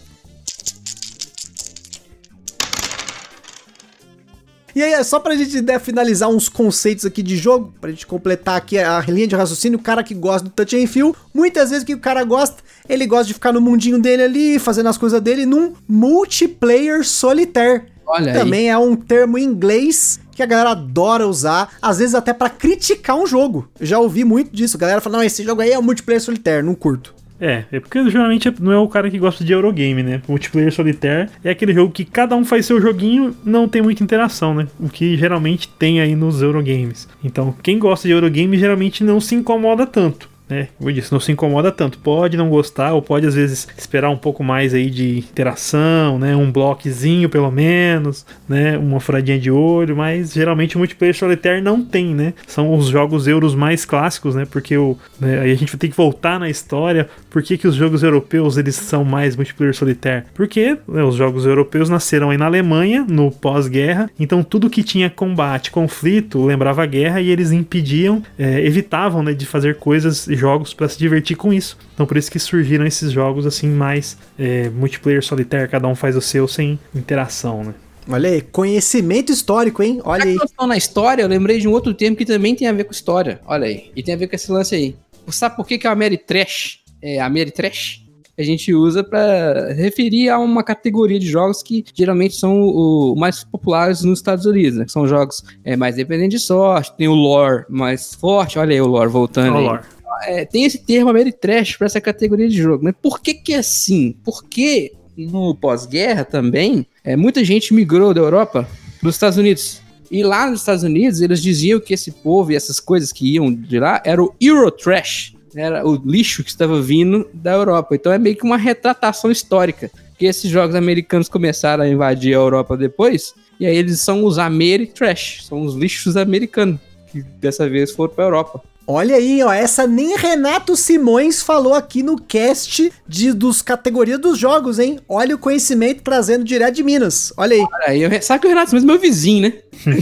[4.75, 8.57] E aí, só pra gente né, finalizar uns conceitos aqui de jogo, pra gente completar
[8.57, 11.83] aqui a linha de raciocínio, o cara que gosta do touch and feel, muitas vezes
[11.83, 12.57] o que o cara gosta,
[12.87, 17.94] ele gosta de ficar no mundinho dele ali, fazendo as coisas dele num multiplayer solitaire.
[18.05, 18.39] Olha aí.
[18.39, 22.49] Também é um termo em inglês que a galera adora usar, às vezes até pra
[22.49, 23.69] criticar um jogo.
[23.79, 24.77] Eu já ouvi muito disso.
[24.77, 27.15] A galera fala, não, esse jogo aí é um multiplayer solitaire, não curto.
[27.39, 30.21] É, é porque geralmente não é o cara que gosta de Eurogame, né?
[30.27, 34.53] Multiplayer Solitaire é aquele jogo que cada um faz seu joguinho, não tem muita interação,
[34.53, 34.67] né?
[34.79, 37.07] O que geralmente tem aí nos Eurogames.
[37.23, 40.29] Então, quem gosta de Eurogame geralmente não se incomoda tanto.
[40.47, 40.67] Né?
[40.77, 41.97] Como eu disse, não se incomoda tanto.
[41.99, 46.35] Pode não gostar, ou pode às vezes esperar um pouco mais aí de interação, né?
[46.35, 48.77] Um bloquezinho pelo menos, né?
[48.77, 52.33] Uma furadinha de olho, mas geralmente o multiplayer solitaire não tem, né?
[52.47, 54.45] São os jogos euros mais clássicos, né?
[54.45, 57.09] Porque o, né, aí a gente vai ter que voltar na história.
[57.29, 60.25] Por que, que os jogos europeus eles são mais multiplayer solitaire?
[60.33, 65.09] Porque né, os jogos europeus nasceram aí na Alemanha, no pós-guerra, então tudo que tinha
[65.09, 70.73] combate, conflito, lembrava a guerra e eles impediam, é, evitavam né, de fazer coisas jogos
[70.73, 71.77] para se divertir com isso.
[71.93, 76.15] Então por isso que surgiram esses jogos assim mais é, multiplayer solitaire, cada um faz
[76.15, 77.73] o seu sem interação, né?
[78.07, 79.99] Olha aí, conhecimento histórico, hein?
[80.03, 80.35] Olha Já aí.
[80.35, 82.91] estamos na história, eu lembrei de um outro termo que também tem a ver com
[82.91, 83.41] história.
[83.47, 83.91] Olha aí.
[83.95, 84.95] E tem a ver com esse lance aí.
[85.29, 86.81] Sabe por que, que é a Ameritrash?
[87.01, 88.05] É a Ameritrash?
[88.37, 93.15] A gente usa para referir a uma categoria de jogos que geralmente são o, o
[93.15, 94.85] mais populares nos Estados Unidos, né?
[94.85, 98.59] Que são jogos é, mais dependentes de sorte, tem o lore mais forte.
[98.59, 99.63] Olha aí o lore voltando aí.
[99.63, 99.83] Lore.
[100.23, 102.83] É, tem esse termo Ameritrash para essa categoria de jogo.
[102.83, 104.15] Mas por que que é assim?
[104.23, 108.67] Porque no pós-guerra também, é, muita gente migrou da Europa
[108.99, 109.81] para os Estados Unidos.
[110.11, 113.51] E lá nos Estados Unidos, eles diziam que esse povo e essas coisas que iam
[113.51, 115.33] de lá era o Eurotrash.
[115.55, 117.95] Era o lixo que estava vindo da Europa.
[117.95, 119.89] Então é meio que uma retratação histórica.
[120.17, 123.33] Que esses jogos americanos começaram a invadir a Europa depois.
[123.59, 125.45] E aí eles são os Ameritrash.
[125.45, 126.79] São os lixos americanos.
[127.11, 128.63] Que dessa vez foram para a Europa.
[128.87, 134.37] Olha aí, ó, essa nem Renato Simões falou aqui no cast de, dos categorias dos
[134.37, 134.99] jogos, hein?
[135.09, 137.33] Olha o conhecimento trazendo direto de Minas.
[137.35, 139.53] Olha aí, Olha aí, eu- sabe que o Renato Simões é meu vizinho, né?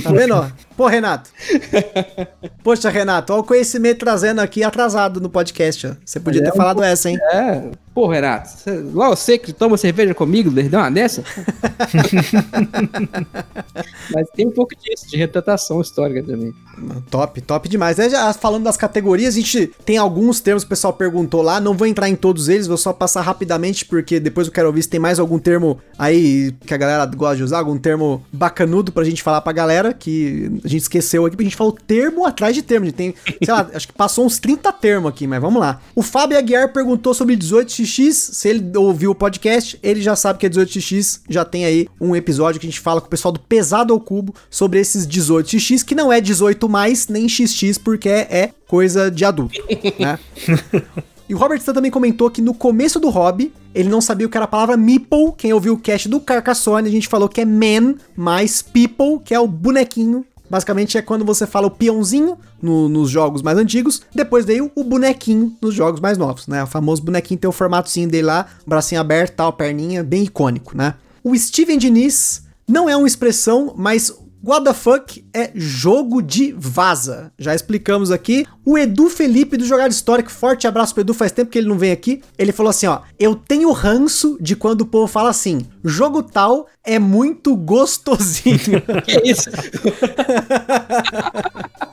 [0.04, 0.48] tá vendo, ó?
[0.76, 1.30] Pô, Renato.
[2.64, 5.92] Poxa, Renato, olha o conhecimento trazendo aqui atrasado no podcast, ó.
[6.06, 7.18] Você podia é ter um falado essa, hein?
[7.32, 7.62] É,
[7.94, 11.24] pô, Renato, igual você que toma cerveja comigo, deu uma dessa?
[14.14, 16.54] Mas tem um pouco disso, de retratação histórica também.
[17.10, 18.00] Top, top demais.
[18.00, 21.60] É, já falando das categorias, a gente tem alguns termos que o pessoal perguntou lá.
[21.60, 24.82] Não vou entrar em todos eles, vou só passar rapidamente, porque depois eu quero ouvir
[24.84, 28.92] se tem mais algum termo aí que a galera gosta de usar, algum termo bacanudo
[28.92, 32.26] pra gente falar pra galera, que a gente esqueceu aqui, porque a gente falou termo
[32.26, 32.86] atrás de termo.
[32.86, 35.80] A gente tem, sei lá, acho que passou uns 30 termos aqui, mas vamos lá.
[35.96, 37.36] O Fábio Aguiar perguntou sobre
[37.84, 38.14] 18xx.
[38.14, 41.22] Se ele ouviu o podcast, ele já sabe que é 18xx.
[41.30, 44.00] Já tem aí um episódio que a gente fala com o pessoal do Pesado ao
[44.00, 49.26] Cubo sobre esses 18xx, que não é 18 mais nem xx, porque é coisa de
[49.26, 49.60] adulto,
[50.00, 50.18] né?
[51.28, 54.30] E o Robert Stan também comentou que no começo do hobby, ele não sabia o
[54.30, 55.32] que era a palavra meeple.
[55.38, 59.34] Quem ouviu o cast do Carcassonne, a gente falou que é man mais people, que
[59.34, 60.26] é o bonequinho.
[60.54, 64.84] Basicamente é quando você fala o peãozinho no- nos jogos mais antigos, depois veio o
[64.84, 66.62] bonequinho nos jogos mais novos, né?
[66.64, 70.94] O famoso bonequinho tem o formatozinho dele lá, bracinho aberto, tal, perninha, bem icônico, né?
[71.24, 74.14] O Steven Diniz não é uma expressão, mas
[74.44, 77.32] What the fuck é jogo de vaza.
[77.40, 78.46] Já explicamos aqui.
[78.66, 81.78] O Edu Felipe do Jogado Histórico, forte abraço pro Edu, faz tempo que ele não
[81.78, 82.22] vem aqui.
[82.38, 86.68] Ele falou assim, ó, eu tenho ranço de quando o povo fala assim, jogo tal
[86.84, 88.84] é muito gostosinho.
[89.06, 89.50] Que isso?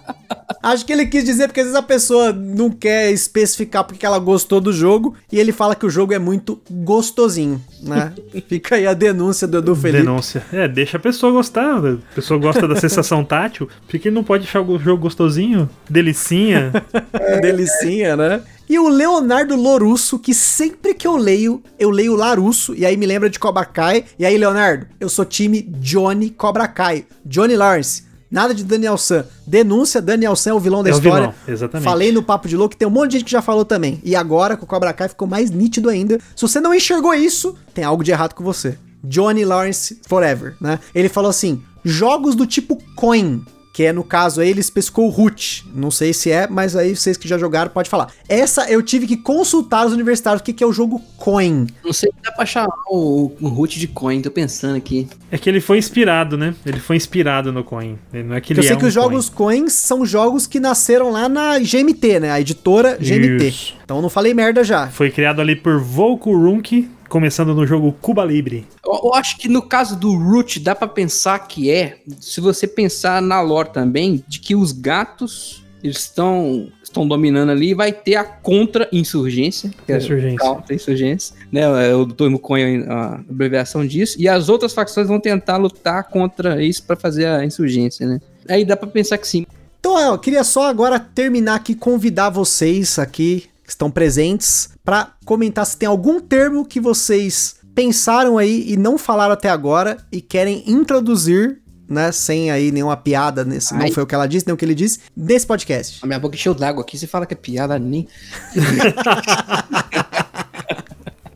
[0.63, 4.19] Acho que ele quis dizer porque às vezes a pessoa não quer especificar porque ela
[4.19, 8.13] gostou do jogo e ele fala que o jogo é muito gostosinho, né?
[8.47, 10.05] Fica aí a denúncia do Edu Felipe.
[10.05, 10.45] Denúncia.
[10.53, 11.79] É, deixa a pessoa gostar.
[11.79, 13.69] A pessoa gosta da sensação tátil.
[13.89, 15.69] Por que ele não pode achar o jogo gostosinho?
[15.89, 16.73] Delicinha.
[17.41, 18.43] Delicinha, né?
[18.69, 23.05] E o Leonardo Lorusso, que sempre que eu leio, eu leio Larusso, e aí me
[23.05, 24.05] lembra de Cobra Kai.
[24.17, 27.05] E aí, Leonardo, eu sou time Johnny Cobra Kai.
[27.25, 28.10] Johnny Lawrence.
[28.31, 29.25] Nada de Daniel San.
[29.47, 31.29] Denúncia, Daniel San é o vilão da É história.
[31.29, 31.85] vilão, exatamente.
[31.85, 34.01] Falei no Papo de Louco, tem um monte de gente que já falou também.
[34.05, 36.19] E agora, com o Cobra Kai, ficou mais nítido ainda.
[36.37, 38.79] Se você não enxergou isso, tem algo de errado com você.
[39.03, 40.79] Johnny Lawrence Forever, né?
[40.95, 45.11] Ele falou assim, jogos do tipo coin, que é no caso aí ele especificou o
[45.11, 45.67] root.
[45.75, 48.09] Não sei se é, mas aí vocês que já jogaram pode falar.
[48.29, 51.67] Essa eu tive que consultar os universitários o que, que é o jogo coin.
[51.85, 55.09] Não sei se dá pra chamar o, o root de coin, tô pensando aqui.
[55.31, 56.55] É que ele foi inspirado, né?
[56.67, 57.97] Ele foi inspirado no Coin.
[58.13, 60.47] Ele Não é que ele eu sei é que um os jogos coins são jogos
[60.47, 62.31] que nasceram lá na GMT, né?
[62.33, 63.49] A editora GMT.
[63.49, 63.75] Isso.
[63.85, 64.83] Então não falei merda já.
[64.87, 64.93] Coin.
[64.93, 68.67] Foi criado ali por Volko Runk, começando no jogo Cuba Libre.
[68.87, 72.67] Eu, eu acho que no caso do root dá pra pensar que é, se você
[72.67, 78.17] pensar na lore também, de que os gatos eles estão estão dominando ali, vai ter
[78.17, 79.71] a contra-insurgência.
[79.93, 80.39] é Insurgência.
[80.39, 81.91] Contra-insurgência, né?
[81.91, 84.17] É o termo Coin, a abreviação disso.
[84.21, 88.21] E as outras facções vão tentar lutar contra isso pra fazer a insurgência, né?
[88.49, 89.47] Aí dá pra pensar que sim.
[89.79, 95.77] Então, eu queria só agora terminar aqui convidar vocês aqui estão presentes pra comentar se
[95.77, 101.61] tem algum termo que vocês pensaram aí e não falaram até agora e querem introduzir,
[101.89, 103.91] né, sem aí nenhuma piada nesse, não Ai.
[103.91, 106.01] foi o que ela disse, nem o que ele disse, nesse podcast.
[106.03, 108.07] A minha boca encheu d'água aqui, você fala que é piada nem.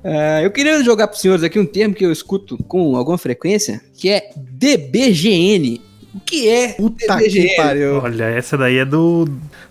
[0.05, 3.19] Ah, eu queria jogar para os senhores aqui um termo que eu escuto com alguma
[3.19, 5.81] frequência, que é DBGN.
[6.15, 7.97] O que é Puta que pariu.
[7.99, 9.28] Olha, essa daí é do,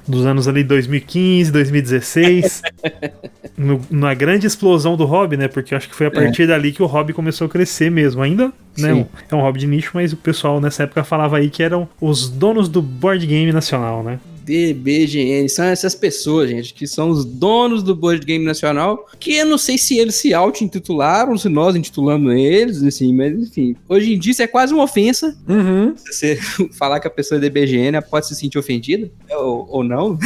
[0.08, 2.62] dos anos ali 2015, 2016.
[3.58, 5.48] no- na grande explosão do hobby, né?
[5.48, 8.22] Porque eu acho que foi a partir dali que o hobby começou a crescer mesmo.
[8.22, 8.48] Ainda
[8.78, 8.92] né, Sim.
[8.94, 11.88] um- é um hobby de nicho, mas o pessoal nessa época falava aí que eram
[12.02, 14.20] os donos do board game nacional, né?
[14.44, 19.46] DBGN, são essas pessoas, gente, que são os donos do board game nacional, que eu
[19.46, 23.76] não sei se eles se auto-intitularam, se nós intitulamos eles, assim, mas enfim.
[23.88, 25.36] Hoje em dia isso é quase uma ofensa.
[25.48, 25.94] Uhum.
[25.96, 26.36] Se você
[26.74, 30.18] falar que a pessoa é DBGN, pode se sentir ofendida, ou, ou não.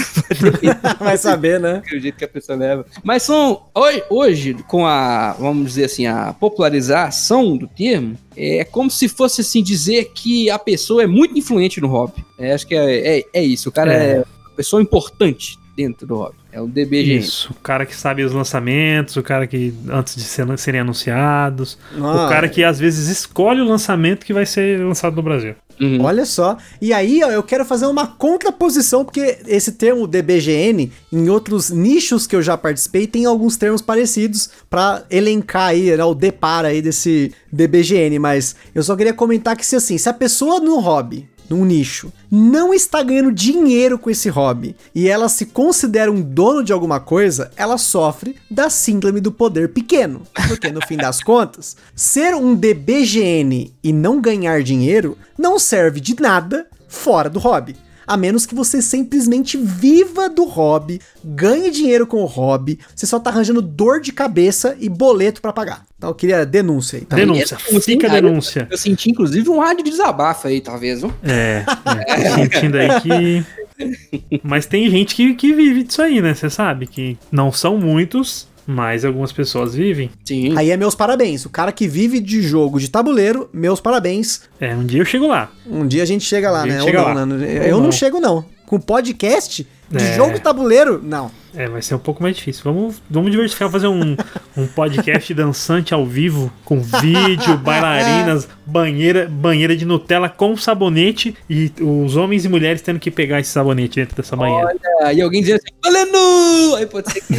[1.00, 1.78] Vai saber, né?
[1.78, 2.86] acredito que a pessoa leva.
[3.04, 8.90] Mas são hoje, hoje, com a, vamos dizer assim, a popularização do termo, é como
[8.92, 12.24] se fosse assim dizer que a pessoa é muito influente no hobby.
[12.38, 13.70] É, acho que é, é, é isso.
[13.70, 14.12] O cara é.
[14.12, 14.18] É.
[14.20, 16.36] uma pessoa importante dentro do hobby.
[16.52, 17.18] É o DBG.
[17.18, 21.78] Isso, o cara que sabe os lançamentos, o cara que antes de ser- serem anunciados,
[21.96, 25.54] Ah, o cara que às vezes escolhe o lançamento que vai ser lançado no Brasil.
[25.80, 26.02] Uhum.
[26.04, 26.58] Olha só.
[26.82, 32.26] E aí, ó, eu quero fazer uma contraposição, porque esse termo DBGN, em outros nichos
[32.26, 36.82] que eu já participei, tem alguns termos parecidos pra elencar aí, né, o deparo aí
[36.82, 38.20] desse DBGN.
[38.20, 42.12] Mas eu só queria comentar que se assim, se a pessoa no hobby, num nicho,
[42.30, 47.00] não está ganhando dinheiro com esse hobby e ela se considera um dono de alguma
[47.00, 50.22] coisa, ela sofre da síndrome do poder pequeno.
[50.48, 56.20] Porque no fim das contas, ser um DBGN e não ganhar dinheiro não serve de
[56.20, 57.76] nada fora do hobby.
[58.08, 63.20] A menos que você simplesmente viva do hobby, ganhe dinheiro com o hobby, você só
[63.20, 65.86] tá arranjando dor de cabeça e boleto pra pagar.
[65.98, 67.06] Então eu queria denúncia aí.
[67.06, 67.18] Tá?
[67.18, 68.22] denúncia, assim, fica a cara?
[68.22, 68.68] denúncia.
[68.72, 71.14] Eu senti, inclusive, um ar de desabafo aí, talvez, viu?
[71.22, 71.66] É,
[72.08, 73.46] é, tô sentindo aí que.
[74.42, 76.34] Mas tem gente que, que vive disso aí, né?
[76.34, 80.10] Você sabe que não são muitos, mas algumas pessoas vivem.
[80.26, 80.58] Sim.
[80.58, 81.46] Aí é meus parabéns.
[81.46, 84.42] O cara que vive de jogo de tabuleiro, meus parabéns.
[84.60, 85.50] É, um dia eu chego lá.
[85.66, 86.82] Um dia a gente chega lá, Um né?
[86.82, 87.26] chega não, lá.
[87.26, 87.36] né?
[87.36, 87.92] Ou Eu não não.
[87.92, 88.44] chego, não.
[88.66, 90.16] Com podcast de É.
[90.18, 91.32] jogo de tabuleiro, não.
[91.58, 92.62] É, vai ser um pouco mais difícil.
[92.66, 94.16] Vamos, vamos diversificar, fazer um,
[94.56, 101.72] um podcast dançante ao vivo, com vídeo, bailarinas, banheira, banheira de Nutella com sabonete e
[101.82, 104.68] os homens e mulheres tendo que pegar esse sabonete dentro dessa banheira.
[105.02, 106.76] Olha, e alguém dizendo assim, valendo!
[106.76, 107.34] Aí pode ser que.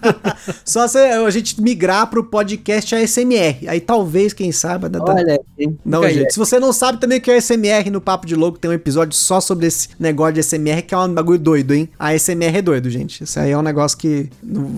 [0.64, 3.68] Só se a gente migrar pro podcast ASMR.
[3.68, 5.38] Aí talvez, quem sabe, dá, Olha?
[5.84, 6.32] Não, gente.
[6.32, 8.74] Se você não sabe também o que é ASMR no Papo de Louco, tem um
[8.74, 11.86] episódio só sobre esse negócio de ASMR, que é um bagulho doido, hein?
[11.98, 13.24] A ASMR é doido, gente.
[13.24, 14.30] Isso aí é um negócio que,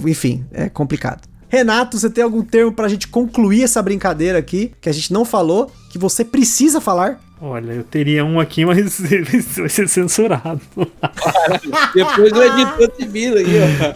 [0.07, 1.29] enfim, é complicado.
[1.49, 5.25] Renato, você tem algum termo pra gente concluir essa brincadeira aqui, que a gente não
[5.25, 7.21] falou, que você precisa falar?
[7.43, 9.01] Olha, eu teria um aqui, mas
[9.57, 10.61] vai ser censurado.
[11.95, 13.95] Depois do editor civil aí, ó.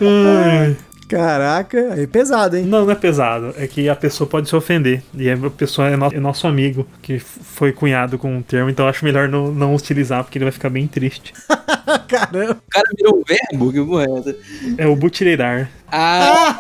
[0.61, 0.77] Ai.
[1.09, 2.65] Caraca, é pesado, hein?
[2.65, 3.55] Não, não é pesado.
[3.59, 5.03] É que a pessoa pode se ofender.
[5.15, 8.87] E a pessoa é, no- é nosso amigo, que foi cunhado com o termo, então
[8.87, 11.33] eu acho melhor não, não utilizar, porque ele vai ficar bem triste.
[12.09, 12.53] Caramba.
[12.67, 13.73] O cara virou um verbo?
[13.73, 14.37] Que porra é essa?
[14.79, 15.71] É o butileirar.
[15.91, 16.57] Ah,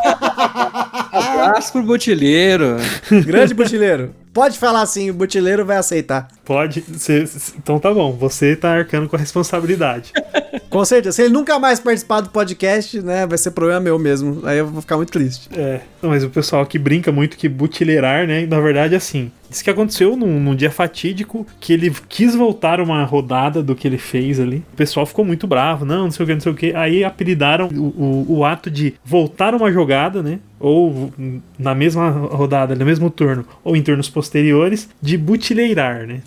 [1.12, 2.76] abraço pro botileiro.
[3.24, 4.14] Grande butileiro.
[4.32, 6.26] Pode falar assim, o butileiro vai aceitar.
[6.44, 6.84] Pode.
[6.98, 10.12] cê- cê- então tá bom, você tá arcando com a responsabilidade.
[10.74, 11.14] Com certeza.
[11.14, 14.40] Se ele nunca mais participar do podcast, né, vai ser problema meu mesmo.
[14.44, 15.48] Aí eu vou ficar muito triste.
[15.56, 18.44] É, não, mas o pessoal que brinca muito que butileirar, né?
[18.44, 23.04] Na verdade, assim, isso que aconteceu num, num dia fatídico que ele quis voltar uma
[23.04, 24.64] rodada do que ele fez ali.
[24.72, 26.74] O pessoal ficou muito bravo, não, não sei o que, não sei o que.
[26.74, 30.40] Aí apelidaram o, o, o ato de voltar uma jogada, né?
[30.58, 31.12] Ou
[31.58, 36.20] na mesma rodada, no mesmo turno, ou em turnos posteriores, de butileirar, né?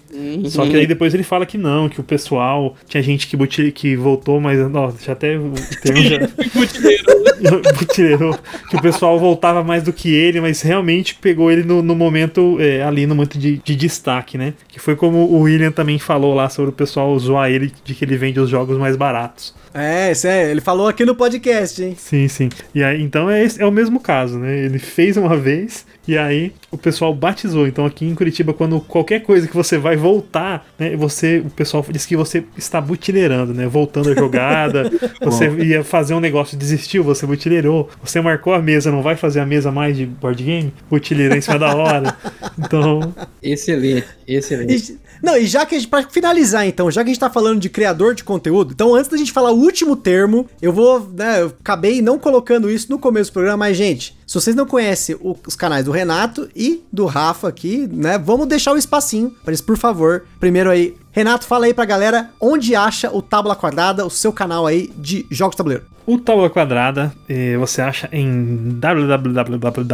[0.46, 2.76] Só que aí depois ele fala que não, que o pessoal.
[2.88, 4.60] Tinha gente que, buti, que voltou, mas.
[4.74, 6.20] Ó, já até o termo já.
[7.80, 8.38] butileirou.
[8.70, 12.58] Que o pessoal voltava mais do que ele, mas realmente pegou ele no, no momento
[12.60, 14.54] é, ali, no momento de, de destaque, né?
[14.68, 18.06] Que foi como o William também falou lá sobre o pessoal zoar ele de que
[18.06, 19.54] ele vende os jogos mais baratos.
[19.74, 21.96] É, isso é, ele falou aqui no podcast, hein?
[21.98, 22.50] Sim, sim.
[22.74, 24.66] E aí, então é, é o mesmo caso, né?
[24.66, 27.68] Ele fez uma vez e aí o pessoal batizou.
[27.68, 30.96] Então aqui em Curitiba, quando qualquer coisa que você vai voltar, né?
[30.96, 33.68] Você, o pessoal diz que você está butileirando, né?
[33.68, 34.90] Voltando a jogada.
[35.22, 37.90] você ia fazer um negócio, desistiu, você butileirou.
[38.04, 40.74] Você marcou a mesa, não vai fazer a mesa mais de board game?
[40.90, 42.16] Butileirou em cima da hora.
[42.58, 44.98] Então, Excelente, excelente.
[45.22, 47.60] Não, e já que a gente, pra finalizar então, já que a gente tá falando
[47.60, 51.42] de criador de conteúdo, então antes da gente falar o último termo, eu vou, né,
[51.42, 55.16] eu acabei não colocando isso no começo do programa, mas gente, se vocês não conhecem
[55.20, 59.52] o- os canais do Renato e do Rafa aqui, né, vamos deixar o espacinho para
[59.52, 60.26] eles, por favor.
[60.40, 64.66] Primeiro aí, Renato, fala aí pra galera onde acha o Tábula Quadrada, o seu canal
[64.68, 65.84] aí de jogos tabuleiro.
[66.10, 69.92] O Tábua Quadrada eh, você acha em www.com.br.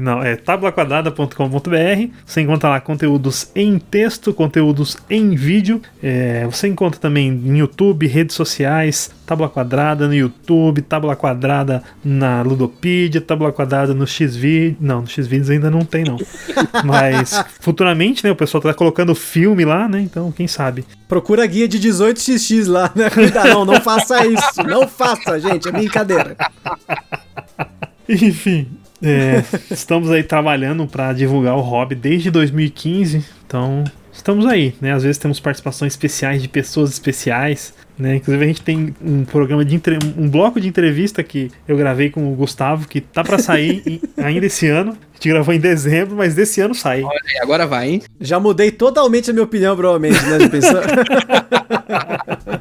[0.00, 2.10] Não, é tabulaquadrada.com.br.
[2.24, 5.82] Você encontra lá conteúdos em texto, conteúdos em vídeo.
[6.02, 12.40] Eh, você encontra também em YouTube, redes sociais, Tábula Quadrada no YouTube, Tábula Quadrada na
[12.40, 14.78] Ludopedia, Tábula Quadrada no Xvid.
[14.80, 16.16] Não, no Xvideos ainda não tem, não.
[16.82, 18.30] Mas futuramente, né?
[18.30, 20.00] O pessoal tá colocando filme lá, né?
[20.00, 20.86] Então, quem sabe.
[21.08, 23.10] Procura a guia de 18xx lá, né?
[23.10, 24.45] Cuidado, não, não faça isso.
[24.66, 26.36] Não faça, gente, é brincadeira.
[28.08, 28.68] Enfim,
[29.02, 34.92] é, estamos aí trabalhando para divulgar o hobby desde 2015, então estamos aí, né?
[34.92, 38.16] Às vezes temos participações especiais de pessoas especiais, né?
[38.16, 39.98] Inclusive a gente tem um programa de entre...
[40.16, 44.00] um bloco de entrevista que eu gravei com o Gustavo que tá para sair em-
[44.22, 44.92] ainda esse ano.
[44.92, 47.02] A gente gravou em dezembro, mas desse ano sai.
[47.02, 48.02] Olha aí, agora vai, hein?
[48.20, 50.38] Já mudei totalmente a minha opinião, provavelmente, né?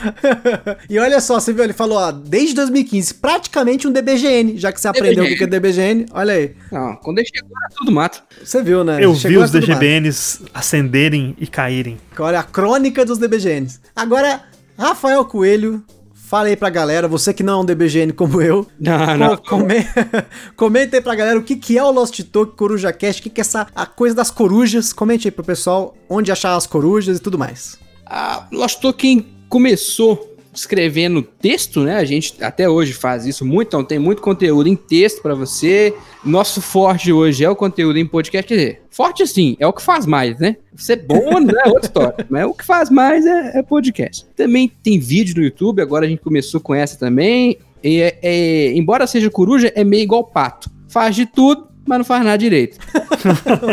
[0.88, 4.80] E olha só, você viu, ele falou, ó, desde 2015, praticamente um DBGN, já que
[4.80, 6.54] você aprendeu o que é DBGN, olha aí.
[6.72, 8.22] Não, quando ele chegou era tudo mato.
[8.42, 9.02] Você viu, né?
[9.04, 9.68] Eu vi Chegou os tudo mais.
[9.78, 11.98] DGBNs acenderem e caírem.
[12.18, 13.80] Olha, a crônica dos DBGNs.
[13.94, 14.42] Agora,
[14.78, 15.82] Rafael Coelho,
[16.14, 19.36] fala aí pra galera, você que não é um DBGN como eu, Não, não.
[19.36, 19.86] Co- come-
[20.56, 23.30] Comenta aí pra galera o que, que é o Lost Talk Coruja Cast, o que,
[23.30, 24.92] que é essa a coisa das corujas.
[24.92, 27.78] Comente aí pro pessoal onde achar as corujas e tudo mais.
[28.06, 31.96] A Lost Token começou escrevendo texto, né?
[31.96, 35.94] A gente até hoje faz isso muito, então tem muito conteúdo em texto pra você.
[36.24, 38.48] Nosso forte hoje é o conteúdo em podcast.
[38.48, 40.56] Quer dizer, forte sim, é o que faz mais, né?
[40.76, 44.26] Ser bom não é outra história, mas o que faz mais é, é podcast.
[44.36, 47.58] Também tem vídeo no YouTube, agora a gente começou com essa também.
[47.82, 50.70] E é- é- embora seja coruja, é meio igual pato.
[50.88, 52.78] Faz de tudo, mas não faz nada direito.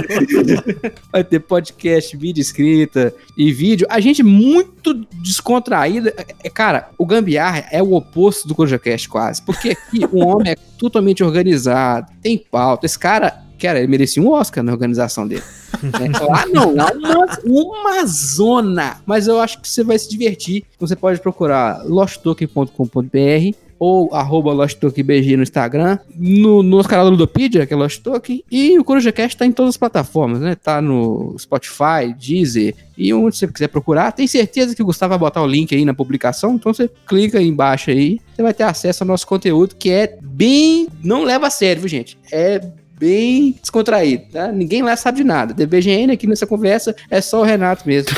[1.12, 3.86] Vai ter podcast, vídeo escrita e vídeo.
[3.90, 6.14] A gente muito descontraída.
[6.44, 9.42] É, Cara, o Gambiarra é o oposto do CorujaCast quase.
[9.42, 12.86] Porque aqui o homem é totalmente organizado, tem pauta.
[12.86, 15.44] Esse cara, cara, ele merecia um Oscar na organização dele.
[15.84, 18.98] É, Lá não, lá uma, uma zona.
[19.06, 20.64] Mas eu acho que você vai se divertir.
[20.80, 27.66] Você pode procurar losttoken.com.br ou arroba LostTokenBG no Instagram, no, no nosso canal do Ludopedia,
[27.66, 30.56] que é Lost Token, e o CorujaCast tá em todas as plataformas, né?
[30.56, 34.12] Tá no Spotify, Deezer, e onde você quiser procurar.
[34.12, 37.38] Tem certeza que o Gustavo vai botar o link aí na publicação, então você clica
[37.38, 40.88] aí embaixo aí, você vai ter acesso ao nosso conteúdo, que é bem...
[41.04, 42.18] não leva a sério, viu, gente?
[42.32, 42.62] É
[43.00, 44.52] bem descontraído, tá?
[44.52, 45.54] Ninguém lá sabe de nada.
[45.54, 48.12] DBGN aqui nessa conversa é só o Renato mesmo.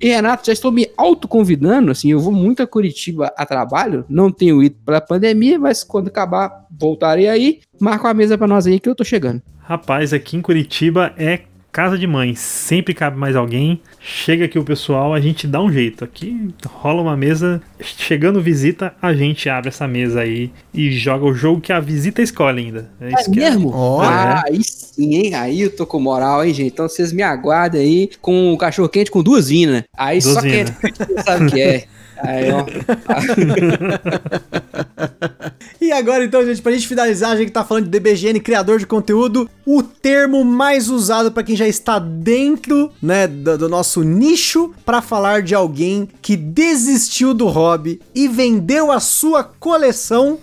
[0.00, 4.30] E Renato, já estou me autoconvidando, assim, eu vou muito a Curitiba a trabalho, não
[4.30, 7.60] tenho ido pela pandemia, mas quando acabar, voltarei aí.
[7.80, 9.42] Marca uma mesa pra nós aí que eu tô chegando.
[9.60, 11.40] Rapaz, aqui em Curitiba é
[11.74, 12.36] casa de mãe.
[12.36, 13.80] Sempre cabe mais alguém.
[14.00, 16.04] Chega aqui o pessoal, a gente dá um jeito.
[16.04, 17.60] Aqui rola uma mesa.
[17.80, 22.22] Chegando visita, a gente abre essa mesa aí e joga o jogo que a visita
[22.22, 22.88] escolhe ainda.
[23.00, 23.56] É isso que é.
[23.56, 24.08] Olha.
[24.08, 25.34] Ah, isso sim, hein?
[25.34, 26.72] Aí eu tô com moral, hein, gente?
[26.72, 29.82] Então vocês me aguardem aí com o cachorro quente com duas zinas.
[29.96, 30.78] Aí só quem Duzina.
[31.26, 31.84] sabe o que é.
[32.18, 32.64] Aí, ó.
[35.84, 38.86] E agora, então, gente, pra gente finalizar, a gente tá falando de DBGN, criador de
[38.86, 44.72] conteúdo, o termo mais usado pra quem já está dentro, né, do, do nosso nicho,
[44.86, 50.38] pra falar de alguém que desistiu do hobby e vendeu a sua coleção.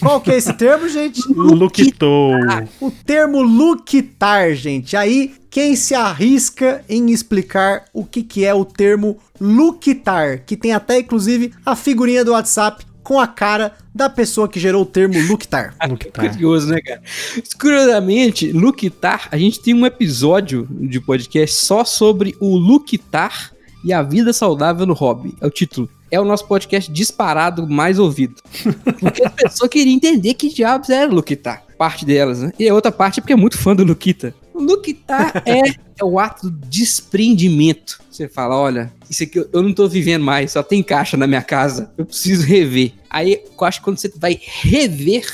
[0.00, 1.20] Qual que é esse termo, gente?
[1.32, 2.34] Luquitou.
[2.80, 4.96] O termo luquitar, gente.
[4.96, 10.72] Aí, quem se arrisca em explicar o que, que é o termo luquitar, que tem
[10.72, 15.20] até, inclusive, a figurinha do WhatsApp com a cara da pessoa que gerou o termo
[15.26, 15.74] luquitar.
[15.88, 16.30] Luquitar.
[16.30, 17.02] Curioso, né, cara?
[17.60, 23.52] Curiosamente, Luquitar, a gente tem um episódio de podcast só sobre o Luquitar
[23.84, 25.34] e a vida saudável no hobby.
[25.40, 25.88] É o título.
[26.10, 28.34] É o nosso podcast disparado mais ouvido.
[29.00, 31.64] Porque a pessoa queria entender que diabos era Luquitar.
[31.78, 32.52] Parte delas, né?
[32.58, 34.32] E a outra parte é porque é muito fã do Luquita.
[34.54, 38.00] O Luquitar é, é o ato do desprendimento.
[38.10, 41.42] Você fala, olha, isso aqui eu- não tô vivendo mais, só tem caixa na minha
[41.42, 42.92] casa, eu preciso rever.
[43.10, 45.24] Aí eu acho que quando você vai rever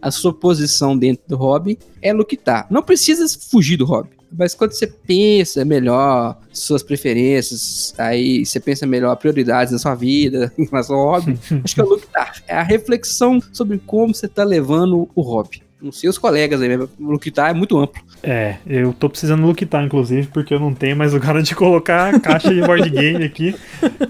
[0.00, 2.66] a sua posição dentro do hobby, é luquitar.
[2.70, 4.10] Não precisa fugir do hobby.
[4.30, 10.52] Mas quando você pensa melhor suas preferências, aí você pensa melhor prioridades da sua vida
[10.58, 12.42] em relação ao hobby, acho que é o luquitar.
[12.46, 15.62] É a reflexão sobre como você tá levando o hobby.
[15.80, 18.02] Não sei os colegas aí, mas o luquitar é muito amplo.
[18.22, 22.18] É, eu tô precisando luquitar, inclusive, porque eu não tenho mais lugar onde colocar a
[22.20, 23.54] caixa de board game aqui.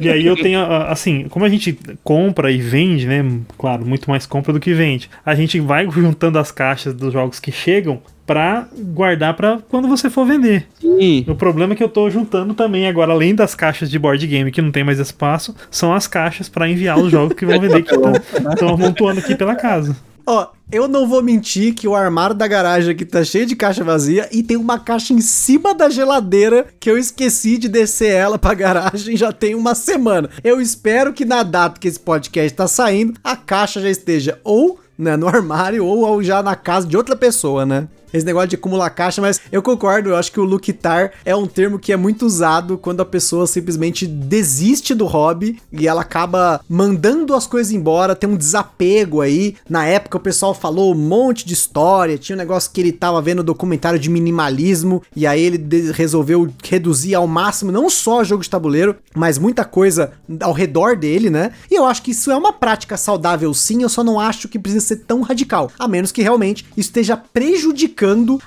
[0.01, 3.23] E aí eu tenho, a- assim, como a gente compra e vende, né?
[3.59, 5.11] Claro, muito mais compra do que vende.
[5.27, 10.09] A gente vai juntando as caixas dos jogos que chegam pra guardar pra quando você
[10.09, 10.67] for vender.
[10.81, 11.25] Sim.
[11.29, 14.51] O problema é que eu tô juntando também agora, além das caixas de board game
[14.51, 17.83] que não tem mais espaço, são as caixas pra enviar os jogos que vão vender
[17.83, 19.95] que estão amontoando aqui pela casa.
[20.31, 23.83] Ó, eu não vou mentir que o armário da garagem aqui tá cheio de caixa
[23.83, 28.39] vazia e tem uma caixa em cima da geladeira que eu esqueci de descer ela
[28.39, 30.29] pra garagem já tem uma semana.
[30.45, 34.79] Eu espero que na data que esse podcast tá saindo, a caixa já esteja ou
[34.99, 37.89] né, no armário ou, ou já na casa de outra pessoa, né?
[38.13, 41.47] Esse negócio de acumular caixa, mas eu concordo, eu acho que o luquitar é um
[41.47, 46.61] termo que é muito usado quando a pessoa simplesmente desiste do hobby e ela acaba
[46.69, 49.57] mandando as coisas embora, tem um desapego aí.
[49.69, 53.21] Na época o pessoal falou um monte de história, tinha um negócio que ele tava
[53.21, 58.51] vendo documentário de minimalismo e aí ele resolveu reduzir ao máximo não só jogo de
[58.51, 61.53] tabuleiro, mas muita coisa ao redor dele, né?
[61.71, 64.59] E eu acho que isso é uma prática saudável sim, eu só não acho que
[64.59, 67.98] precisa ser tão radical, a menos que realmente esteja prejudicando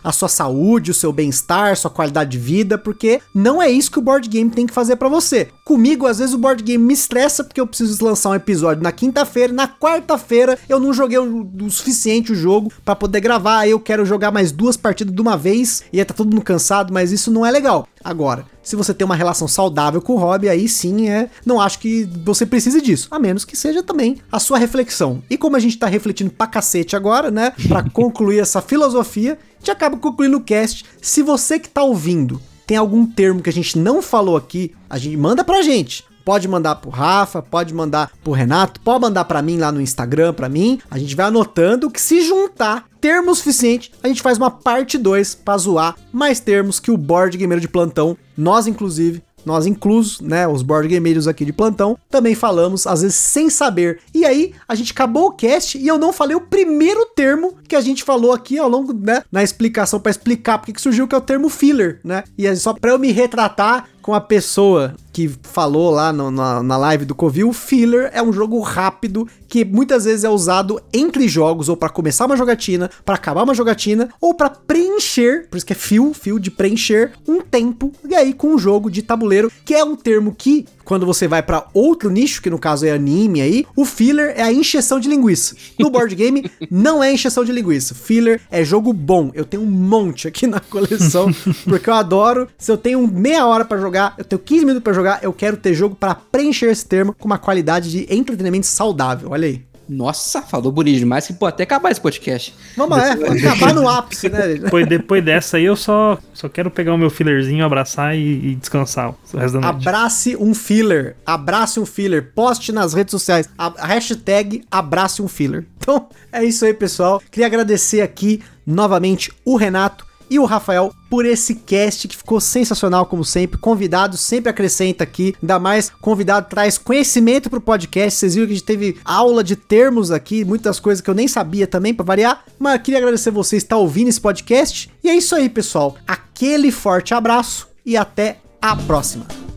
[0.03, 3.99] a sua saúde, o seu bem-estar, sua qualidade de vida, porque não é isso que
[3.99, 5.49] o board game tem que fazer pra você.
[5.65, 8.91] Comigo, às vezes o board game me estressa porque eu preciso lançar um episódio na
[8.91, 13.72] quinta-feira, na quarta-feira eu não joguei o, o suficiente o jogo pra poder gravar, aí
[13.72, 16.94] eu quero jogar mais duas partidas de uma vez e aí tá todo mundo cansado,
[16.94, 17.88] mas isso não é legal.
[18.03, 21.30] Agora, se você tem uma relação saudável com o hobby, aí sim é.
[21.45, 25.22] Não acho que você precise disso, a menos que seja também a sua reflexão.
[25.30, 27.53] E como a gente tá refletindo pra cacete agora, né?
[27.68, 30.86] Pra concluir essa filosofia, a gente acaba concluindo o cast.
[31.02, 32.41] Se você que tá ouvindo
[32.72, 36.06] tem algum termo que a gente não falou aqui, a gente manda pra gente.
[36.23, 40.34] Pode mandar pro Rafa, pode mandar pro Renato, pode mandar pra mim lá no Instagram,
[40.34, 40.80] pra mim.
[40.89, 45.34] A gente vai anotando que se juntar termo suficiente, a gente faz uma parte 2
[45.35, 50.48] pra zoar mais termos que o board gameiro de plantão, nós inclusive, nós inclusos, né,
[50.48, 53.99] os board gameiros aqui de plantão, também falamos, às vezes sem saber.
[54.14, 57.76] E aí, a gente acabou o cast e eu não falei o primeiro termo que
[57.76, 61.15] a gente falou aqui ao longo, né, na explicação para explicar porque que surgiu, que
[61.15, 62.23] é o termo filler, né?
[62.38, 66.64] E é só para eu me retratar com a pessoa que falou lá no- na,
[66.64, 70.82] na live do Covil, o filler é um jogo rápido que muitas vezes é usado
[70.94, 75.57] entre jogos ou para começar uma jogatina, para acabar uma jogatina ou para preencher, por
[75.57, 77.91] isso que é fio, fio de preencher um tempo.
[78.07, 81.41] E aí com um jogo de tabuleiro, que é um termo que quando você vai
[81.41, 85.10] para outro nicho, que no caso é anime aí, o filler é a encheção de
[85.10, 85.56] linguiça.
[85.80, 87.95] No board game não é encheção de linguiça.
[87.95, 89.32] Filler é jogo bom.
[89.34, 91.34] Eu tenho um monte aqui na coleção,
[91.66, 92.48] porque eu adoro.
[92.58, 95.58] Se eu tenho meia hora pra jogar, eu tenho 15 minutos pra jogar, eu quero
[95.58, 99.30] ter jogo para preencher esse termo com uma qualidade de entretenimento saudável.
[99.32, 99.70] Olha aí.
[99.93, 102.55] Nossa, falou bonito demais que pode até acabar esse podcast.
[102.77, 104.53] Vamos lá, é, acabar no ápice, né?
[104.53, 108.55] Depois, depois dessa aí eu só, só quero pegar o meu fillerzinho, abraçar e, e
[108.55, 109.88] descansar o resto da noite.
[109.89, 111.18] Abrace um filler.
[111.26, 112.31] Abrace um filler.
[112.34, 113.49] Poste nas redes sociais.
[113.57, 115.65] A hashtag abrace um filler.
[115.77, 117.22] Então, é isso aí, pessoal.
[117.30, 123.06] Queria agradecer aqui novamente o Renato e o Rafael por esse cast que ficou sensacional
[123.06, 123.60] como sempre.
[123.60, 128.18] Convidado sempre acrescenta aqui, ainda mais convidado traz conhecimento pro podcast.
[128.18, 131.28] Vocês viram que a gente teve aula de termos aqui, muitas coisas que eu nem
[131.28, 134.90] sabia também para variar, mas queria agradecer vocês estar ouvindo esse podcast.
[135.03, 135.98] E é isso aí, pessoal.
[136.08, 139.51] Aquele forte abraço e até a próxima.